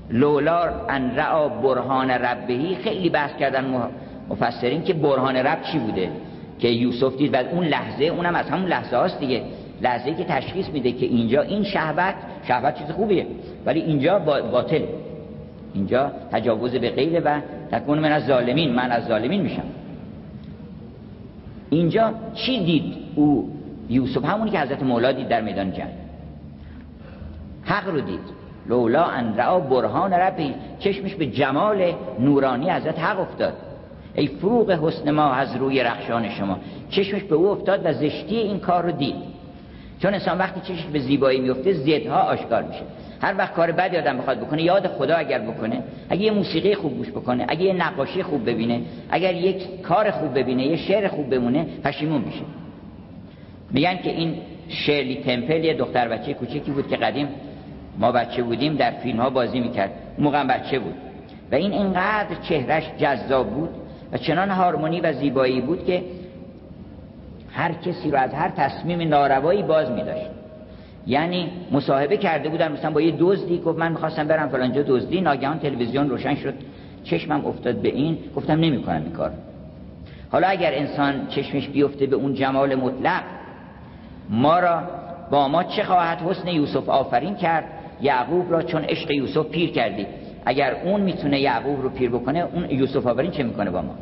لولار 0.09 0.85
ان 0.89 1.15
رعا 1.15 1.47
برهان 1.47 2.11
ربهی 2.11 2.75
خیلی 2.75 3.09
بحث 3.09 3.35
کردن 3.39 3.89
مفسرین 4.29 4.83
که 4.83 4.93
برهان 4.93 5.35
رب 5.35 5.61
چی 5.71 5.79
بوده؟ 5.79 6.09
که 6.59 6.67
یوسف 6.67 7.17
دید 7.17 7.33
و 7.33 7.37
اون 7.51 7.65
لحظه 7.65 8.03
اونم 8.03 8.35
از 8.35 8.49
همون 8.49 8.69
لحظه 8.69 8.97
هاست 8.97 9.19
دیگه. 9.19 9.43
لحظه 9.81 10.13
که 10.13 10.23
تشخیص 10.23 10.69
میده 10.69 10.91
که 10.91 11.05
اینجا 11.05 11.41
این 11.41 11.63
شهوت 11.63 12.15
شهوت 12.47 12.79
چیز 12.79 12.91
خوبیه 12.91 13.27
ولی 13.65 13.81
اینجا 13.81 14.19
باطل. 14.19 14.81
اینجا 15.73 16.11
تجاوز 16.31 16.71
به 16.71 16.89
غیره 16.89 17.19
و 17.19 17.41
تکون 17.71 17.99
من 17.99 18.11
از 18.11 18.25
ظالمین 18.25 18.73
من 18.73 18.91
از 18.91 19.05
ظالمین 19.05 19.41
میشم. 19.41 19.63
اینجا 21.69 22.13
چی 22.33 22.65
دید 22.65 22.93
او؟ 23.15 23.51
یوسف 23.89 24.25
همونی 24.25 24.51
که 24.51 24.59
حضرت 24.59 24.83
مولا 24.83 25.11
دید 25.11 25.27
در 25.27 25.41
میدان 25.41 25.71
جنگ. 25.71 25.91
حق 27.63 27.89
رو 27.89 28.01
دید. 28.01 28.46
لولا 28.69 29.03
ان 29.03 29.37
رعا 29.37 29.59
برهان 29.59 30.13
ربی 30.13 30.53
چشمش 30.79 31.15
به 31.15 31.25
جمال 31.25 31.93
نورانی 32.19 32.69
حضرت 32.69 32.99
حق 32.99 33.19
افتاد. 33.19 33.53
ای 34.15 34.27
فروغ 34.27 34.71
حسن 34.71 35.11
ما 35.11 35.31
از 35.31 35.55
روی 35.55 35.83
رخشان 35.83 36.29
شما. 36.29 36.57
چشمش 36.89 37.23
به 37.23 37.35
او 37.35 37.47
افتاد 37.47 37.85
و 37.85 37.93
زشتی 37.93 38.35
این 38.35 38.59
کار 38.59 38.83
رو 38.83 38.91
دید. 38.91 39.15
چون 40.01 40.13
انسان 40.13 40.37
وقتی 40.37 40.61
چشمش 40.61 40.85
به 40.93 40.99
زیبایی 40.99 41.39
میفته 41.39 41.73
زدها 41.73 42.19
آشکار 42.19 42.63
میشه. 42.63 42.81
هر 43.21 43.35
وقت 43.37 43.53
کار 43.53 43.71
بدی 43.71 43.97
آدم 43.97 44.17
بخواد 44.17 44.39
بکنه 44.39 44.63
یاد 44.63 44.87
خدا 44.87 45.15
اگر 45.15 45.39
بکنه 45.39 45.83
اگه 46.09 46.21
یه 46.21 46.31
موسیقی 46.31 46.75
خوب 46.75 46.97
گوش 46.97 47.09
بکنه 47.09 47.45
اگه 47.47 47.61
یه 47.61 47.73
نقاشی 47.73 48.23
خوب 48.23 48.49
ببینه 48.49 48.81
اگر 49.09 49.33
یک 49.33 49.81
کار 49.81 50.11
خوب 50.11 50.39
ببینه 50.39 50.67
یه 50.67 50.77
شعر 50.77 51.07
خوب 51.07 51.29
بمونه 51.29 51.65
پشیمون 51.83 52.21
میشه. 52.21 52.43
میگن 53.71 53.97
که 53.97 54.09
این 54.09 54.35
شرلی 54.69 55.15
تمپل 55.15 55.63
یه 55.63 55.73
دختر 55.73 56.07
بچه 56.07 56.33
کوچکی 56.33 56.71
بود 56.71 56.87
که 56.87 56.95
قدیم 56.95 57.27
ما 57.97 58.11
بچه 58.11 58.43
بودیم 58.43 58.75
در 58.75 58.91
فیلم 58.91 59.21
ها 59.21 59.29
بازی 59.29 59.59
می‌کرد. 59.59 59.91
موقع 60.19 60.43
بچه 60.43 60.79
بود. 60.79 60.93
و 61.51 61.55
این 61.55 61.73
اینقدر 61.73 62.35
چهرش 62.49 62.83
جذاب 62.99 63.49
بود 63.49 63.69
و 64.11 64.17
چنان 64.17 64.49
هارمونی 64.49 65.01
و 65.01 65.13
زیبایی 65.13 65.61
بود 65.61 65.85
که 65.85 66.03
هر 67.51 67.71
کسی 67.73 68.11
رو 68.11 68.17
از 68.17 68.33
هر 68.33 68.49
تصمیم 68.49 69.01
ناروایی 69.01 69.63
باز 69.63 69.91
می 69.91 70.03
داشت 70.03 70.25
یعنی 71.07 71.51
مصاحبه 71.71 72.17
کرده 72.17 72.49
بودم 72.49 72.71
مثلا 72.71 72.91
با 72.91 73.01
یه 73.01 73.15
دزدی 73.19 73.57
گفت 73.57 73.79
من 73.79 73.91
می‌خواستم 73.91 74.27
برم 74.27 74.49
فلانجا 74.49 74.83
دزدی 74.87 75.21
ناگهان 75.21 75.59
تلویزیون 75.59 76.09
روشن 76.09 76.35
شد. 76.35 76.53
چشمم 77.03 77.45
افتاد 77.45 77.75
به 77.75 77.89
این 77.89 78.17
گفتم 78.35 78.53
نمی‌کنم 78.53 79.01
این 79.03 79.11
کار 79.11 79.31
حالا 80.31 80.47
اگر 80.47 80.73
انسان 80.73 81.27
چشمش 81.27 81.67
بیفته 81.67 82.05
به 82.05 82.15
اون 82.15 82.33
جمال 82.33 82.75
مطلق 82.75 83.21
ما 84.29 84.59
را 84.59 84.81
با 85.31 85.47
ما 85.47 85.63
چه 85.63 85.83
خواهد 85.83 86.21
حسن 86.21 86.47
یوسف 86.47 86.89
آفرین 86.89 87.35
کرد؟ 87.35 87.63
یعقوب 88.01 88.51
را 88.51 88.61
چون 88.61 88.83
عشق 88.83 89.11
یوسف 89.11 89.45
پیر 89.45 89.71
کردی. 89.71 90.07
اگر 90.45 90.75
اون 90.83 91.01
می‌تونه 91.01 91.39
یعقوب 91.39 91.81
رو 91.81 91.89
پیر 91.89 92.09
بکنه 92.09 92.47
اون 92.53 92.69
یوسف 92.69 93.07
آفرین 93.07 93.31
چه 93.31 93.43
می‌کنه 93.43 93.71
با 93.71 93.81
ما؟ 93.81 93.95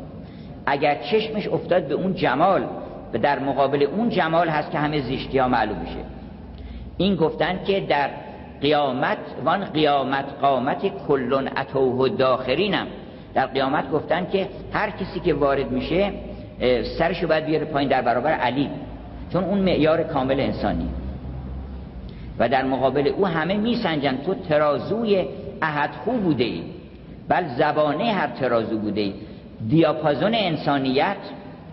اگر 0.66 0.94
چشمش 0.94 1.48
افتاد 1.48 1.88
به 1.88 1.94
اون 1.94 2.14
جمال 2.14 2.66
و 3.14 3.18
در 3.18 3.38
مقابل 3.38 3.82
اون 3.82 4.08
جمال 4.08 4.48
هست 4.48 4.70
که 4.70 4.78
همه 4.78 5.00
زیشتی 5.00 5.38
ها 5.38 5.48
معلوم 5.48 5.78
میشه. 5.78 5.98
این 6.96 7.16
گفتن 7.16 7.60
که 7.66 7.80
در 7.80 8.10
قیامت 8.60 9.18
وان 9.44 9.64
قیامت 9.64 10.24
قامت 10.40 11.06
کلون 11.08 11.48
اتوه 11.56 12.08
داخرینم. 12.08 12.86
در 13.34 13.46
قیامت 13.46 13.90
گفتن 13.90 14.26
که 14.32 14.48
هر 14.72 14.90
کسی 14.90 15.20
که 15.20 15.34
وارد 15.34 15.70
میشه 15.70 16.12
سرشو 16.98 17.26
باید 17.26 17.46
بیاره 17.46 17.64
پایین 17.64 17.88
در 17.88 18.02
برابر 18.02 18.32
علی. 18.32 18.70
چون 19.32 19.44
اون 19.44 19.58
معیار 19.58 20.02
کامل 20.02 20.40
انسانی 20.40 20.88
و 22.38 22.48
در 22.48 22.64
مقابل 22.64 23.08
او 23.08 23.26
همه 23.26 23.56
میسنجن 23.56 24.18
تو 24.26 24.34
ترازوی 24.34 25.24
احد 25.62 25.90
خوب 25.90 26.22
بوده 26.22 26.44
ای. 26.44 26.62
بل 27.28 27.44
زبانه 27.58 28.04
هر 28.04 28.26
ترازو 28.26 28.78
بوده 28.78 29.00
ای. 29.00 29.14
دیاپازون 29.68 30.34
انسانیت 30.34 31.16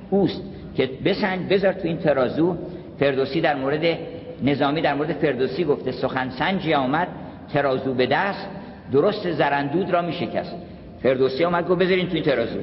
اوست 0.09 0.41
که 0.75 0.89
بسنج 1.05 1.39
بذار 1.49 1.73
تو 1.73 1.87
این 1.87 1.97
ترازو. 1.97 2.55
فردوسی 2.99 3.41
در 3.41 3.55
مورد 3.55 3.97
نظامی 4.43 4.81
در 4.81 4.93
مورد 4.93 5.13
فردوسی 5.13 5.63
گفته 5.63 5.91
سخن 5.91 6.29
سنجی 6.29 6.73
آمد 6.73 7.07
ترازو 7.53 7.93
به 7.93 8.05
دست 8.05 8.47
درست 8.91 9.31
زرندود 9.31 9.91
را 9.91 10.01
میشکست. 10.01 10.55
فردوسی 11.03 11.45
آمد 11.45 11.67
گفت 11.67 11.81
بذارین 11.81 12.07
تو 12.07 12.15
این 12.15 12.23
ترازو. 12.23 12.59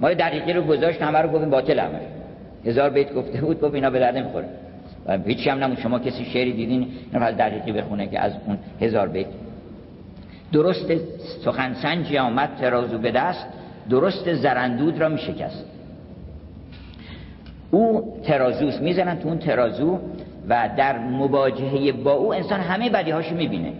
ما 0.00 0.12
دقیقی 0.14 0.52
رو 0.52 0.62
گذاشت 0.62 1.02
همه 1.02 1.18
رو 1.18 1.28
گفتیم 1.28 1.50
باطل 1.50 1.78
همه 1.78 2.00
هزار 2.66 2.90
بیت 2.90 3.14
گفته 3.14 3.40
بود 3.40 3.60
گفت 3.60 3.74
اینا 3.74 3.90
به 3.90 3.98
درد 3.98 4.16
نمی‌خوره. 4.16 4.48
و 5.06 5.18
هیچ 5.18 5.48
هم 5.48 5.58
نمون 5.58 5.76
شما 5.76 5.98
کسی 5.98 6.24
شعری 6.24 6.52
دیدین؟ 6.52 6.88
از 7.12 7.36
دقیقی 7.36 7.72
بخونه 7.72 8.06
که 8.06 8.20
از 8.20 8.32
اون 8.46 8.58
هزار 8.80 9.08
بیت. 9.08 9.26
درست 10.52 10.92
سخن 11.44 11.74
سنجی 11.74 12.18
آمد 12.18 12.56
ترازو 12.60 12.98
به 12.98 13.10
دست 13.10 13.46
درست 13.90 14.34
زرندود 14.34 14.98
را 15.00 15.08
میشکست 15.08 15.64
او 17.70 18.14
ترازوس 18.24 18.80
می‌زنن 18.80 19.18
تو 19.18 19.28
اون 19.28 19.38
ترازو 19.38 19.98
و 20.48 20.70
در 20.76 20.98
مواجهه 20.98 21.92
با 21.92 22.12
او 22.12 22.34
انسان 22.34 22.60
همه 22.60 22.90
بدیهاشو 22.90 23.34
می‌بینه. 23.34 23.72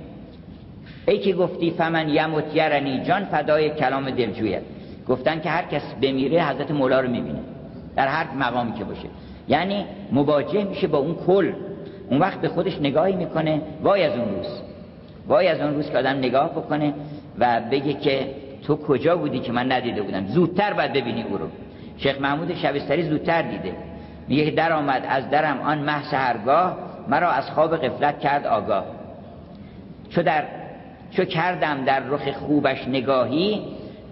ای 1.08 1.18
که 1.18 1.32
گفتی 1.32 1.70
فمن 1.70 2.08
یموت 2.08 2.56
یرنی 2.56 3.02
جان 3.02 3.24
فدای 3.24 3.70
کلام 3.70 4.10
دلجویت 4.10 4.62
گفتن 5.08 5.40
که 5.40 5.50
هر 5.50 5.62
کس 5.62 5.82
بمیره 6.02 6.44
حضرت 6.44 6.70
مولا 6.70 7.00
رو 7.00 7.10
می‌بینه. 7.10 7.40
در 7.96 8.08
هر 8.08 8.34
مقامی 8.34 8.72
که 8.72 8.84
باشه. 8.84 9.08
یعنی 9.50 9.86
مواجه 10.12 10.64
میشه 10.64 10.86
با 10.86 10.98
اون 10.98 11.14
کل. 11.14 11.52
اون 12.10 12.20
وقت 12.20 12.40
به 12.40 12.48
خودش 12.48 12.78
نگاهی 12.80 13.16
می‌کنه. 13.16 13.60
وای 13.82 14.04
از 14.04 14.12
اون 14.18 14.28
روز. 14.36 14.62
وای 15.28 15.48
از 15.48 15.60
اون 15.60 15.74
روز 15.74 15.90
که 15.90 15.98
آدم 15.98 16.16
نگاه 16.16 16.50
بکنه 16.50 16.94
و 17.38 17.60
بگه 17.70 17.92
که 17.92 18.26
تو 18.62 18.76
کجا 18.76 19.16
بودی 19.16 19.38
که 19.38 19.52
من 19.52 19.72
ندیده 19.72 20.02
بودم. 20.02 20.26
زودتر 20.26 20.72
باید 20.72 20.92
ببینی 20.92 21.22
او 21.22 21.38
رو 21.38 21.46
شیخ 21.96 22.20
محمود 22.20 22.54
شبستری 22.54 23.02
زودتر 23.02 23.42
دیده. 23.42 23.72
میگه 24.28 24.50
در 24.50 24.72
آمد 24.72 25.06
از 25.08 25.30
درم 25.30 25.60
آن 25.60 25.78
مه 25.78 26.02
سهرگاه 26.10 26.76
مرا 27.08 27.30
از 27.30 27.50
خواب 27.50 27.76
قفلت 27.76 28.20
کرد 28.20 28.46
آگاه. 28.46 28.84
چو 30.10 30.22
در 30.22 30.44
چو 31.10 31.24
کردم 31.24 31.84
در 31.84 32.00
رخ 32.00 32.32
خوبش 32.32 32.88
نگاهی 32.88 33.62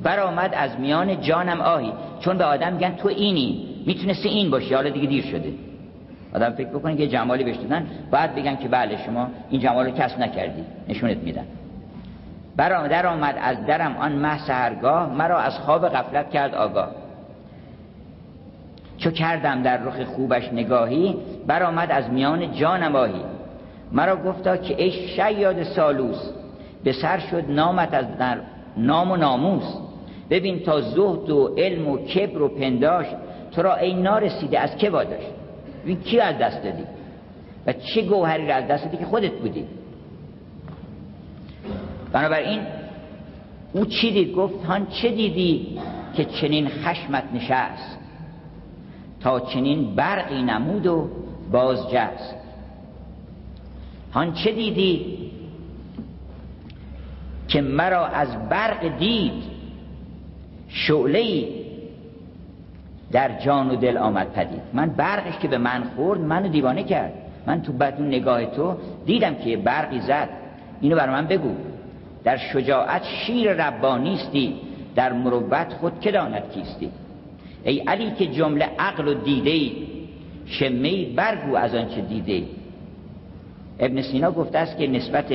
برآمد 0.03 0.55
از 0.57 0.81
میان 0.81 1.21
جانم 1.21 1.61
آهی. 1.61 1.93
چون 2.21 2.39
به 2.39 2.45
آدم 2.45 2.73
میگن 2.73 2.95
تو 2.95 3.09
اینی. 3.09 3.68
می‌تونستی 3.87 4.29
این 4.29 4.51
باشی. 4.51 4.75
حالا 4.75 4.91
دیگه 4.91 5.07
دیر 5.07 5.25
شده. 5.25 5.53
آدم 6.35 6.51
فکر 6.51 6.69
بکنه 6.69 6.97
که 6.97 7.09
جمالی 7.09 7.45
بهش 7.45 7.57
دادن 7.57 7.87
بعد 8.11 8.35
بگن 8.35 8.57
که 8.57 8.69
بله 8.69 9.05
شما 9.07 9.29
این 9.51 9.61
جمال 9.61 9.87
رو 9.87 9.91
کسب 9.91 10.19
نکردی. 10.19 10.65
نشونت 10.89 11.17
میدن. 11.17 11.45
برام 12.57 12.89
در 12.89 13.07
آمد 13.07 13.35
از 13.43 13.67
درم 13.67 13.97
آن 13.97 14.13
مه 14.13 14.39
سهرگاه 14.47 15.15
مرا 15.15 15.39
از 15.39 15.59
خواب 15.59 15.89
غفلت 15.89 16.31
کرد 16.31 16.55
آگاه. 16.55 16.91
چو 18.99 19.11
کردم 19.11 19.63
در 19.63 19.77
رخ 19.77 20.03
خوبش 20.03 20.53
نگاهی 20.53 21.17
برآمد 21.47 21.91
از 21.91 22.11
میان 22.11 22.53
جانم 22.53 22.97
آهی 22.97 23.21
مرا 23.93 24.17
گفتا 24.17 24.57
که 24.57 24.83
ای 24.83 24.91
شیاد 24.91 25.63
سالوس 25.63 26.31
به 26.85 26.93
سر 26.93 27.19
شد 27.19 27.45
نامت 27.49 27.95
از 27.95 28.19
در 28.19 28.39
نام 28.77 29.11
و 29.11 29.17
ناموس. 29.17 29.75
ببین 30.31 30.61
تا 30.61 30.81
زهد 30.81 31.31
و 31.31 31.55
علم 31.59 31.89
و 31.89 31.99
کبر 31.99 32.43
و 32.43 32.49
پنداش 32.49 33.07
تو 33.53 33.63
را 33.63 33.77
ای 33.77 33.95
نارسیده 33.95 34.61
از 34.61 34.77
که 34.77 34.91
واداشت؟ 34.91 35.27
ببین 35.83 36.01
کی 36.01 36.21
از 36.21 36.39
دست 36.39 36.63
دادی؟ 36.63 36.85
و 37.67 37.73
چه 37.73 38.03
گوهری 38.03 38.47
را 38.49 38.55
از 38.55 38.69
دست 38.69 38.85
دادی 38.85 38.97
که 38.97 39.05
خودت 39.05 39.33
بودی؟ 39.33 39.65
بنابراین 42.13 42.61
او 43.73 43.85
چی 43.85 44.13
دید؟ 44.13 44.35
گفت 44.35 44.65
هان 44.65 44.87
چه 44.87 45.11
دیدی 45.11 45.79
که 46.17 46.25
چنین 46.25 46.69
خشمت 46.69 47.25
نشست؟ 47.35 47.99
تا 49.21 49.41
چنین 49.41 49.95
برقی 49.95 50.43
نمود 50.43 50.87
و 50.87 51.09
باز 51.53 51.91
جست 51.91 52.35
هان 54.13 54.33
چه 54.33 54.53
دیدی 54.53 55.19
که 57.49 57.61
مرا 57.61 58.07
از 58.07 58.49
برق 58.49 58.99
دید؟ 58.99 59.43
شعله 60.69 61.49
در 63.13 63.39
جان 63.39 63.71
و 63.71 63.77
دل 63.77 63.97
آمد 63.97 64.33
پدید. 64.33 64.61
من 64.73 64.91
برقش 64.91 65.39
که 65.39 65.49
به 65.49 65.59
من 65.59 65.83
خورد 65.97 66.21
منو 66.21 66.49
دیوانه 66.49 66.83
کرد. 66.83 67.13
من 67.47 67.63
تو 67.63 67.73
بدون 67.73 68.07
نگاه 68.07 68.47
تو 68.47 68.77
دیدم 69.07 69.35
که 69.35 69.57
برقی 69.57 70.01
زد. 70.01 70.29
اینو 70.81 70.97
بر 70.97 71.11
من 71.11 71.27
بگو. 71.27 71.55
در 72.25 72.37
شجاعت 72.37 73.03
شیر 73.05 73.53
ربانیستی 73.53 74.55
در 74.95 75.13
مروت 75.13 75.73
خود 75.73 76.01
که 76.01 76.11
داند 76.11 76.43
کیستی. 76.55 76.91
ای 77.65 77.79
علی 77.79 78.11
که 78.11 78.27
جمله 78.27 78.69
عقل 78.79 79.09
و 79.09 79.15
دیده 79.15 79.51
ای 79.51 79.73
شمه 80.47 81.15
برگو 81.15 81.57
از 81.57 81.75
آنچه 81.75 82.01
دیده 82.01 82.33
ای. 82.33 82.45
ابن 83.79 84.03
سینا 84.03 84.31
گفته 84.31 84.59
است 84.59 84.79
که 84.79 84.87
نسبت 84.87 85.33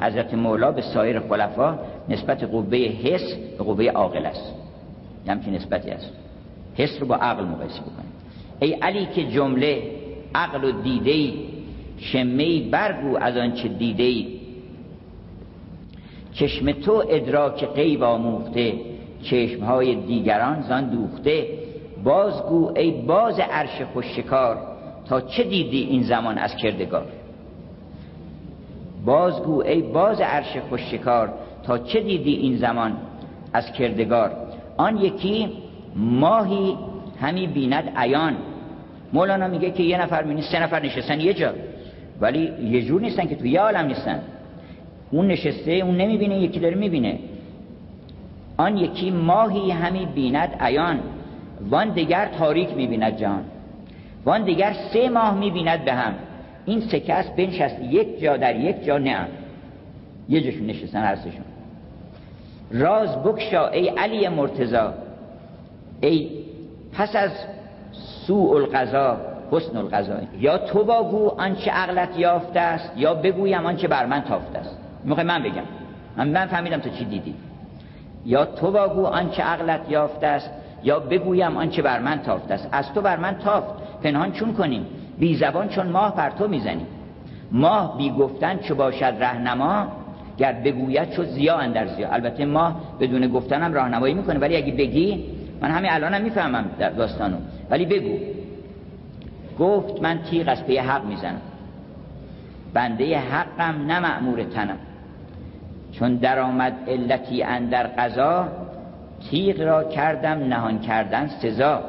حضرت 0.00 0.34
مولا 0.34 0.72
به 0.72 0.82
سایر 0.82 1.20
خلفا 1.20 1.78
نسبت 2.08 2.44
قوه 2.44 2.76
حس 2.76 3.34
به 3.58 3.64
قوه 3.64 3.84
عاقل 3.84 4.26
است. 4.26 4.52
که 5.26 5.50
نسبتی 5.50 5.90
است. 5.90 6.21
حس 6.74 7.00
رو 7.00 7.06
با 7.06 7.14
عقل 7.14 7.44
مقایسه 7.44 7.80
بکنیم. 7.80 8.12
ای 8.60 8.72
علی 8.72 9.06
که 9.06 9.24
جمله 9.24 9.82
عقل 10.34 10.64
و 10.64 10.82
دیده 10.82 11.10
ای 11.10 11.34
شمه 11.98 12.70
برگو 12.70 13.18
از 13.18 13.36
آنچه 13.36 13.68
دیده 13.68 14.02
ای 14.02 14.26
چشم 16.32 16.72
تو 16.72 17.04
ادراک 17.08 17.66
غیب 17.66 18.02
آموخته 18.02 18.74
چشمهای 19.22 19.94
دیگران 19.94 20.62
زان 20.62 20.90
دوخته. 20.90 21.46
بازگو 22.04 22.72
ای 22.76 22.90
باز 22.90 23.40
عرش 23.40 23.82
خوششکار 23.92 24.58
تا 25.08 25.20
چه 25.20 25.44
دیدی 25.44 25.82
این 25.82 26.02
زمان 26.02 26.38
از 26.38 26.56
کردگار؟ 26.56 27.06
بازگو 29.04 29.62
ای 29.62 29.82
باز 29.82 30.20
عرش 30.20 30.56
خوششکار 30.68 31.32
تا 31.62 31.78
چه 31.78 32.00
دیدی 32.00 32.32
این 32.32 32.56
زمان 32.56 32.96
از 33.52 33.72
کردگار؟ 33.72 34.30
آن 34.76 34.96
یکی 34.96 35.50
ماهی 35.96 36.76
همی 37.20 37.46
بیند 37.46 37.92
عیان. 37.96 38.36
مولانا 39.12 39.48
میگه 39.48 39.70
که 39.70 39.82
یه 39.82 40.02
نفر 40.02 40.22
مینی 40.22 40.42
سه 40.42 40.62
نفر 40.62 40.82
نشستن 40.82 41.20
یه 41.20 41.34
جا. 41.34 41.52
ولی 42.20 42.52
یه 42.70 42.82
جور 42.82 43.00
نیستن 43.00 43.26
که 43.26 43.36
تو 43.36 43.46
یه 43.46 43.60
عالم 43.60 43.86
نیستن. 43.86 44.20
اون 45.10 45.26
نشسته 45.26 45.72
اون 45.72 45.96
نمی‌بینه 45.96 46.38
یکی 46.38 46.60
داره 46.60 46.74
می‌بینه. 46.74 47.18
آن 48.56 48.76
یکی 48.76 49.10
ماهی 49.10 49.70
همی 49.70 50.06
بیند 50.14 50.56
عیان. 50.60 51.00
وان 51.70 51.88
دیگر 51.88 52.28
تاریک 52.38 52.76
می‌بیند 52.76 53.16
جان 53.16 53.44
وان 54.24 54.44
دیگر 54.44 54.72
سه 54.92 55.08
ماه 55.08 55.38
می‌بیند 55.38 55.84
به 55.84 55.92
هم. 55.92 56.14
این 56.66 56.80
سه 56.80 57.00
کس 57.00 57.30
بنشست 57.30 57.82
یک 57.82 58.20
جا 58.20 58.36
در 58.36 58.56
یک 58.56 58.84
جا 58.84 58.98
نه. 58.98 59.26
یه 60.28 60.40
جشون 60.40 60.66
نشستن 60.66 61.02
هر 61.02 61.16
راز 62.70 63.22
بکشا 63.22 63.68
ای 63.68 63.88
علی 63.88 64.28
مرتزا 64.28 64.94
ای 66.02 66.30
پس 66.92 67.16
از 67.16 67.30
سوء 68.26 68.56
القضا 68.56 69.16
حسن 69.50 69.76
القضا 69.76 70.14
یا 70.40 70.58
تو 70.58 70.84
باگو 70.84 71.28
آنچه 71.28 71.70
عقلت 71.70 72.18
یافته 72.18 72.60
است 72.60 72.92
یا 72.96 73.14
بگویم 73.14 73.66
آنچه 73.66 73.88
بر 73.88 74.06
من 74.06 74.20
تافته 74.20 74.58
است. 74.58 74.78
می‌خوای 75.04 75.26
من 75.26 75.42
بگم؟ 75.42 75.62
من, 76.16 76.28
من 76.28 76.46
فهمیدم 76.46 76.78
تو 76.78 76.90
چی 76.90 77.04
دیدی. 77.04 77.34
یا 78.26 78.44
تو 78.44 78.70
باگو 78.70 79.06
آنچه 79.06 79.42
عقلت 79.42 79.80
یافته 79.90 80.26
است 80.26 80.50
یا 80.84 80.98
بگویم 80.98 81.56
آنچه 81.56 81.82
بر 81.82 81.98
من 81.98 82.18
تافته 82.18 82.54
است. 82.54 82.68
از 82.72 82.92
تو 82.92 83.00
بر 83.00 83.16
من 83.16 83.34
تافت. 83.34 83.74
پنهان 84.02 84.32
چون 84.32 84.52
کنیم؟ 84.52 84.86
بی 85.18 85.36
زبان 85.36 85.68
چون 85.68 85.86
ماه 85.86 86.16
بر 86.16 86.30
تو 86.30 86.48
می‌زنیم. 86.48 86.86
ماه 87.52 87.98
بی 87.98 88.10
گفتن 88.10 88.58
چو 88.58 88.74
باشد 88.74 89.16
رهنما 89.20 89.86
گر 90.38 90.52
بگوید 90.52 91.10
شد 91.10 91.26
زیا 91.26 91.56
اندر 91.56 91.86
زیا 91.86 92.08
البته 92.10 92.44
ماه 92.44 92.80
بدون 93.00 93.28
گفتنم 93.28 93.74
راهنمایی 93.74 94.14
می‌کنه 94.14 94.38
ولی 94.38 94.56
اگه 94.56 94.72
بگی 94.72 95.24
من 95.62 95.70
همین 95.70 95.90
الانم 95.90 96.22
می‌فهمم 96.22 96.64
در 96.78 96.90
داستانو. 96.90 97.36
ولی 97.70 97.86
بگو. 97.86 98.18
گفت 99.58 100.02
من 100.02 100.18
تیغ 100.22 100.48
از 100.48 100.66
پی 100.66 100.76
حق 100.76 101.04
می‌زنم. 101.04 101.40
بنده 102.74 103.18
حقم 103.18 103.86
نه 103.86 104.00
معمور 104.00 104.42
تنم. 104.42 104.78
چون 105.92 106.14
درآمد 106.14 106.72
علتی 106.88 107.42
اندر 107.42 107.86
قضا 107.86 108.48
تیغ 109.30 109.60
را 109.60 109.84
کردم 109.84 110.38
نهان 110.38 110.78
کردن 110.78 111.26
سزا. 111.26 111.80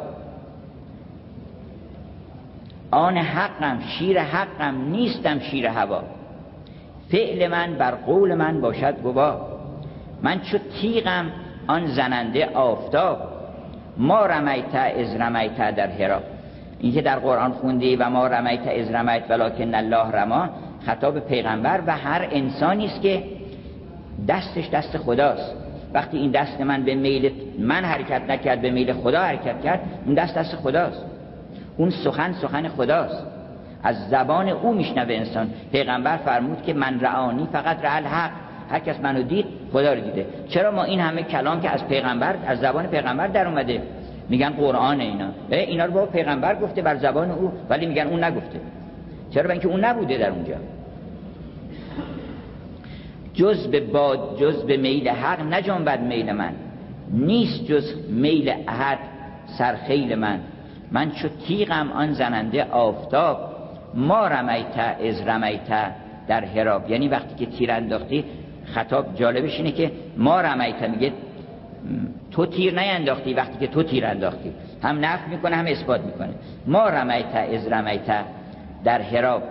آن 2.92 3.18
حقم 3.18 3.80
شیر 3.80 4.22
حقم 4.22 4.92
نیستم 4.92 5.40
شیر 5.40 5.68
هوا. 5.68 6.04
فعل 7.12 7.48
من 7.48 7.74
بر 7.74 7.92
قول 7.92 8.36
من 8.36 8.62
باشد 8.62 9.02
گوا. 9.04 9.48
من 10.22 10.42
چو 10.42 10.58
تیغم 10.82 11.32
آن 11.68 11.86
زننده 11.86 12.46
آفتاب. 12.46 13.33
ما 13.98 14.26
رمیت 14.26 14.76
از 14.76 15.16
رمیت 15.16 15.76
در 15.76 15.88
هرا. 15.88 16.20
این 16.80 16.94
که 16.94 17.02
در 17.02 17.20
قرآن 17.20 17.52
خوندی 17.52 17.96
و 17.96 18.10
ما 18.10 18.28
رمیت 18.28 18.68
از 18.68 18.92
رمیت 18.92 19.24
ولکن 19.30 19.76
الله 19.76 20.12
رما 20.12 20.50
خطاب 20.86 21.20
پیغمبر 21.20 21.82
و 21.88 21.98
هر 21.98 22.28
انسانی 22.32 22.86
است 22.86 23.02
که 23.02 23.24
دستش 24.28 24.70
دست 24.70 24.98
خداست. 24.98 25.56
وقتی 25.94 26.18
این 26.18 26.32
دست 26.32 26.62
من 26.62 26.84
به 26.84 26.96
میل 26.96 27.32
من 27.60 27.86
حرکت 27.86 28.22
نکرد 28.30 28.62
به 28.62 28.72
میل 28.72 28.94
خدا 28.94 29.22
حرکت 29.22 29.62
کرد 29.64 29.80
این 30.06 30.16
دست 30.16 30.38
دست 30.38 30.56
خداست. 30.56 31.06
اون 31.78 31.90
سخن 31.90 32.34
سخن 32.34 32.68
خداست. 32.68 33.26
از 33.84 34.10
زبان 34.10 34.50
او 34.50 34.74
میشنوه 34.74 35.14
انسان. 35.14 35.50
پیغمبر 35.72 36.18
فرمود 36.18 36.64
که 36.64 36.74
من 36.74 37.00
رعانی 37.00 37.48
فقط 37.52 37.86
رعال 37.86 38.04
حق. 38.04 38.32
هر 38.70 38.80
کس 38.80 39.00
منو 39.00 39.24
دید 39.24 39.46
خدا 39.72 39.94
رو 39.94 40.02
دیده. 40.02 40.26
چرا 40.50 40.72
ما 40.72 40.84
این 40.84 41.00
همه 41.00 41.24
کلام 41.24 41.62
که 41.62 41.70
از 41.70 41.88
پیغمبر 41.88 42.36
از 42.48 42.60
زبان 42.60 42.88
پیغمبر 42.88 43.28
در 43.28 43.48
اومده؟ 43.48 43.82
میگن 44.30 44.50
قرآن 44.50 45.02
اینا. 45.02 45.28
اینا 45.50 45.86
رو 45.86 45.92
با 45.92 46.06
پیغمبر 46.06 46.56
گفته 46.56 46.82
بر 46.82 46.96
زبان 46.96 47.32
او 47.32 47.52
ولی 47.70 47.86
میگن 47.86 48.08
اون 48.08 48.24
نگفته. 48.24 48.60
چرا؟ 49.32 49.52
اینکه 49.52 49.68
اون 49.68 49.86
نبوده 49.86 50.18
در 50.18 50.30
اونجا. 50.30 50.56
جز 53.34 53.68
به 53.68 53.80
باد 53.80 54.38
جز 54.40 54.64
به 54.64 54.78
میل 54.78 55.10
حق 55.10 55.42
نجنبد 55.42 56.02
میل 56.02 56.32
من. 56.32 56.54
نیست 57.12 57.66
جز 57.66 57.94
میل 58.10 58.54
احد 58.68 59.00
سرخیل 59.58 60.16
من. 60.16 60.40
من 60.92 61.12
چو 61.12 61.28
تیغم 61.48 61.92
آن 61.92 62.14
زننده 62.14 62.64
آفتاب 62.64 63.38
ما 63.94 64.28
رمیت 64.28 64.78
از 64.78 65.28
رمیت 65.28 65.94
در 66.28 66.46
هراب 66.46 66.90
یعنی 66.90 67.08
وقتی 67.08 67.36
که 67.36 67.46
تیر 67.46 67.72
انداختی 67.72 68.26
خطاب 68.66 69.16
جالبش 69.16 69.58
اینه 69.58 69.72
که 69.72 69.92
ما 70.18 70.42
رمیت 70.42 70.82
میگه 70.82 71.14
تو 72.32 72.46
تیر 72.46 72.80
نینداختی 72.80 73.34
وقتی 73.34 73.58
که 73.60 73.68
تو 73.68 73.84
تیر 73.84 74.06
انداختی. 74.06 74.54
هم 74.84 75.06
نفع 75.06 75.28
می‌کنه 75.28 75.56
هم 75.56 75.66
اثبات 75.66 76.02
می‌کنه. 76.02 76.34
ما 76.68 76.90
رمیت 76.90 77.36
از 77.36 77.68
رمیت 77.68 78.26
در 78.84 79.02
هراب 79.02 79.44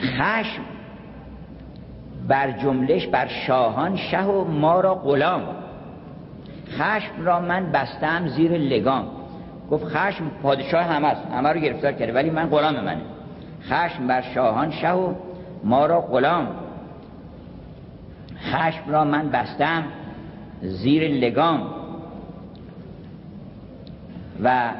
خشم 0.00 0.62
بر 2.28 2.50
جملش 2.50 3.06
بر 3.06 3.26
شاهان 3.26 3.96
شه 3.96 4.22
و 4.22 4.44
ما 4.44 4.80
را 4.80 4.94
غلام. 4.94 5.42
خشم 6.70 7.24
را 7.24 7.40
من 7.40 7.72
بستم 7.72 8.28
زیر 8.28 8.52
لگام. 8.52 9.06
گفت 9.70 9.84
خشم 9.84 10.30
پادشاه 10.42 10.82
همه 10.82 11.08
است. 11.08 11.26
همه 11.32 11.48
رو 11.48 11.60
گرفتار 11.60 11.92
کرده 11.92 12.12
ولی 12.12 12.30
من 12.30 12.46
غلام 12.46 12.80
منه 12.80 13.00
خشم 13.68 14.06
بر 14.06 14.22
شاهان 14.22 14.70
شه 14.70 14.92
و 14.92 15.14
ما 15.64 15.86
را 15.86 16.00
غلام. 16.00 16.48
خشم 18.38 18.90
را 18.90 19.04
من 19.04 19.28
بستم 19.28 19.84
زیر 20.62 21.08
لگام. 21.08 21.62
و 24.42 24.70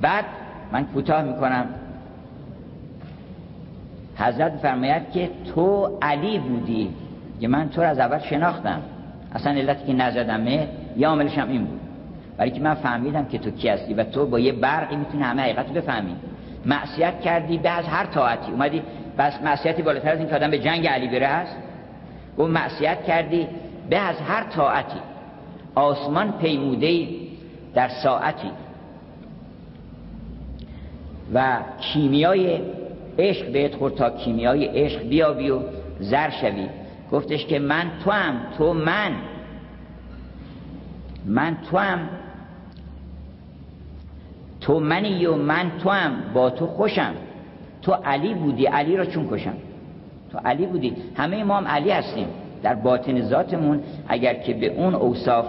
بعد 0.00 0.24
من 0.72 0.84
کوتاه 0.84 1.22
می‌کنم. 1.22 1.66
حضرت 4.16 4.56
فرماید 4.56 5.10
که 5.10 5.30
تو 5.54 5.98
علی 6.02 6.38
بودی. 6.38 6.94
که 7.40 7.48
من 7.48 7.68
تو 7.68 7.82
رو 7.82 7.88
از 7.88 7.98
اول 7.98 8.18
شناختم. 8.18 8.82
اصلا 9.34 9.52
علتی 9.52 9.86
که 9.86 9.92
نزدمه 9.92 10.68
یه 10.96 11.08
عاملش 11.08 11.38
هم 11.38 11.48
این 11.48 11.64
بود. 11.64 11.80
ولی 12.38 12.50
که 12.50 12.60
من 12.60 12.74
فهمیدم 12.74 13.24
که 13.24 13.38
تو 13.38 13.50
کی 13.50 13.68
هستی 13.68 13.94
و 13.94 14.04
تو 14.04 14.26
با 14.26 14.38
یه 14.38 14.52
برقی 14.52 14.96
می‌تونی 14.96 15.22
همه 15.22 15.42
حقیقت 15.42 15.68
رو 15.68 15.74
بفهمی. 15.74 16.16
معصیت 16.66 17.20
کردی 17.20 17.58
به 17.58 17.70
از 17.70 17.84
هر 17.84 18.06
طاعتی. 18.06 18.52
اومدی 18.52 18.82
بس 19.18 19.42
معصیتی 19.42 19.82
بالاتر 19.82 20.08
از 20.08 20.18
این 20.18 20.28
که 20.28 20.34
آدم 20.34 20.50
به 20.50 20.58
جنگ 20.58 20.86
علی 20.86 21.08
بره 21.08 21.26
هست؟ 21.26 21.56
گفت 22.38 22.50
معصیت 22.50 23.04
کردی 23.04 23.46
به 23.90 23.98
از 23.98 24.16
هر 24.20 24.44
طاعتی. 24.44 24.98
آسمان 25.74 26.32
پیموده 26.32 27.06
در 27.74 27.88
ساعتی. 27.88 28.50
و 31.34 31.58
کیمیای 31.80 32.60
عشق 33.18 33.52
بهت 33.52 33.74
خورد 33.74 33.94
تا 33.94 34.10
کیمیای 34.10 34.64
عشق 34.64 35.02
بیابی 35.08 35.50
و 35.50 35.60
زر 36.00 36.30
شوی. 36.30 36.66
گفتش 37.12 37.46
که 37.46 37.58
من 37.58 37.90
تو 38.04 38.10
هم 38.10 38.34
تو 38.58 38.74
من. 38.74 39.12
من 41.26 41.56
تو 41.70 41.78
هم 41.78 42.08
تو 44.62 44.80
منی 44.80 45.26
و 45.26 45.36
من 45.36 45.72
تو 45.82 45.90
هم 45.90 46.12
با 46.34 46.50
تو 46.50 46.66
خوشم. 46.66 47.14
تو 47.82 47.92
علی 47.92 48.34
بودی 48.34 48.66
علی 48.66 48.96
را 48.96 49.04
چون 49.04 49.28
کشم. 49.30 49.54
تو 50.32 50.38
علی 50.38 50.66
بودی. 50.66 50.96
همه 51.16 51.44
ما 51.44 51.56
هم 51.56 51.66
علی 51.66 51.90
هستیم. 51.90 52.26
در 52.62 52.74
باطن 52.74 53.22
ذاتمون 53.22 53.80
اگر 54.08 54.34
که 54.34 54.54
به 54.54 54.66
اون 54.66 54.94
اوصاف 54.94 55.46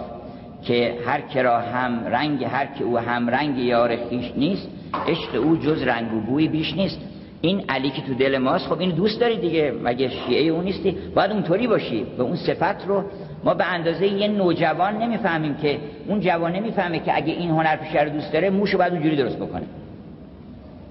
که 0.62 0.94
هر 1.06 1.20
کرا 1.20 1.60
هم 1.60 2.06
رنگ 2.06 2.44
هر 2.44 2.66
که 2.66 2.84
او 2.84 2.98
هم 2.98 3.30
رنگ 3.30 3.58
یار 3.58 3.96
خیش 3.96 4.32
نیست 4.36 4.68
عشق 5.06 5.44
او 5.44 5.56
جز 5.56 5.82
رنگ 5.82 6.14
و 6.14 6.20
بوی 6.20 6.48
بیش 6.48 6.76
نیست. 6.76 7.00
این 7.40 7.64
علی 7.68 7.90
که 7.90 8.02
تو 8.02 8.14
دل 8.14 8.38
ماست 8.38 8.66
خب 8.66 8.80
این 8.80 8.90
دوست 8.90 9.20
داری 9.20 9.36
دیگه. 9.36 9.74
مگه 9.84 10.08
شیعه 10.08 10.52
اون 10.52 10.64
نیستی؟ 10.64 10.96
باید 11.14 11.30
اونطوری 11.30 11.66
باشی. 11.66 12.04
به 12.16 12.22
اون 12.22 12.36
صفت 12.36 12.86
رو 12.86 13.04
ما 13.44 13.54
به 13.54 13.72
اندازه 13.72 14.06
یه 14.06 14.28
نوجوان 14.28 14.98
نمی‌فهمیم 14.98 15.54
که 15.54 15.78
اون 16.08 16.20
جوان 16.20 16.52
نمی‌فهمه 16.52 16.98
که 16.98 17.16
اگه 17.16 17.32
این 17.32 17.50
هنر 17.50 17.76
پیشه 17.76 18.02
رو 18.02 18.10
دوست 18.10 18.32
داره 18.32 18.50
موشو 18.50 18.78
باید 18.78 18.92
اونجوری 18.92 19.16
درست 19.16 19.36
بکنه. 19.36 19.64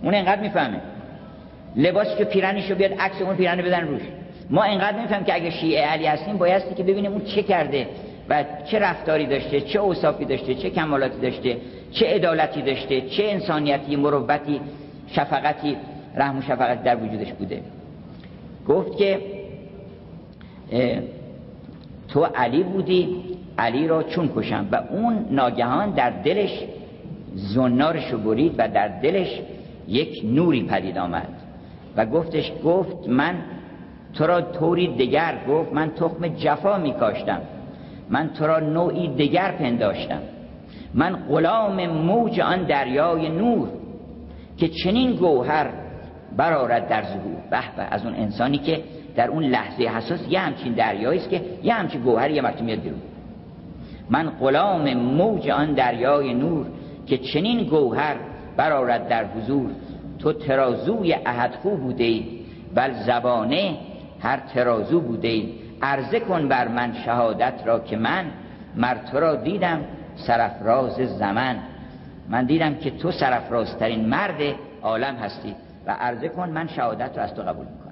اون 0.04 0.16
انقدر 0.16 0.42
می‌فهمه. 0.42 0.82
لباسی 1.76 2.18
که 2.18 2.24
پیرنش 2.24 2.70
رو 2.70 2.76
بیاد 2.76 2.94
عکس 3.00 3.22
اون 3.22 3.36
پیرن 3.36 3.58
بدن 3.58 3.88
روش. 3.88 4.02
ما 4.50 4.64
انقدر 4.64 4.98
نمی‌فهمیم 4.98 5.26
که 5.26 5.36
اگه 5.36 5.50
شیعه 5.50 5.86
علی 5.86 6.06
هستیم 6.06 6.38
بایستی 6.38 6.76
که 6.76 6.84
ببینیم 6.84 7.12
اون 7.12 7.22
چه 7.26 7.44
کرده 7.44 7.88
و 8.30 8.44
چه 8.66 8.80
رفتاری 8.80 9.26
داشته 9.26 9.62
چه 9.62 9.80
اوصافی 9.80 10.26
داشته 10.26 10.56
چه 10.56 10.70
کمالاتی 10.70 11.20
داشته 11.22 11.58
چه 11.92 12.06
عدالتی 12.06 12.62
داشته 12.62 13.02
چه 13.02 13.24
انسانیتی 13.24 13.96
مروتی 13.96 14.62
شفقتی 15.08 15.78
رحم 16.16 16.38
و 16.38 16.42
شفقت 16.42 16.84
در 16.84 16.96
وجودش 16.96 17.34
بوده. 17.34 17.62
گفت 18.68 18.98
که 18.98 19.20
تو 22.14 22.24
علی 22.24 22.64
بودی 22.64 23.16
علی 23.58 23.88
را 23.88 24.04
چون 24.04 24.30
کشم 24.36 24.68
و 24.72 24.76
اون 24.90 25.26
ناگهان 25.32 25.92
در 25.92 26.10
دلش 26.10 26.64
زنارش 27.36 28.12
رو 28.12 28.18
برید 28.18 28.56
و 28.58 28.68
در 28.68 28.88
دلش 28.88 29.40
یک 29.88 30.22
نوری 30.26 30.64
پدید 30.64 30.98
آمد 30.98 31.28
و 31.98 32.06
گفتش 32.06 32.52
گفت 32.66 33.08
من 33.08 33.36
تو 34.14 34.28
را 34.28 34.42
طوری 34.42 34.96
دگر 34.96 35.36
گفت 35.50 35.74
من 35.74 35.90
تخم 35.90 36.28
جفا 36.28 36.78
می 36.78 36.94
کاشتم 36.94 37.42
من 38.10 38.30
تو 38.30 38.48
را 38.48 38.60
نوعی 38.60 39.08
دگر 39.08 39.52
پنداشتم 39.52 40.20
من 40.94 41.16
غلام 41.16 41.88
موج 41.88 42.40
آن 42.40 42.64
دریای 42.64 43.30
نور 43.30 43.70
که 44.58 44.68
چنین 44.68 45.12
گوهر 45.12 45.70
برارد 46.38 46.88
در 46.88 47.04
ظهور 47.04 47.36
به 47.50 47.76
به 47.78 47.84
از 47.92 48.06
اون 48.06 48.16
انسانی 48.16 48.58
که 48.58 48.84
در 49.16 49.28
اون 49.28 49.44
لحظه 49.44 49.84
حساس 49.84 50.20
یه 50.30 50.40
همچین 50.40 50.74
دریایی 50.74 51.20
است 51.20 51.30
که 51.30 51.42
یه 51.64 51.74
همچین 51.74 52.02
گوهر 52.02 52.32
یه 52.32 52.42
مرتبه 52.42 52.62
میاد 52.62 52.80
بیرون. 52.80 53.02
من 54.10 54.30
غلام 54.30 54.94
موج 54.94 55.50
آن 55.50 55.74
دریای 55.74 56.34
نور 56.34 56.66
که 57.08 57.18
چنین 57.18 57.64
گوهر 57.64 58.16
برارد 58.58 59.08
در 59.08 59.26
حضور. 59.26 59.70
تو 60.20 60.34
ترازوی 60.34 61.14
احد 61.14 61.56
خوب 61.56 61.80
بوده 61.80 62.04
ای 62.04 62.26
بل 62.76 62.94
زبانه 62.94 63.78
هر 64.22 64.38
ترازو 64.38 65.02
بوده 65.02 65.28
ای 65.28 65.54
عرضه 65.82 66.20
کن 66.20 66.48
بر 66.48 66.68
من 66.68 66.94
شهادت 67.06 67.54
را 67.66 67.80
که 67.80 67.98
من 67.98 68.26
مر 68.76 68.96
تو 69.12 69.20
را 69.20 69.36
دیدم 69.36 69.80
سرفراز 70.16 70.96
زمان 70.96 71.56
من 72.30 72.46
دیدم 72.46 72.76
که 72.76 72.92
تو 72.92 73.12
سرفرازترین 73.12 74.06
مرد 74.06 74.42
عالم 74.82 75.16
هستی 75.16 75.56
و 75.86 75.92
عرضه 75.92 76.30
کن 76.30 76.50
من 76.50 76.68
شهادت 76.68 77.18
را 77.18 77.24
از 77.24 77.34
تو 77.36 77.42
قبول 77.42 77.66
می‌کنم. 77.66 77.83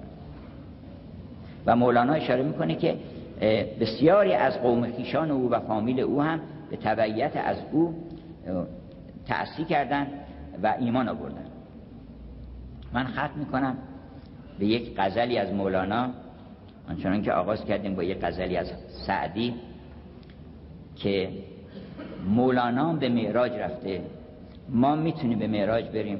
و 1.65 1.75
مولانا 1.75 2.13
اشاره 2.13 2.43
می‌کنه 2.43 2.75
که 2.75 2.95
بسیاری 3.79 4.33
از 4.33 4.61
قوم 4.61 4.91
خیشان 4.91 5.31
او 5.31 5.49
و 5.49 5.59
فامیل 5.59 5.99
او 5.99 6.21
هم 6.21 6.39
به 6.69 6.77
تبعیت 6.77 7.31
از 7.35 7.57
او 7.71 7.95
تأثیر 9.27 9.65
کردن 9.65 10.07
و 10.63 10.75
ایمان 10.79 11.09
آوردن 11.09 11.45
من 12.93 13.03
ختم 13.03 13.39
می‌کنم 13.39 13.77
به 14.59 14.65
یک 14.65 14.93
غزلی 14.97 15.37
از 15.37 15.53
مولانا 15.53 16.09
آنچنان 16.89 17.21
که 17.21 17.33
آغاز 17.33 17.65
کردیم 17.65 17.95
با 17.95 18.03
یک 18.03 18.17
غزلی 18.21 18.57
از 18.57 18.71
سعدی 19.07 19.53
که 20.95 21.29
مولانا 22.25 22.93
به 22.93 23.09
معراج 23.09 23.51
رفته. 23.51 24.01
ما 24.69 24.95
می‌تونیم 24.95 25.39
به 25.39 25.47
معراج 25.47 25.85
بریم. 25.85 26.19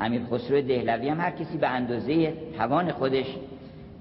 امیر 0.00 0.22
خسرو 0.24 0.60
دهلوی 0.60 1.08
هم 1.08 1.20
هر 1.20 1.30
کسی 1.30 1.58
به 1.58 1.68
اندازه 1.68 2.32
توان 2.56 2.92
خودش 2.92 3.26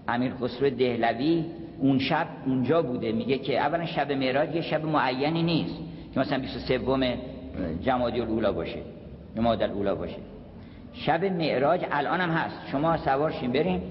امیر 0.08 0.34
خسرو 0.42 0.70
دهلوی 0.70 1.46
اون 1.80 2.00
شب 2.00 2.28
اونجا 2.46 2.82
بوده. 2.82 3.12
میگه 3.12 3.38
که 3.38 3.60
اولا 3.60 3.86
شب 3.86 4.12
معراج 4.12 4.56
یه 4.56 4.62
شب 4.62 4.86
معینی 4.86 5.44
نیست 5.44 5.76
که 6.14 6.20
مثلا 6.20 6.40
23 6.40 7.18
جمادی 7.82 8.22
الاولا 8.22 8.52
باشه 8.52 8.80
جمادی 9.36 9.64
الاولا 9.64 9.96
باشه. 9.96 10.18
شب 10.94 11.26
معراج 11.26 11.86
الان 11.92 12.22
هم 12.22 12.30
هست. 12.30 12.56
شما 12.72 12.98
سوارشین 12.98 13.52
بریم. 13.52 13.82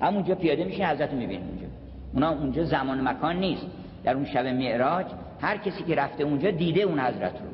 همونجا 0.00 0.34
پیاده 0.34 0.64
میشین 0.64 0.84
حضرت 0.86 1.12
می‌بینیم 1.12 1.48
اونجا. 1.48 1.66
اونا 2.14 2.30
اونجا 2.30 2.64
زمان 2.64 3.08
مکان 3.08 3.36
نیست. 3.36 3.66
در 4.04 4.14
اون 4.14 4.24
شب 4.24 4.46
معراج 4.46 5.06
هر 5.40 5.56
کسی 5.56 5.84
که 5.84 5.94
رفته 5.94 6.24
اونجا 6.24 6.50
دیده 6.50 6.80
اون 6.80 7.00
حضرت 7.00 7.32
رو. 7.32 7.48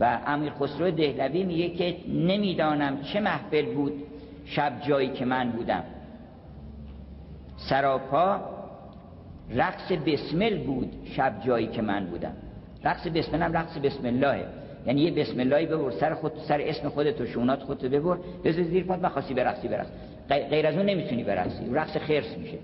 و 0.00 0.18
امیر 0.26 0.52
خسرو 0.52 0.90
دهلوی 0.90 1.42
میگه 1.42 1.68
که 1.68 1.96
نمی‌دانم 2.08 3.02
چه 3.02 3.20
محفل 3.20 3.74
بود 3.74 3.92
شب 4.46 4.72
جایی 4.86 5.08
که 5.08 5.24
من 5.24 5.50
بودم. 5.50 5.84
سراپا 7.68 8.40
رقص 9.54 9.92
بسمل 9.92 10.58
بود 10.58 10.92
شب 11.04 11.32
جایی 11.46 11.66
که 11.66 11.82
من 11.82 12.06
بودم. 12.06 12.32
رقص 12.84 13.06
بسمل 13.06 13.42
هم 13.42 13.52
رقص 13.52 13.78
بسم 13.78 14.06
الله 14.06 14.44
یعنی 14.86 15.00
یه 15.00 15.10
بسم 15.10 15.40
اللهی 15.40 15.66
ببر 15.66 15.90
سر 15.90 16.14
خود 16.14 16.32
سر 16.48 16.60
اسم 16.60 16.88
خودت 16.88 17.20
و 17.20 17.26
شونات 17.26 17.62
خودت 17.62 17.84
ببر 17.84 18.18
بذار 18.44 18.64
زیر 18.64 18.84
پات 18.84 19.00
بخواستی 19.00 19.34
برقصی. 19.34 19.68
برقص 19.68 19.88
غیر 20.28 20.66
از 20.66 20.74
اون 20.76 20.86
نمی‌تونی 20.86 21.24
برقصی 21.24 21.64
رقص 21.72 21.96
خرس 21.96 22.38
میشه. 22.38 22.58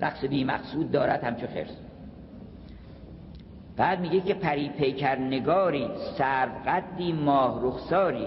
رقص 0.00 0.24
بی 0.24 0.44
مقصود 0.44 0.90
دارد 0.90 1.24
همچون 1.24 1.48
خرس. 1.48 1.76
بعد 3.76 4.00
میگه 4.00 4.20
که 4.20 4.34
پری 4.34 4.68
پیکر 4.68 5.16
نگاری 5.16 5.88
سرو 6.18 6.50
قدی 6.66 7.12
ماه 7.12 7.60
رخساری. 7.62 8.26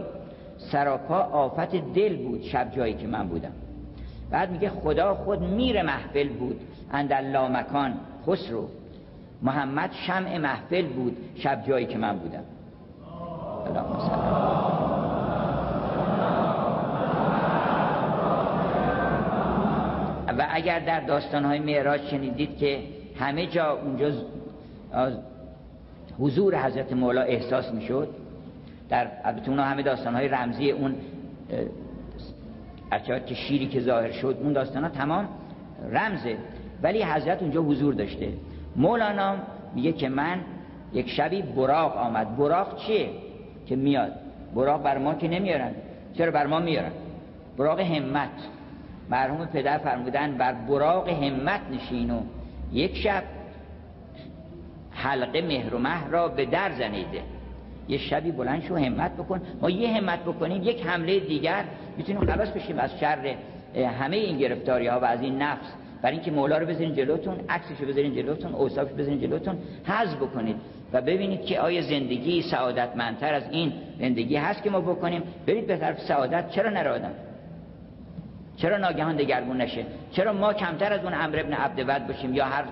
سراپا 0.57 1.17
آفت 1.17 1.75
دل 1.93 2.15
بود 2.15 2.41
شب 2.41 2.71
جایی 2.71 2.93
که 2.93 3.07
من 3.07 3.27
بودم. 3.27 3.51
بعد 4.29 4.51
میگه 4.51 4.69
خدا 4.69 5.15
خود 5.15 5.41
میر 5.41 5.81
محفل 5.81 6.29
بود. 6.29 6.61
اندر 6.91 7.21
مکان 7.47 7.93
خسرو. 8.27 8.67
محمد 9.41 9.91
شمع 10.07 10.37
محفل 10.37 10.85
بود. 10.87 11.17
شب 11.35 11.63
جایی 11.67 11.85
که 11.85 11.97
من 11.97 12.17
بودم. 12.17 12.43
و 20.37 20.47
اگر 20.49 20.79
در 20.79 20.99
داستانهای 20.99 21.59
معراج 21.59 22.01
شنیدید 22.01 22.57
که 22.57 22.79
همه 23.19 23.47
جا 23.47 23.71
اونجا 23.71 24.11
حضور 26.19 26.65
حضرت 26.65 26.93
مولا 26.93 27.21
احساس 27.21 27.71
می‌شد 27.71 28.09
در 28.89 29.07
البته 29.23 29.51
همه 29.51 29.83
داستانهای 29.83 30.27
رمزی 30.27 30.71
اون 30.71 30.95
که 33.27 33.35
شیری 33.35 33.67
که 33.67 33.79
ظاهر 33.79 34.11
شد 34.11 34.37
اون 34.41 34.53
داستان 34.53 34.83
ها 34.83 34.89
تمام 34.89 35.27
رمزه. 35.91 36.37
ولی 36.83 37.03
حضرت 37.03 37.41
اونجا 37.41 37.61
حضور 37.61 37.93
داشته. 37.93 38.33
مولانا 38.75 39.35
میگه 39.75 39.91
که 39.91 40.09
من 40.09 40.39
یک 40.93 41.09
شبی 41.09 41.41
براق 41.41 41.97
آمد. 41.97 42.37
براق 42.37 42.77
چیه؟ 42.77 43.09
که 43.65 43.75
میاد؟ 43.75 44.11
براق 44.55 44.83
بر 44.83 44.97
ما 44.97 45.13
که 45.13 45.27
نمیارن. 45.27 45.71
چرا 46.17 46.31
بر 46.31 46.47
ما 46.47 46.59
میارن؟ 46.59 46.91
براق 47.57 47.79
همت. 47.79 48.29
مرحوم 49.09 49.45
پدر 49.45 49.77
فرمودن 49.77 50.37
بر 50.37 50.53
براق 50.53 51.09
همت 51.09 51.61
نشین 51.71 52.11
و 52.11 52.21
یک 52.73 52.97
شب 52.97 53.23
حلقه 54.91 55.41
مهر 55.41 55.75
و 55.75 55.77
مه 55.77 56.07
را 56.09 56.27
به 56.27 56.45
در 56.45 56.71
زنیده. 56.71 57.21
یه 57.87 57.97
شبی 57.97 58.31
بلند 58.31 58.63
شو 58.63 58.75
همت 58.75 59.11
بکن. 59.11 59.41
ما 59.61 59.69
یه 59.69 59.97
همت 59.97 60.19
بکنیم 60.19 60.63
یک 60.63 60.85
حمله 60.85 61.19
دیگر. 61.19 61.63
می‌تونیم 61.97 62.25
خلاص 62.25 62.49
بشیم 62.49 62.79
از 62.79 62.99
شر 62.99 63.35
همه 63.99 64.15
این 64.15 64.37
گرفتاری 64.37 64.87
ها 64.87 64.99
و 64.99 65.05
از 65.05 65.21
این 65.21 65.41
نفس. 65.41 65.73
برای 66.01 66.15
اینکه 66.15 66.31
مولا 66.31 66.57
رو 66.57 66.65
بذارین 66.65 66.95
جلوتون 66.95 67.35
عکسش 67.49 67.81
رو 67.81 67.87
بذارین 67.87 68.15
جلوتون 68.15 68.55
اوصافش 68.55 68.91
بذارین 68.91 69.21
جلوتون 69.21 69.57
حذف 69.85 70.15
بکنید 70.15 70.55
و 70.93 71.01
ببینید 71.01 71.45
که 71.45 71.59
آیا 71.59 71.81
زندگی 71.81 72.41
سعادتمندتر 72.41 73.33
از 73.33 73.43
این 73.51 73.73
زندگی 73.99 74.35
هست 74.35 74.63
که 74.63 74.69
ما 74.69 74.81
بکنیم. 74.81 75.23
برید 75.47 75.67
به 75.67 75.77
طرف 75.77 76.01
سعادت. 76.01 76.49
چرا 76.49 76.69
نرادم 76.69 77.11
چرا 78.57 78.77
ناگهان 78.77 79.15
دگرگون 79.15 79.61
نشه؟ 79.61 79.85
چرا 80.11 80.33
ما 80.33 80.53
کمتر 80.53 80.93
از 80.93 81.03
اون 81.03 81.13
امر 81.13 81.39
ابن 81.39 81.53
عبد 81.53 82.07
باشیم 82.07 82.33
یا 82.33 82.45
هر 82.45 82.63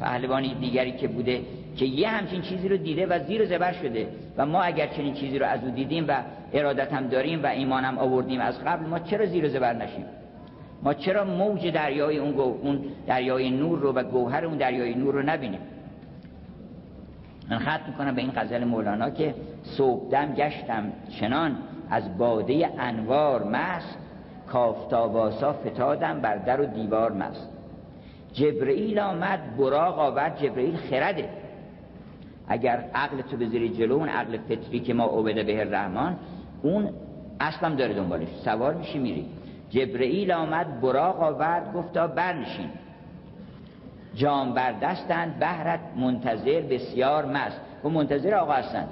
پهلوانی 0.00 0.54
دیگری 0.54 0.92
که 0.92 1.08
بوده؟ 1.08 1.40
که 1.76 1.84
یه 1.84 2.08
همچین 2.08 2.42
چیزی 2.42 2.68
رو 2.68 2.76
دیده 2.76 3.06
و 3.06 3.18
زیر 3.26 3.46
زبر 3.46 3.72
شده. 3.72 4.08
و 4.36 4.46
ما 4.46 4.62
اگر 4.62 4.86
چنین 4.86 5.14
چیزی 5.14 5.38
رو 5.38 5.46
از 5.46 5.64
او 5.64 5.70
دیدیم 5.70 6.04
و 6.08 6.16
ارادت 6.52 6.92
هم 6.92 7.06
داریم 7.06 7.42
و 7.42 7.46
ایمان 7.46 7.84
هم 7.84 7.98
آوردیم 7.98 8.40
از 8.40 8.64
قبل 8.64 8.86
ما 8.86 8.98
چرا 8.98 9.26
زیر 9.26 9.48
زبر 9.48 9.72
نشیم؟ 9.72 10.04
ما 10.82 10.94
چرا 10.94 11.24
موج 11.24 11.66
دریای 11.66 12.18
اون, 12.18 12.34
اون 12.34 12.84
دریای 13.06 13.50
نور 13.50 13.78
رو 13.78 13.92
و 13.92 14.02
گوهر 14.02 14.44
اون 14.44 14.58
دریای 14.58 14.94
نور 14.94 15.14
رو 15.14 15.22
نبینیم؟ 15.22 15.60
من 17.50 17.58
ختم 17.58 17.82
می‌کنم 17.88 18.14
به 18.14 18.22
این 18.22 18.32
غزل 18.36 18.64
مولانا 18.64 19.10
که 19.10 19.34
صبحدم 19.62 20.34
گشتم 20.34 20.92
چنان 21.20 21.56
از 21.90 22.18
باده 22.18 22.70
انوار 22.78 23.44
مست 23.44 23.98
کافتاباسا 24.46 25.52
فتادم 25.52 26.20
بر 26.20 26.36
در 26.36 26.60
و 26.60 26.66
دیوار 26.66 27.12
مست. 27.12 27.48
جبرئیل 28.32 28.98
آمد 28.98 29.56
براغ 29.56 29.98
آورد 29.98 30.38
جبرئیل 30.42 30.76
خرده. 30.76 31.28
اگر 32.48 32.84
عقل 32.94 33.20
تو 33.20 33.36
بذاری 33.36 33.68
جلو 33.68 33.94
اون 33.94 34.08
عقل 34.08 34.38
فطری 34.38 34.80
که 34.80 34.94
ما 34.94 35.04
عبده 35.04 35.42
به 35.42 35.60
الرحمن 35.60 36.16
اون 36.62 36.90
اصلا 37.40 37.74
داره 37.74 37.94
دنبالش. 37.94 38.28
سوار 38.44 38.74
میشی 38.74 38.98
میری. 38.98 39.26
جبرئیل 39.70 40.32
آمد 40.32 40.80
براغ 40.80 41.22
آورد 41.22 41.72
گفتا 41.72 42.06
برنشین. 42.06 42.68
جام 44.14 44.54
بر 44.54 44.72
دستند 44.72 45.38
بهرت 45.38 45.80
منتظر 45.96 46.60
بسیار 46.60 47.26
مست. 47.26 47.60
و 47.84 47.88
منتظر 47.88 48.34
آقا 48.34 48.52
هستند 48.52 48.88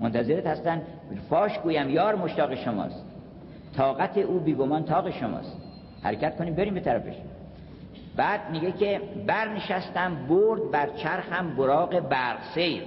منتظرت 0.00 0.46
هستند 0.46 0.82
فاش 1.30 1.58
گویم 1.58 1.90
یار 1.90 2.14
مشتاق 2.14 2.54
شماست. 2.54 3.04
طاقت 3.76 4.18
او 4.18 4.38
بیگمان 4.38 4.84
تاق 4.84 5.10
شماست. 5.10 5.56
حرکت 6.02 6.36
کنیم 6.36 6.54
بریم 6.54 6.74
به 6.74 6.80
طرفش. 6.80 7.14
بعد 8.16 8.50
میگه 8.50 8.72
که 8.72 9.00
برنشستم 9.26 10.26
برد 10.28 10.70
بر 10.70 10.88
چرخم 10.96 11.56
براغ 11.56 12.00
برق 12.00 12.38
سیر 12.54 12.82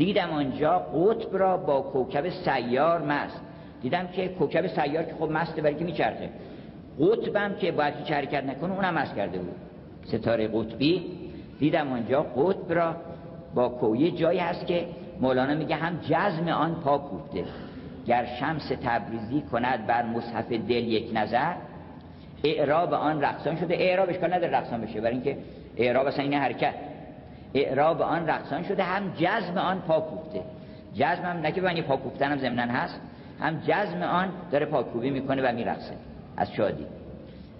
دیدم 0.00 0.30
آنجا 0.30 0.78
قطب 0.78 1.36
را 1.36 1.56
با 1.56 1.82
کوکب 1.82 2.28
سیار 2.28 3.02
مست. 3.02 3.40
دیدم 3.82 4.06
که 4.06 4.28
کوکب 4.28 4.66
سیار 4.66 5.04
که 5.04 5.14
خب 5.14 5.30
مسته 5.30 5.62
برای 5.62 5.74
که 5.74 5.84
میچرخه. 5.84 6.30
قطبم 7.00 7.54
که 7.54 7.72
باید 7.72 7.94
هیچ 7.94 8.12
حرکت 8.12 8.44
نکنه 8.44 8.74
اونم 8.74 8.94
مست 8.94 9.14
کرده 9.16 9.38
بود. 9.38 9.54
ستاره 10.04 10.48
قطبی. 10.48 11.06
دیدم 11.58 11.92
آنجا 11.92 12.22
قطب 12.22 12.72
را 12.72 12.96
با 13.54 13.68
کویه 13.68 14.10
جایی 14.10 14.38
هست 14.38 14.66
که 14.66 14.86
مولانا 15.20 15.54
میگه 15.54 15.76
هم 15.76 15.96
جزم 15.96 16.48
آن 16.48 16.74
پا 16.74 16.98
کوفته. 16.98 17.44
گر 18.06 18.26
شمس 18.40 18.72
تبریزی 18.84 19.40
کند 19.52 19.86
بر 19.86 20.06
مصحف 20.06 20.48
دل 20.48 20.70
یک 20.70 21.10
نظر 21.14 21.54
اعراب 22.44 22.92
آن 22.92 23.20
رقصان 23.20 23.56
شده. 23.56 23.74
اعراب 23.74 24.08
اشکال 24.08 24.34
نداره 24.34 24.56
رقصان 24.56 24.80
بشه 24.80 25.00
برای 25.00 25.14
اینکه 25.14 25.36
اعراب 25.76 26.06
اصلا 26.06 26.24
این 26.24 26.34
حرکت. 26.34 26.74
اعراب 27.54 28.02
آن 28.02 28.26
رقصان 28.26 28.62
شده 28.62 28.82
هم 28.82 29.12
جزم 29.16 29.58
آن 29.58 29.80
پا 29.80 30.00
کوفته 30.00 30.42
جزم 30.94 31.22
هم 31.22 31.36
نه 31.36 31.52
که 31.52 31.60
بانی 31.60 31.82
پا 31.82 31.96
کوفتن 31.96 32.32
هم 32.32 32.38
ضمنن 32.38 32.68
هست 32.68 33.00
هم 33.40 33.60
جزم 33.66 34.02
آن 34.02 34.28
داره 34.50 34.66
پاکوبی 34.66 35.10
می‌کنه 35.10 35.42
و 35.42 35.54
میرقصه 35.54 35.94
از 36.36 36.52
شادی. 36.52 36.86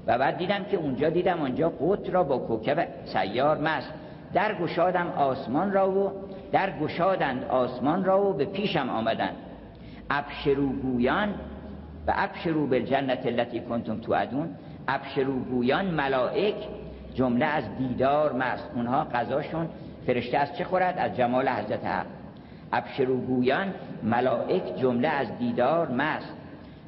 و 0.07 0.19
بعد 0.19 0.37
دیدم 0.37 0.65
که 0.65 0.77
اونجا 0.77 1.11
دیدم 1.11 1.41
آنجا 1.41 1.69
قط 1.69 2.11
را 2.11 2.23
با 2.23 2.39
کوکب 2.39 2.89
سیار 3.05 3.59
مست. 3.59 3.93
در 4.35 4.55
گشادم 4.55 5.07
آسمان 5.07 5.73
را 5.73 5.91
و 5.91 6.13
در 6.53 6.79
گشادند 6.79 7.45
آسمان 7.45 8.05
را 8.05 8.27
و 8.27 8.33
به 8.33 8.45
پیشم 8.45 8.91
آمدند. 8.91 9.37
ابشروگویان 10.11 11.35
و 12.07 12.13
ابشرو 12.17 12.67
بالجنت 12.67 13.27
التي 13.27 13.61
کنتم 13.61 14.01
توعدون. 14.01 14.49
ابشروگویان 14.91 15.87
ملائک 15.87 16.55
جمله 17.15 17.45
از 17.45 17.65
دیدار 17.79 18.33
مست. 18.33 18.71
اونها 18.75 19.05
قضاشون 19.05 19.69
فرشته 20.07 20.39
از 20.39 20.57
چه 20.57 20.65
خورد؟ 20.65 20.99
از 20.99 21.17
جمال 21.17 21.49
حضرت 21.49 21.85
حق. 21.85 22.07
ابشروگویان 22.73 23.75
ملائک 24.03 24.77
جمله 24.77 25.09
از 25.09 25.39
دیدار 25.39 25.89
مست. 25.89 26.33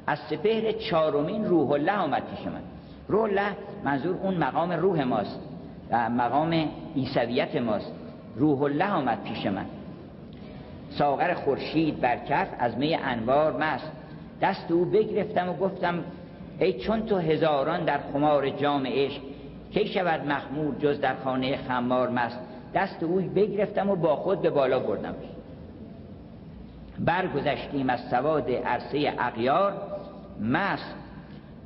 از 0.07 0.19
سپهر 0.29 0.71
چارمین 0.71 1.45
روح 1.45 1.71
الله 1.71 1.91
آمد 1.91 2.23
پیش 2.35 2.47
من. 2.47 2.61
روح 3.07 3.23
الله 3.23 3.57
منظور 3.83 4.15
اون 4.15 4.37
مقام 4.37 4.71
روح 4.71 5.03
ماست 5.03 5.39
و 5.91 6.09
مقام 6.09 6.69
ایسویت 6.95 7.55
ماست. 7.55 7.91
روح 8.35 8.61
الله 8.61 8.91
آمد 8.91 9.23
پیش 9.23 9.45
من. 9.45 9.65
ساغر 10.89 11.33
خورشید 11.33 12.01
بر 12.01 12.17
کف 12.17 12.47
از 12.59 12.77
می 12.77 12.95
انوار 12.95 13.57
مست. 13.57 13.91
دست 14.41 14.71
او 14.71 14.85
بگرفتم 14.85 15.49
و 15.49 15.53
گفتم 15.53 16.03
ای 16.59 16.73
چون 16.73 17.05
تو 17.05 17.17
هزاران 17.17 17.85
در 17.85 17.99
خمار 18.13 18.49
جام 18.49 18.85
عشق 18.85 19.21
کی 19.73 19.87
شود 19.87 20.27
مخمور 20.27 20.75
جز 20.75 21.01
در 21.01 21.15
خانه 21.15 21.57
خمار 21.57 22.09
مست؟ 22.09 22.39
دست 22.73 23.03
او 23.03 23.15
بگرفتم 23.15 23.89
و 23.89 23.95
با 23.95 24.15
خود 24.15 24.41
به 24.41 24.49
بالا 24.49 24.79
بردم. 24.79 25.15
برگذشتیم 26.99 27.89
از 27.89 27.99
سواد 28.09 28.51
عرصه 28.51 29.13
اغیار 29.19 29.73
مست 30.41 30.95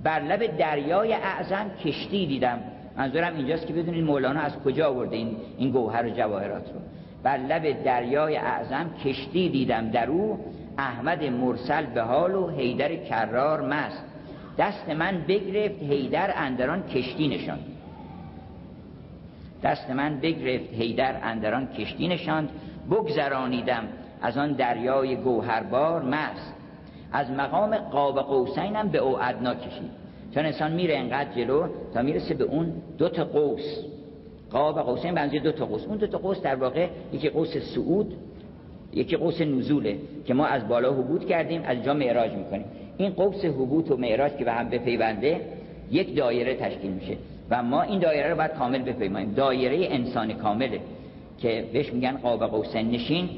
بر 0.03 0.19
لب 0.19 0.57
دریای 0.57 1.13
اعظم 1.13 1.69
کشتی 1.85 2.27
دیدم. 2.27 2.59
منظورم 2.97 3.35
اینجاست 3.35 3.67
که 3.67 3.73
بدونید 3.73 4.03
مولانا 4.03 4.39
از 4.39 4.59
کجا 4.59 4.89
آورده 4.89 5.15
این, 5.15 5.37
این 5.57 5.71
گوهر 5.71 6.05
و 6.05 6.09
جواهرات 6.09 6.65
رو. 6.73 6.79
بر 7.23 7.37
لب 7.37 7.83
دریای 7.83 8.37
اعظم 8.37 8.89
کشتی 9.05 9.49
دیدم. 9.49 9.89
در 9.89 10.09
او 10.09 10.39
احمد 10.77 11.23
مرسل 11.23 11.85
به 11.85 12.01
حال 12.01 12.35
و 12.35 12.49
حیدر 12.49 12.95
کرار 12.95 13.61
مست. 13.61 14.03
دست 14.57 14.89
من 14.89 15.23
بگرفت 15.27 15.83
حیدر 15.83 16.33
اندران 16.35 16.83
کشتی 16.83 17.27
نشاند. 17.27 17.65
دست 19.63 19.89
من 19.89 20.19
بگرفت 20.19 20.73
حیدر 20.73 21.19
اندران 21.23 21.67
کشتی 21.67 22.07
نشاند. 22.07 22.49
بگذرانیدم 22.91 23.83
از 24.21 24.37
آن 24.37 24.51
دریای 24.51 25.15
گوهربار 25.15 26.03
مست 26.03 26.53
از 27.11 27.31
مقام 27.31 27.77
قاب 27.77 28.19
قوسینم 28.19 28.87
به 28.87 28.97
او 28.97 29.23
ادنا 29.23 29.55
کشید. 29.55 29.91
چون 30.33 30.45
انسان 30.45 30.71
میره 30.71 30.97
انقدر 30.97 31.33
جلو 31.33 31.67
تا 31.93 32.01
می‌رسه 32.01 32.33
به 32.33 32.43
اون 32.43 32.73
دو 32.97 33.09
تا 33.09 33.25
قوس. 33.25 33.83
قاب 34.51 34.79
قوسین 34.79 35.15
بنزی 35.15 35.39
دو 35.39 35.51
تا 35.51 35.65
قوس. 35.65 35.85
اون 35.85 35.97
دو 35.97 36.07
تا 36.07 36.17
قوس 36.17 36.41
در 36.41 36.55
واقع 36.55 36.87
یکی 37.13 37.29
قوس 37.29 37.57
سعود 37.57 38.13
یکی 38.93 39.15
قوس 39.15 39.41
نزوله 39.41 39.97
که 40.25 40.33
ما 40.33 40.45
از 40.45 40.67
بالا 40.67 40.93
حبوط 40.93 41.25
کردیم 41.25 41.61
از 41.65 41.83
جا 41.83 41.93
معراج 41.93 42.31
می‌کنیم. 42.31 42.65
این 42.97 43.09
قوس 43.09 43.45
حبوط 43.45 43.91
و 43.91 43.97
معراج 43.97 44.31
که 44.35 44.45
به 44.45 44.51
هم 44.51 44.69
بپیونده 44.69 45.41
یک 45.91 46.15
دایره 46.15 46.55
تشکیل 46.55 46.91
میشه 46.91 47.17
و 47.49 47.63
ما 47.63 47.81
این 47.81 47.99
دایره 47.99 48.29
رو 48.29 48.35
باید 48.35 48.51
کامل 48.51 48.81
بپیماییم. 48.83 49.33
دایره 49.33 49.87
انسان 49.89 50.33
کامله 50.33 50.79
که 51.37 51.65
بهش 51.73 51.93
میگن 51.93 52.17
قاب 52.17 52.45
قوسین 52.45 52.91
نشین. 52.91 53.29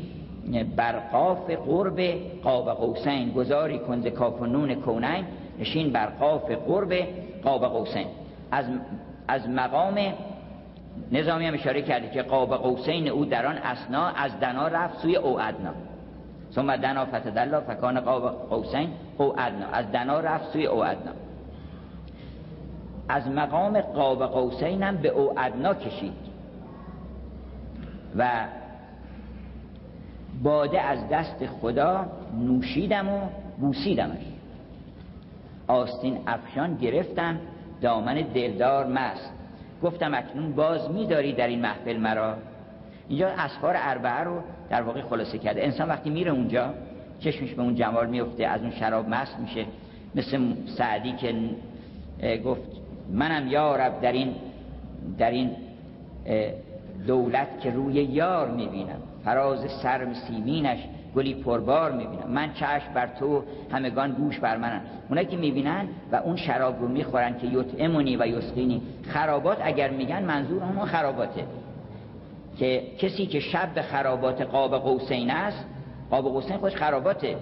بر 0.75 0.99
قاف 0.99 1.51
قرب 1.51 1.99
قاب 2.43 2.69
قوسین. 2.69 3.31
گذاری 3.31 3.79
کنز 3.79 4.07
کاف 4.07 4.41
و 4.41 4.45
نون 4.45 4.75
کونین. 4.75 5.25
نشین 5.59 5.91
بر 5.91 6.05
قاف 6.05 6.51
قرب 6.51 6.93
قاب 7.43 7.65
قوسین. 7.65 8.05
از 8.51 8.65
از 9.27 9.49
مقام 9.49 9.99
نظامی 11.11 11.45
هم 11.45 11.53
اشاره 11.53 11.81
کرده 11.81 12.09
که 12.09 12.21
قاب 12.21 12.55
قوسین 12.55 13.07
او 13.07 13.25
در 13.25 13.45
آن 13.45 13.55
اسنا 13.55 14.07
از 14.07 14.39
دنا 14.39 14.67
رفت 14.67 14.99
سوی 15.01 15.15
او 15.15 15.41
ادنا. 15.41 15.73
ثم 16.51 16.75
دنا 16.75 17.05
فتدلا 17.05 17.61
فکان 17.61 17.99
قاب 17.99 18.49
قوسین 18.49 18.89
او 19.17 19.39
ادنا. 19.39 19.67
از 19.67 19.91
دنا 19.91 20.19
رفت 20.19 20.53
سوی 20.53 20.65
او 20.65 20.85
ادنا. 20.85 21.11
از 23.09 23.27
مقام 23.27 23.81
قاب 23.81 24.25
قوسین 24.25 24.83
هم 24.83 24.97
به 24.97 25.09
او 25.09 25.39
ادنا 25.39 25.73
کشید. 25.73 26.13
و 28.17 28.45
باده 30.43 30.81
از 30.81 31.09
دست 31.09 31.45
خدا 31.45 32.05
نوشیدم 32.39 33.09
و 33.09 33.19
بوسیدمش. 33.59 34.25
آستین 35.67 36.19
افشان 36.27 36.75
گرفتم 36.75 37.39
دامن 37.81 38.15
دلدار 38.15 38.87
مست. 38.87 39.33
گفتم 39.83 40.13
اکنون 40.13 40.51
باز 40.51 40.91
میداری 40.91 41.33
در 41.33 41.47
این 41.47 41.61
محفل 41.61 41.97
مرا؟ 41.97 42.35
اینجا 43.09 43.27
اسفار 43.27 43.75
اربعه 43.77 44.19
رو 44.19 44.41
در 44.69 44.81
واقع 44.81 45.01
خلاصه 45.01 45.37
کرده. 45.37 45.63
انسان 45.63 45.89
وقتی 45.89 46.09
میره 46.09 46.31
اونجا 46.31 46.73
چشمش 47.19 47.53
به 47.53 47.61
اون 47.61 47.75
جمال 47.75 48.07
میفته 48.07 48.45
از 48.45 48.61
اون 48.61 48.71
شراب 48.71 49.09
مست 49.09 49.39
میشه. 49.39 49.65
مثل 50.15 50.39
سعدی 50.77 51.11
که 51.11 51.35
گفت 52.45 52.61
منم 53.13 53.47
یارب 53.47 54.01
در 54.01 54.11
این 54.11 54.35
در 55.17 55.31
این 55.31 55.51
دولت 57.07 57.59
که 57.61 57.71
روی 57.71 57.93
یار 57.93 58.51
می‌بینم. 58.51 58.99
فراز 59.25 59.71
سرم 59.83 60.13
سیمینش 60.13 60.79
گلی 61.15 61.33
پربار 61.33 61.91
می‌بینم. 61.91 62.29
من 62.29 62.53
چشم 62.53 62.93
بر 62.93 63.07
تو 63.07 63.43
همگان 63.71 64.11
گوش 64.11 64.39
بر 64.39 64.57
منن. 64.57 64.81
اونایی 65.09 65.27
که 65.27 65.37
می‌بینن 65.37 65.87
و 66.11 66.15
اون 66.15 66.35
شراب 66.35 66.81
رو 66.81 66.87
می‌خورن 66.87 67.37
که 67.37 67.47
یطعمونی 67.47 68.17
و 68.17 68.27
یسقینی. 68.27 68.81
خرابات 69.03 69.57
اگر 69.63 69.89
میگن 69.89 70.23
منظور 70.23 70.63
اون 70.63 70.85
خراباته. 70.85 71.43
که 72.59 72.83
کسی 72.99 73.25
که 73.25 73.39
شب 73.39 73.73
به 73.73 73.81
خرابات 73.81 74.41
قاب 74.41 74.77
قوسین 74.77 75.31
است 75.31 75.65
قاب 76.11 76.25
قوسین 76.25 76.57
خودش 76.57 76.75
خراباته. 76.75 77.35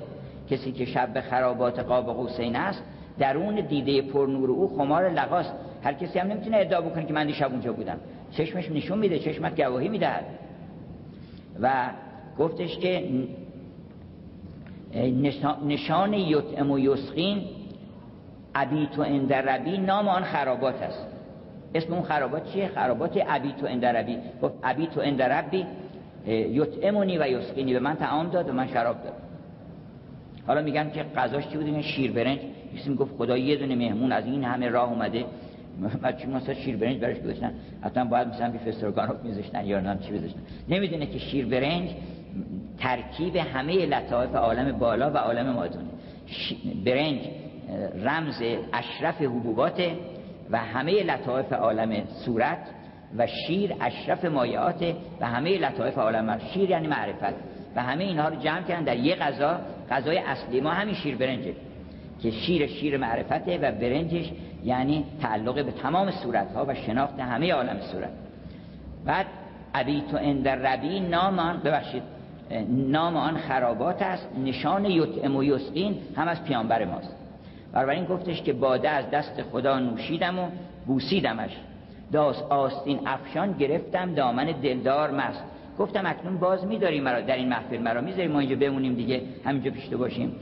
کسی 0.49 0.71
که 0.71 0.85
شب 0.85 1.13
به 1.13 1.21
خرابات 1.21 1.79
قاب 1.79 2.05
قوسین 2.05 2.55
است 2.55 2.83
درون 3.19 3.55
دیده 3.55 4.01
پر 4.01 4.25
نور 4.25 4.49
او 4.49 4.77
خمار 4.77 5.09
لغاست. 5.09 5.53
هر 5.83 5.93
کسی 5.93 6.19
هم 6.19 6.27
نمی‌تونه 6.27 6.57
ادعا 6.57 6.81
بکنه 6.81 7.05
که 7.05 7.13
من 7.13 7.27
دیشب 7.27 7.51
اونجا 7.51 7.73
بودم. 7.73 7.97
چشمش 8.31 8.71
نشون 8.71 8.97
میده 8.97 9.19
چشمت 9.19 9.61
گواهی 9.61 9.89
می‌دهد. 9.89 10.25
و 11.61 11.89
گفتش 12.39 12.77
که 12.77 13.09
نشان 15.65 16.13
یطعم 16.13 16.71
و 16.71 16.79
یسقین 16.79 17.43
عبیت 18.55 18.99
و 18.99 19.01
اندربی 19.01 19.77
نام 19.77 20.07
آن 20.07 20.23
خرابات 20.23 20.81
است. 20.81 21.07
اسم 21.77 21.93
اون 21.93 22.01
خرابات 22.01 22.53
چیه؟ 22.53 22.67
خرابات 22.67 23.17
عبیت 23.17 23.63
و 23.63 23.65
اندربی 23.65 24.17
گفت 24.41 24.53
عبیت 24.63 24.97
و 24.97 25.01
اندربی 25.01 25.65
یطعمونی 26.27 27.17
و 27.17 27.27
یسقینی. 27.27 27.73
به 27.73 27.79
من 27.79 27.95
تعام 27.95 28.29
داد 28.29 28.49
و 28.49 28.53
من 28.53 28.67
شراب 28.67 29.03
داد. 29.03 29.13
حالا 30.47 30.61
میگن 30.61 30.89
که 30.89 31.03
قضاش 31.03 31.47
چی 31.47 31.57
بود؟ 31.57 31.65
این 31.65 31.81
شیر 31.81 32.11
برنج. 32.11 32.39
کسی 32.77 32.89
می‌گفت 32.89 33.17
خدا 33.17 33.37
یه 33.37 33.55
دونه 33.55 33.75
مهمون 33.75 34.11
از 34.11 34.25
این 34.25 34.43
همه 34.43 34.69
راه 34.69 34.89
اومده. 34.89 35.25
چون 36.23 36.33
مثلا 36.33 36.55
شیر 36.55 36.77
برنج 36.77 36.97
برش 36.97 37.19
گذاشتن 37.19 37.53
حتما 37.81 38.05
باید 38.05 38.27
مثلا 38.27 38.51
بیف 38.51 38.67
استروگانوف 38.67 39.23
میذاشتن 39.23 39.65
یا 39.65 39.79
نه 39.79 39.97
چی 40.01 40.11
بذاشتن. 40.11 40.39
نمی‌دونه 40.69 41.05
که 41.05 41.19
شیر 41.19 41.45
برنج 41.45 41.89
ترکیب 42.79 43.35
همه 43.35 43.85
لطائف 43.85 44.35
عالم 44.35 44.79
بالا 44.79 45.11
و 45.11 45.17
عالم 45.17 45.49
مادون 45.49 45.83
برنج 46.85 47.19
رمز 48.03 48.43
اشرف 48.73 49.21
حبوبات 49.21 49.81
و 50.51 50.57
همه 50.57 51.03
لطائف 51.03 51.53
عالم 51.53 52.03
صورت 52.25 52.67
و 53.17 53.27
شیر 53.27 53.75
اشرف 53.81 54.25
مایعات 54.25 54.95
و 55.21 55.27
همه 55.27 55.57
لطائف 55.57 55.97
عالم 55.97 56.39
شیر 56.53 56.69
یعنی 56.69 56.87
معرفت. 56.87 57.35
و 57.75 57.83
همه 57.83 58.03
اینها 58.03 58.27
رو 58.27 58.35
جمع 58.35 58.61
کردن 58.61 58.83
در 58.83 58.97
یه 58.97 59.15
غذا. 59.15 59.59
غذای 59.91 60.17
اصلی 60.17 60.61
ما 60.61 60.69
همین 60.69 60.95
شیر 60.95 61.17
برنجه 61.17 61.53
که 62.21 62.31
شیر 62.31 62.67
شیر 62.67 62.97
معرفته 62.97 63.57
و 63.57 63.71
برنجش 63.71 64.31
یعنی 64.63 65.05
تعلق 65.21 65.65
به 65.65 65.71
تمام 65.71 66.11
صورت 66.11 66.53
ها 66.53 66.65
و 66.67 66.73
شناخت 66.73 67.19
همه 67.19 67.53
عالم 67.53 67.79
صورت. 67.91 68.09
بعد 69.05 69.25
ابیت 69.73 70.13
و 70.13 70.17
اندر 70.17 70.55
ربی 70.55 70.99
نام 70.99 71.61
ببخشید 71.63 72.03
نام 72.69 73.17
آن 73.17 73.37
خرابات 73.37 74.01
است. 74.01 74.29
نشان 74.45 74.85
یطعم 74.85 75.35
و 75.35 75.43
یسقین 75.43 75.97
هم 76.15 76.27
از 76.27 76.43
پیانبر 76.43 76.85
ماست. 76.85 77.16
بنابراین 77.73 78.05
گفتش 78.05 78.41
که 78.41 78.53
باده 78.53 78.89
از 78.89 79.09
دست 79.11 79.41
خدا 79.51 79.79
نوشیدم 79.79 80.39
و 80.39 80.47
بوسیدمش. 80.85 81.51
داست 82.11 82.43
آستین 82.49 82.99
افشان 83.05 83.51
گرفتم 83.51 84.13
دامن 84.13 84.45
دلدار 84.45 85.11
مست. 85.11 85.43
گفتم 85.79 86.05
اکنون 86.05 86.37
باز 86.37 86.65
میداری 86.65 86.99
مرا 86.99 87.21
در 87.21 87.35
این 87.35 87.49
محفل 87.49 87.77
مرا 87.77 88.01
می‌ذاری 88.01 88.27
ما 88.27 88.39
اینجا 88.39 88.55
بمونیم 88.55 88.93
دیگه 88.93 89.21
همینجا 89.45 89.71
پیشته 89.71 89.97
باشیم. 89.97 90.35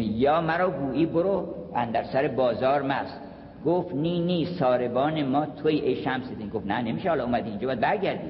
یا 0.00 0.40
مرا 0.40 0.70
گویی 0.70 1.06
برو 1.06 1.54
اندر 1.74 2.04
سر 2.04 2.28
بازار 2.28 2.82
مست. 2.82 3.20
گفت 3.66 3.94
نی 3.94 4.20
نی 4.20 4.46
ساربان 4.46 5.22
ما 5.22 5.46
توی 5.46 5.74
ای 5.80 6.02
شمس 6.02 6.32
دین 6.38 6.48
گفت 6.48 6.66
نه 6.66 6.82
نمیشه 6.82 7.08
حالا 7.08 7.24
اومدی 7.24 7.50
اینجا 7.50 7.66
باید 7.66 7.80
برگردی. 7.80 8.28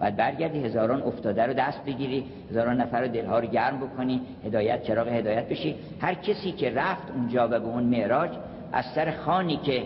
باید 0.00 0.16
برگردی 0.16 0.64
هزاران 0.64 1.02
افتاده 1.02 1.46
رو 1.46 1.52
دست 1.52 1.84
بگیری 1.84 2.24
هزاران 2.50 2.80
نفر 2.80 3.00
رو 3.00 3.08
دلها 3.08 3.38
رو 3.38 3.46
گرم 3.46 3.78
بکنی 3.78 4.20
هدایت 4.44 4.82
چراغ 4.82 5.08
هدایت 5.08 5.48
بشی. 5.48 5.76
هر 6.00 6.14
کسی 6.14 6.52
که 6.52 6.70
رفت 6.70 7.10
اونجا 7.14 7.44
و 7.44 7.50
به 7.50 7.66
اون 7.66 7.82
معراج 7.82 8.30
از 8.72 8.84
سر 8.94 9.10
خانی 9.10 9.56
که 9.56 9.82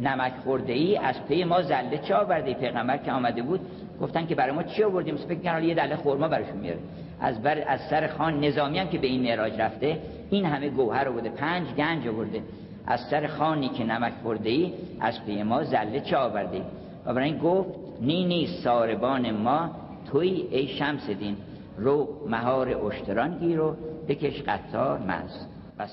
نمک 0.00 0.32
خورده 0.44 0.72
ای 0.72 0.96
از 0.96 1.14
پی 1.28 1.44
ما 1.44 1.62
زله 1.62 1.98
چه 1.98 2.14
آورده؟ 2.14 2.54
پیغمبر 2.54 2.96
که 2.96 3.12
آمده 3.12 3.42
بود 3.42 3.60
گفتن 4.00 4.26
که 4.26 4.34
برای 4.34 4.52
ما 4.52 4.62
چی 4.62 4.82
آوردیم؟ 4.82 5.16
فکر 5.16 5.62
یه 5.62 5.74
دله 5.74 5.96
خورما 5.96 6.28
براشون 6.28 6.56
میاره. 6.56 6.78
از 7.20 7.42
بر 7.42 7.64
از 7.66 7.80
سر 7.90 8.06
خان 8.06 8.44
نظامی 8.44 8.78
هم 8.78 8.88
که 8.88 8.98
به 8.98 9.06
این 9.06 9.22
معراج 9.22 9.60
رفته 9.60 9.98
این 10.30 10.44
همه 10.44 10.68
گوهر 10.68 11.08
آورده 11.08 11.28
پنج 11.28 11.66
گنج 11.68 12.08
آورده 12.08 12.42
از 12.86 13.00
سر 13.00 13.26
خانی 13.26 13.68
که 13.68 13.84
نمک 13.84 14.12
خورده 14.22 14.50
ای 14.50 14.72
از 15.00 15.24
پی 15.26 15.42
ما 15.42 15.64
زله 15.64 16.00
چه 16.00 16.16
آورده؟ 16.16 16.62
و 17.06 17.14
برای 17.14 17.30
این 17.30 17.38
گفت 17.38 17.85
نی 18.00 18.24
نی 18.24 18.46
ساربان 18.46 19.30
ما 19.30 19.70
توی 20.10 20.28
ای 20.28 20.68
شمس 20.68 21.10
دین. 21.10 21.36
رو 21.78 22.28
مهار 22.28 22.86
اشتران 22.86 23.38
گیر 23.38 23.60
و 23.60 23.76
بکش 24.08 24.42
قطار 24.42 24.98
مز 24.98 25.46
و 25.78 25.86